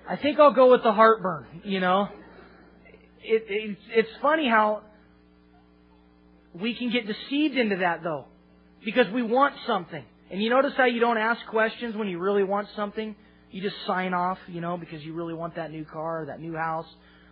I 0.07 0.15
think 0.17 0.39
I'll 0.39 0.53
go 0.53 0.71
with 0.71 0.83
the 0.83 0.93
heartburn, 0.93 1.61
you 1.63 1.79
know? 1.79 2.09
It, 3.23 3.43
it, 3.47 3.77
it's 3.89 4.09
funny 4.21 4.49
how 4.49 4.81
we 6.59 6.75
can 6.75 6.91
get 6.91 7.05
deceived 7.07 7.55
into 7.55 7.77
that 7.77 8.03
though. 8.03 8.25
Because 8.83 9.05
we 9.13 9.21
want 9.21 9.53
something. 9.67 10.03
And 10.31 10.41
you 10.41 10.49
notice 10.49 10.73
how 10.75 10.85
you 10.85 10.99
don't 10.99 11.17
ask 11.17 11.45
questions 11.47 11.95
when 11.95 12.07
you 12.07 12.19
really 12.19 12.43
want 12.43 12.67
something? 12.75 13.15
You 13.51 13.61
just 13.61 13.75
sign 13.85 14.13
off, 14.13 14.37
you 14.47 14.61
know, 14.61 14.77
because 14.77 15.03
you 15.03 15.13
really 15.13 15.33
want 15.33 15.55
that 15.55 15.71
new 15.71 15.85
car 15.85 16.23
or 16.23 16.25
that 16.27 16.39
new 16.39 16.55
house, 16.55 16.87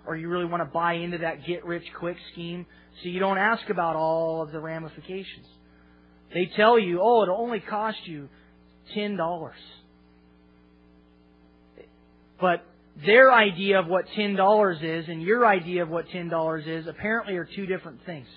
or 0.06 0.16
you 0.18 0.28
really 0.28 0.46
want 0.46 0.62
to 0.62 0.70
buy 0.72 0.94
into 0.94 1.20
that 1.20 1.46
get 1.46 1.66
rich 1.66 1.86
quick 1.98 2.18
scheme. 2.34 2.66
So 3.02 3.10
you 3.10 3.20
don't 3.20 3.38
ask 3.38 3.68
about 3.70 3.96
all 3.96 4.42
of 4.42 4.52
the 4.52 4.60
ramifications. 4.60 5.48
They 6.34 6.52
tell 6.56 6.78
you, 6.78 7.00
oh, 7.02 7.24
it'll 7.24 7.38
only 7.38 7.62
cost 7.62 8.00
you 8.06 8.30
ten 8.94 9.16
dollars. 9.16 9.56
But 12.40 12.66
their 13.06 13.32
idea 13.32 13.80
of 13.80 13.88
what 13.88 14.06
ten 14.16 14.36
dollars 14.36 14.78
is 14.82 15.08
and 15.08 15.22
your 15.22 15.46
idea 15.46 15.84
of 15.84 15.90
what 15.90 16.10
ten 16.10 16.30
dollars 16.30 16.66
is 16.68 16.88
apparently 16.88 17.36
are 17.36 17.46
two 17.46 17.66
different 17.66 18.06
things. 18.06 18.28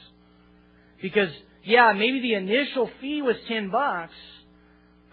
Because 1.00 1.30
yeah, 1.64 1.92
maybe 1.92 2.20
the 2.20 2.34
initial 2.34 2.90
fee 3.00 3.22
was 3.22 3.36
ten 3.48 3.70
bucks, 3.70 4.14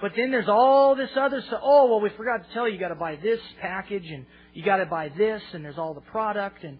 but 0.01 0.11
then 0.15 0.31
there's 0.31 0.49
all 0.49 0.95
this 0.95 1.09
other 1.15 1.41
stuff. 1.41 1.61
Oh 1.63 1.89
well, 1.89 2.01
we 2.01 2.09
forgot 2.09 2.47
to 2.47 2.53
tell 2.53 2.67
you, 2.67 2.75
you 2.75 2.79
got 2.79 2.89
to 2.89 2.95
buy 2.95 3.15
this 3.15 3.39
package 3.61 4.05
and 4.05 4.25
you 4.53 4.63
got 4.63 4.77
to 4.77 4.85
buy 4.85 5.09
this, 5.09 5.41
and 5.53 5.63
there's 5.63 5.77
all 5.77 5.93
the 5.93 6.01
product 6.01 6.63
and 6.63 6.79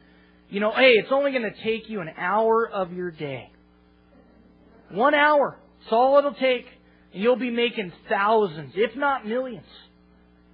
you 0.50 0.60
know, 0.60 0.72
hey, 0.72 0.94
it's 0.94 1.12
only 1.12 1.32
going 1.32 1.44
to 1.44 1.64
take 1.64 1.90
you 1.90 2.02
an 2.02 2.10
hour 2.18 2.68
of 2.68 2.92
your 2.92 3.12
day. 3.12 3.52
One 4.90 5.14
hour. 5.14 5.60
That's 5.82 5.94
all 5.94 6.18
it'll 6.18 6.34
take. 6.34 6.66
And 7.14 7.22
you'll 7.22 7.36
be 7.36 7.52
making 7.52 7.94
thousands, 8.10 8.74
if 8.76 8.96
not 8.96 9.28
millions. 9.28 9.68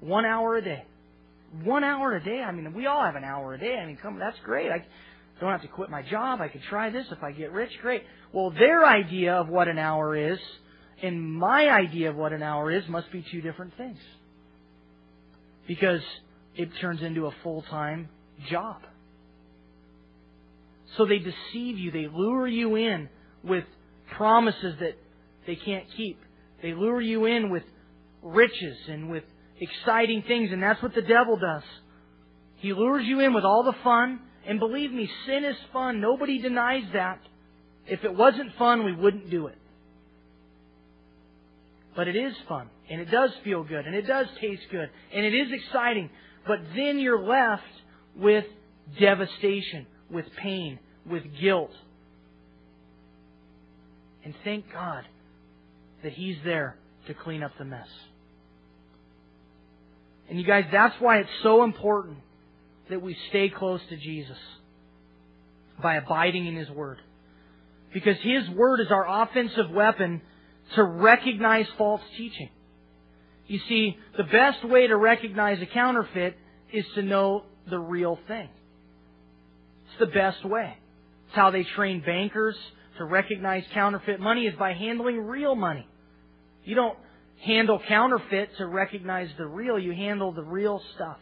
One 0.01 0.26
hour 0.26 0.58
a 0.58 0.62
day. 0.62 0.84
One 1.64 1.84
hour 1.84 2.16
a 2.16 2.24
day? 2.24 2.41
I 2.41 2.51
mean, 2.51 2.74
we 2.74 2.88
all 2.88 3.03
have 3.03 3.16
an 3.16 3.24
hour 3.24 3.53
a 3.53 3.60
day. 3.60 3.76
I 3.76 3.86
mean, 3.86 3.97
come, 4.01 4.20
that's 4.20 4.38
great. 4.43 4.72
I 4.72 4.86
don't 5.39 5.51
have 5.51 5.62
to 5.62 5.68
quit 5.68 5.89
my 5.89 6.01
job. 6.01 6.41
I 6.41 6.47
could 6.47 6.64
try 6.64 6.89
this 6.89 7.06
if 7.12 7.24
I 7.24 7.32
get 7.32 7.51
rich. 7.51 7.72
Great. 7.82 8.03
Well, 8.34 8.51
their 8.51 8.86
idea 8.86 9.36
of 9.36 9.47
what 9.47 9.68
an 9.68 9.78
hour 9.78 10.16
is 10.16 10.39
and 11.01 11.22
my 11.22 11.70
idea 11.70 12.10
of 12.10 12.16
what 12.16 12.34
an 12.34 12.41
hour 12.41 12.72
is 12.72 12.88
must 12.88 13.12
be 13.12 13.26
two 13.32 13.41
different 13.41 13.76
things. 13.78 13.97
Because 15.68 16.01
it 16.56 16.70
turns 16.80 17.01
into 17.01 17.26
a 17.28 17.32
full-time 17.43 18.10
job. 18.49 18.82
So 20.97 21.06
they 21.06 21.20
deceive 21.20 21.78
you. 21.78 21.91
They 21.91 22.08
lure 22.08 22.47
you 22.47 22.76
in 22.76 23.10
with 23.43 23.66
promises 24.16 24.76
that 24.80 24.97
they 25.45 25.56
can't 25.56 25.86
keep. 25.97 26.20
They 26.62 26.74
lure 26.74 27.01
you 27.01 27.26
in 27.26 27.49
with 27.49 27.64
riches 28.22 28.78
and 28.88 29.10
with 29.10 29.24
exciting 29.60 30.24
things, 30.28 30.51
and 30.51 30.62
that's 30.62 30.82
what 30.82 30.93
the 30.93 31.01
devil 31.01 31.38
does. 31.38 31.64
He 32.58 32.74
lures 32.74 33.06
you 33.06 33.20
in 33.20 33.34
with 33.34 33.43
all 33.43 33.64
the 33.64 33.76
fun, 33.84 34.20
and 34.47 34.60
believe 34.60 34.91
me, 34.91 35.10
sin 35.26 35.43
is 35.43 35.56
fun. 35.74 36.01
Nobody 36.01 36.41
denies 36.41 36.86
that. 36.93 37.20
If 37.88 38.03
it 38.03 38.16
wasn't 38.16 38.56
fun, 38.58 38.86
we 38.86 38.93
wouldn't 38.93 39.30
do 39.30 39.47
it. 39.47 39.58
But 41.95 42.08
it 42.08 42.16
is 42.16 42.34
fun, 42.47 42.70
and 42.89 42.99
it 42.99 43.10
does 43.10 43.32
feel 43.43 43.64
good, 43.64 43.86
and 43.86 43.95
it 43.95 44.08
does 44.08 44.28
taste 44.41 44.64
good, 44.72 44.89
and 45.14 45.26
it 45.26 45.34
is 45.34 45.47
exciting. 45.51 46.10
But 46.45 46.60
then 46.76 46.99
you're 46.99 47.24
left 47.24 47.64
with 48.16 48.45
devastation, 48.99 49.88
with 50.12 50.26
pain, 50.38 50.80
with 51.10 51.24
guilt. 51.39 51.72
And 54.24 54.34
thank 54.43 54.72
God 54.74 55.06
that 56.03 56.14
He's 56.14 56.38
there 56.43 56.78
to 57.08 57.14
clean 57.14 57.43
up 57.43 57.51
the 57.58 57.66
mess. 57.66 57.88
And 60.30 60.39
you 60.39 60.45
guys, 60.45 60.65
that's 60.71 60.95
why 60.99 61.19
it's 61.19 61.30
so 61.43 61.63
important 61.63 62.17
that 62.89 63.01
we 63.01 63.15
stay 63.30 63.49
close 63.49 63.82
to 63.89 63.97
Jesus 63.97 64.38
by 65.82 65.95
abiding 65.95 66.45
in 66.47 66.55
His 66.55 66.69
Word. 66.69 66.99
Because 67.93 68.17
His 68.21 68.49
Word 68.49 68.80
is 68.80 68.88
our 68.91 69.23
offensive 69.23 69.69
weapon 69.71 70.21
to 70.76 70.84
recognize 70.84 71.67
false 71.78 72.01
teaching. 72.17 72.49
You 73.47 73.59
see, 73.69 73.97
the 74.17 74.23
best 74.23 74.65
way 74.65 74.88
to 74.88 74.97
recognize 74.97 75.61
a 75.61 75.67
counterfeit 75.67 76.36
is 76.73 76.86
to 76.95 77.03
know 77.03 77.43
the 77.69 77.80
real 77.80 78.17
thing. 78.28 78.49
It's 79.88 79.99
the 79.99 80.07
best 80.07 80.43
way. 80.43 80.76
It's 81.28 81.36
how 81.36 81.51
they 81.51 81.63
train 81.63 82.01
bankers 82.05 82.55
to 82.97 83.05
recognize 83.05 83.63
counterfeit 83.73 84.19
money 84.19 84.47
is 84.47 84.55
by 84.57 84.73
handling 84.73 85.17
real 85.17 85.55
money. 85.55 85.88
You 86.63 86.76
don't 86.76 86.97
handle 87.44 87.80
counterfeit 87.88 88.50
to 88.58 88.66
recognize 88.66 89.30
the 89.38 89.46
real. 89.46 89.78
You 89.78 89.94
handle 89.94 90.32
the 90.32 90.44
real 90.44 90.82
stuff. 90.96 91.18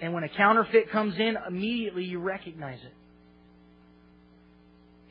And 0.00 0.12
when 0.12 0.24
a 0.24 0.28
counterfeit 0.28 0.90
comes 0.90 1.14
in, 1.16 1.36
immediately 1.48 2.04
you 2.04 2.18
recognize 2.18 2.80
it. 2.84 2.92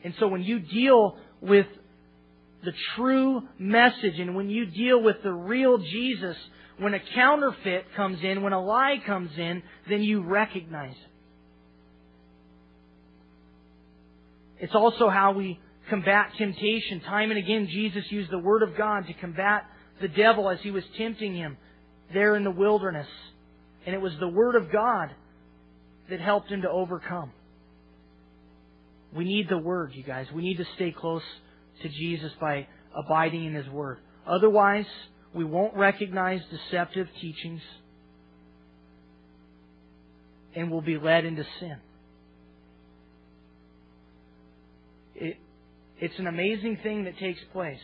And 0.04 0.14
so 0.18 0.28
when 0.28 0.42
you 0.42 0.58
deal 0.58 1.16
with 1.40 1.66
the 2.64 2.72
true 2.96 3.42
message 3.58 4.18
and 4.18 4.36
when 4.36 4.50
you 4.50 4.66
deal 4.66 5.02
with 5.02 5.16
the 5.22 5.32
real 5.32 5.78
Jesus, 5.78 6.36
when 6.78 6.94
a 6.94 7.00
counterfeit 7.14 7.86
comes 7.96 8.18
in, 8.22 8.42
when 8.42 8.52
a 8.52 8.62
lie 8.62 8.96
comes 9.06 9.30
in, 9.36 9.62
then 9.88 10.02
you 10.02 10.22
recognize 10.22 10.92
it. 10.92 11.12
It's 14.64 14.74
also 14.74 15.08
how 15.08 15.32
we 15.32 15.58
combat 15.90 16.32
temptation. 16.38 17.00
Time 17.00 17.30
and 17.30 17.38
again, 17.38 17.68
Jesus 17.68 18.04
used 18.10 18.30
the 18.30 18.38
Word 18.38 18.62
of 18.62 18.76
God 18.76 19.06
to 19.06 19.12
combat 19.14 19.64
the 20.00 20.08
devil 20.08 20.48
as 20.48 20.58
he 20.62 20.70
was 20.70 20.84
tempting 20.96 21.34
him 21.34 21.56
there 22.12 22.36
in 22.36 22.44
the 22.44 22.50
wilderness. 22.50 23.08
And 23.86 23.94
it 23.94 24.00
was 24.00 24.12
the 24.18 24.28
Word 24.28 24.54
of 24.54 24.70
God 24.70 25.10
that 26.08 26.20
helped 26.20 26.50
him 26.50 26.62
to 26.62 26.70
overcome. 26.70 27.32
We 29.14 29.24
need 29.24 29.48
the 29.48 29.58
Word, 29.58 29.92
you 29.94 30.02
guys. 30.02 30.26
We 30.32 30.42
need 30.42 30.56
to 30.56 30.66
stay 30.74 30.92
close 30.92 31.22
to 31.82 31.88
Jesus 31.88 32.32
by 32.40 32.66
abiding 32.94 33.44
in 33.44 33.54
His 33.54 33.68
Word. 33.68 33.98
Otherwise, 34.26 34.86
we 35.34 35.44
won't 35.44 35.74
recognize 35.74 36.40
deceptive 36.50 37.08
teachings 37.20 37.60
and 40.54 40.70
will 40.70 40.82
be 40.82 40.98
led 40.98 41.24
into 41.24 41.44
sin. 41.60 41.76
It, 45.14 45.36
it's 45.98 46.18
an 46.18 46.26
amazing 46.26 46.78
thing 46.82 47.04
that 47.04 47.18
takes 47.18 47.40
place. 47.52 47.80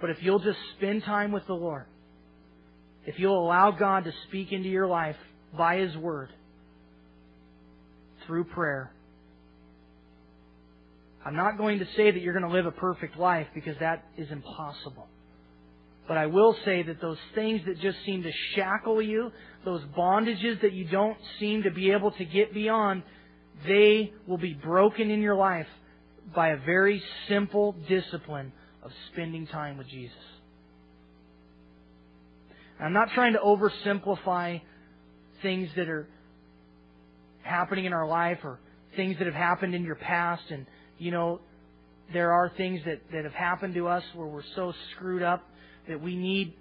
But 0.00 0.10
if 0.10 0.22
you'll 0.22 0.38
just 0.38 0.58
spend 0.76 1.04
time 1.04 1.32
with 1.32 1.46
the 1.46 1.54
Lord, 1.54 1.86
if 3.06 3.18
you'll 3.18 3.42
allow 3.42 3.70
God 3.70 4.04
to 4.04 4.12
speak 4.28 4.52
into 4.52 4.68
your 4.68 4.86
life 4.86 5.16
by 5.56 5.78
His 5.78 5.96
Word, 5.96 6.30
through 8.26 8.44
prayer, 8.44 8.92
I'm 11.24 11.34
not 11.34 11.58
going 11.58 11.80
to 11.80 11.86
say 11.96 12.10
that 12.10 12.20
you're 12.20 12.32
going 12.32 12.48
to 12.48 12.56
live 12.56 12.66
a 12.66 12.70
perfect 12.70 13.18
life 13.18 13.48
because 13.54 13.76
that 13.80 14.04
is 14.16 14.30
impossible. 14.30 15.08
But 16.06 16.16
I 16.16 16.26
will 16.26 16.56
say 16.64 16.82
that 16.84 17.00
those 17.00 17.18
things 17.34 17.60
that 17.66 17.80
just 17.80 17.98
seem 18.06 18.22
to 18.22 18.30
shackle 18.54 19.02
you, 19.02 19.30
those 19.64 19.82
bondages 19.96 20.60
that 20.62 20.72
you 20.72 20.86
don't 20.86 21.18
seem 21.38 21.64
to 21.64 21.70
be 21.70 21.90
able 21.90 22.12
to 22.12 22.24
get 22.24 22.54
beyond, 22.54 23.02
they 23.66 24.12
will 24.26 24.38
be 24.38 24.54
broken 24.54 25.10
in 25.10 25.20
your 25.20 25.34
life 25.34 25.66
by 26.34 26.48
a 26.48 26.56
very 26.56 27.02
simple 27.28 27.74
discipline 27.88 28.52
of 28.82 28.90
spending 29.12 29.46
time 29.46 29.78
with 29.78 29.88
Jesus. 29.88 30.16
I'm 32.80 32.92
not 32.92 33.08
trying 33.14 33.32
to 33.32 33.40
oversimplify 33.40 34.60
things 35.42 35.68
that 35.76 35.88
are 35.88 36.08
happening 37.42 37.86
in 37.86 37.92
our 37.92 38.06
life 38.06 38.38
or 38.44 38.60
things 38.96 39.16
that 39.18 39.26
have 39.26 39.34
happened 39.34 39.74
in 39.74 39.82
your 39.82 39.96
past 39.96 40.42
and 40.50 40.66
you 40.98 41.12
know, 41.12 41.40
there 42.12 42.32
are 42.32 42.50
things 42.56 42.80
that, 42.84 43.00
that 43.12 43.24
have 43.24 43.32
happened 43.32 43.74
to 43.74 43.86
us 43.86 44.02
where 44.14 44.26
we're 44.26 44.42
so 44.56 44.72
screwed 44.94 45.22
up 45.22 45.44
that 45.88 46.00
we 46.02 46.16
need 46.16 46.54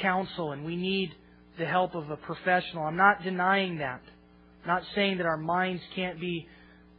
counsel 0.00 0.52
and 0.52 0.64
we 0.64 0.76
need 0.76 1.12
the 1.58 1.66
help 1.66 1.94
of 1.94 2.10
a 2.10 2.16
professional. 2.16 2.84
I'm 2.84 2.96
not 2.96 3.22
denying 3.22 3.78
that. 3.78 4.00
I'm 4.62 4.68
not 4.68 4.82
saying 4.94 5.18
that 5.18 5.26
our 5.26 5.36
minds 5.36 5.82
can't 5.94 6.18
be, 6.20 6.48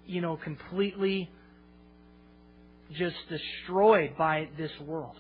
you 0.05 0.21
know, 0.21 0.37
completely 0.37 1.29
just 2.93 3.15
destroyed 3.29 4.17
by 4.17 4.49
this 4.57 4.71
world. 4.85 5.15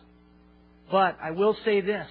But 0.91 1.17
I 1.21 1.31
will 1.31 1.55
say 1.65 1.81
this. 1.81 2.07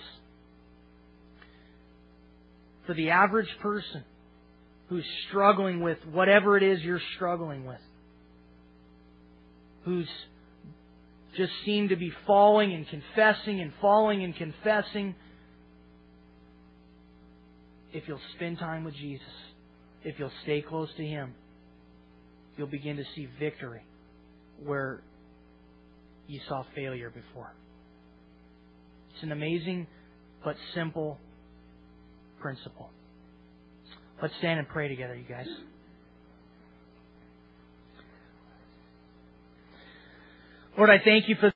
For 2.87 2.95
the 2.95 3.11
average 3.11 3.49
person 3.63 4.05
who's 4.89 5.05
struggling 5.29 5.81
with 5.81 5.99
whatever 6.13 6.57
it 6.57 6.63
is 6.63 6.83
you're 6.83 7.01
struggling 7.17 7.65
with, 7.65 7.81
who's 9.85 10.09
just 11.37 11.53
seem 11.65 11.89
to 11.89 11.97
be 11.97 12.13
falling 12.27 12.73
and 12.73 12.87
confessing 12.89 13.61
and 13.61 13.73
falling 13.81 14.23
and 14.23 14.37
confessing. 14.37 15.15
If 17.93 18.07
you'll 18.07 18.21
spend 18.37 18.59
time 18.59 18.85
with 18.85 18.95
Jesus, 18.95 19.27
if 20.05 20.19
you'll 20.19 20.31
stay 20.43 20.61
close 20.61 20.89
to 20.97 21.05
Him, 21.05 21.35
you'll 22.57 22.67
begin 22.67 22.97
to 22.97 23.05
see 23.15 23.29
victory 23.39 23.83
where 24.65 25.01
you 26.27 26.41
saw 26.49 26.65
failure 26.75 27.11
before. 27.11 27.53
It's 29.15 29.23
an 29.23 29.33
amazing 29.33 29.87
but 30.45 30.57
simple 30.75 31.19
principle. 32.41 32.91
Let's 34.21 34.35
stand 34.39 34.59
and 34.59 34.69
pray 34.69 34.89
together, 34.89 35.15
you 35.15 35.25
guys. 35.29 35.47
Lord, 40.77 40.91
I 40.91 40.99
thank 41.05 41.29
you 41.29 41.37
for 41.37 41.53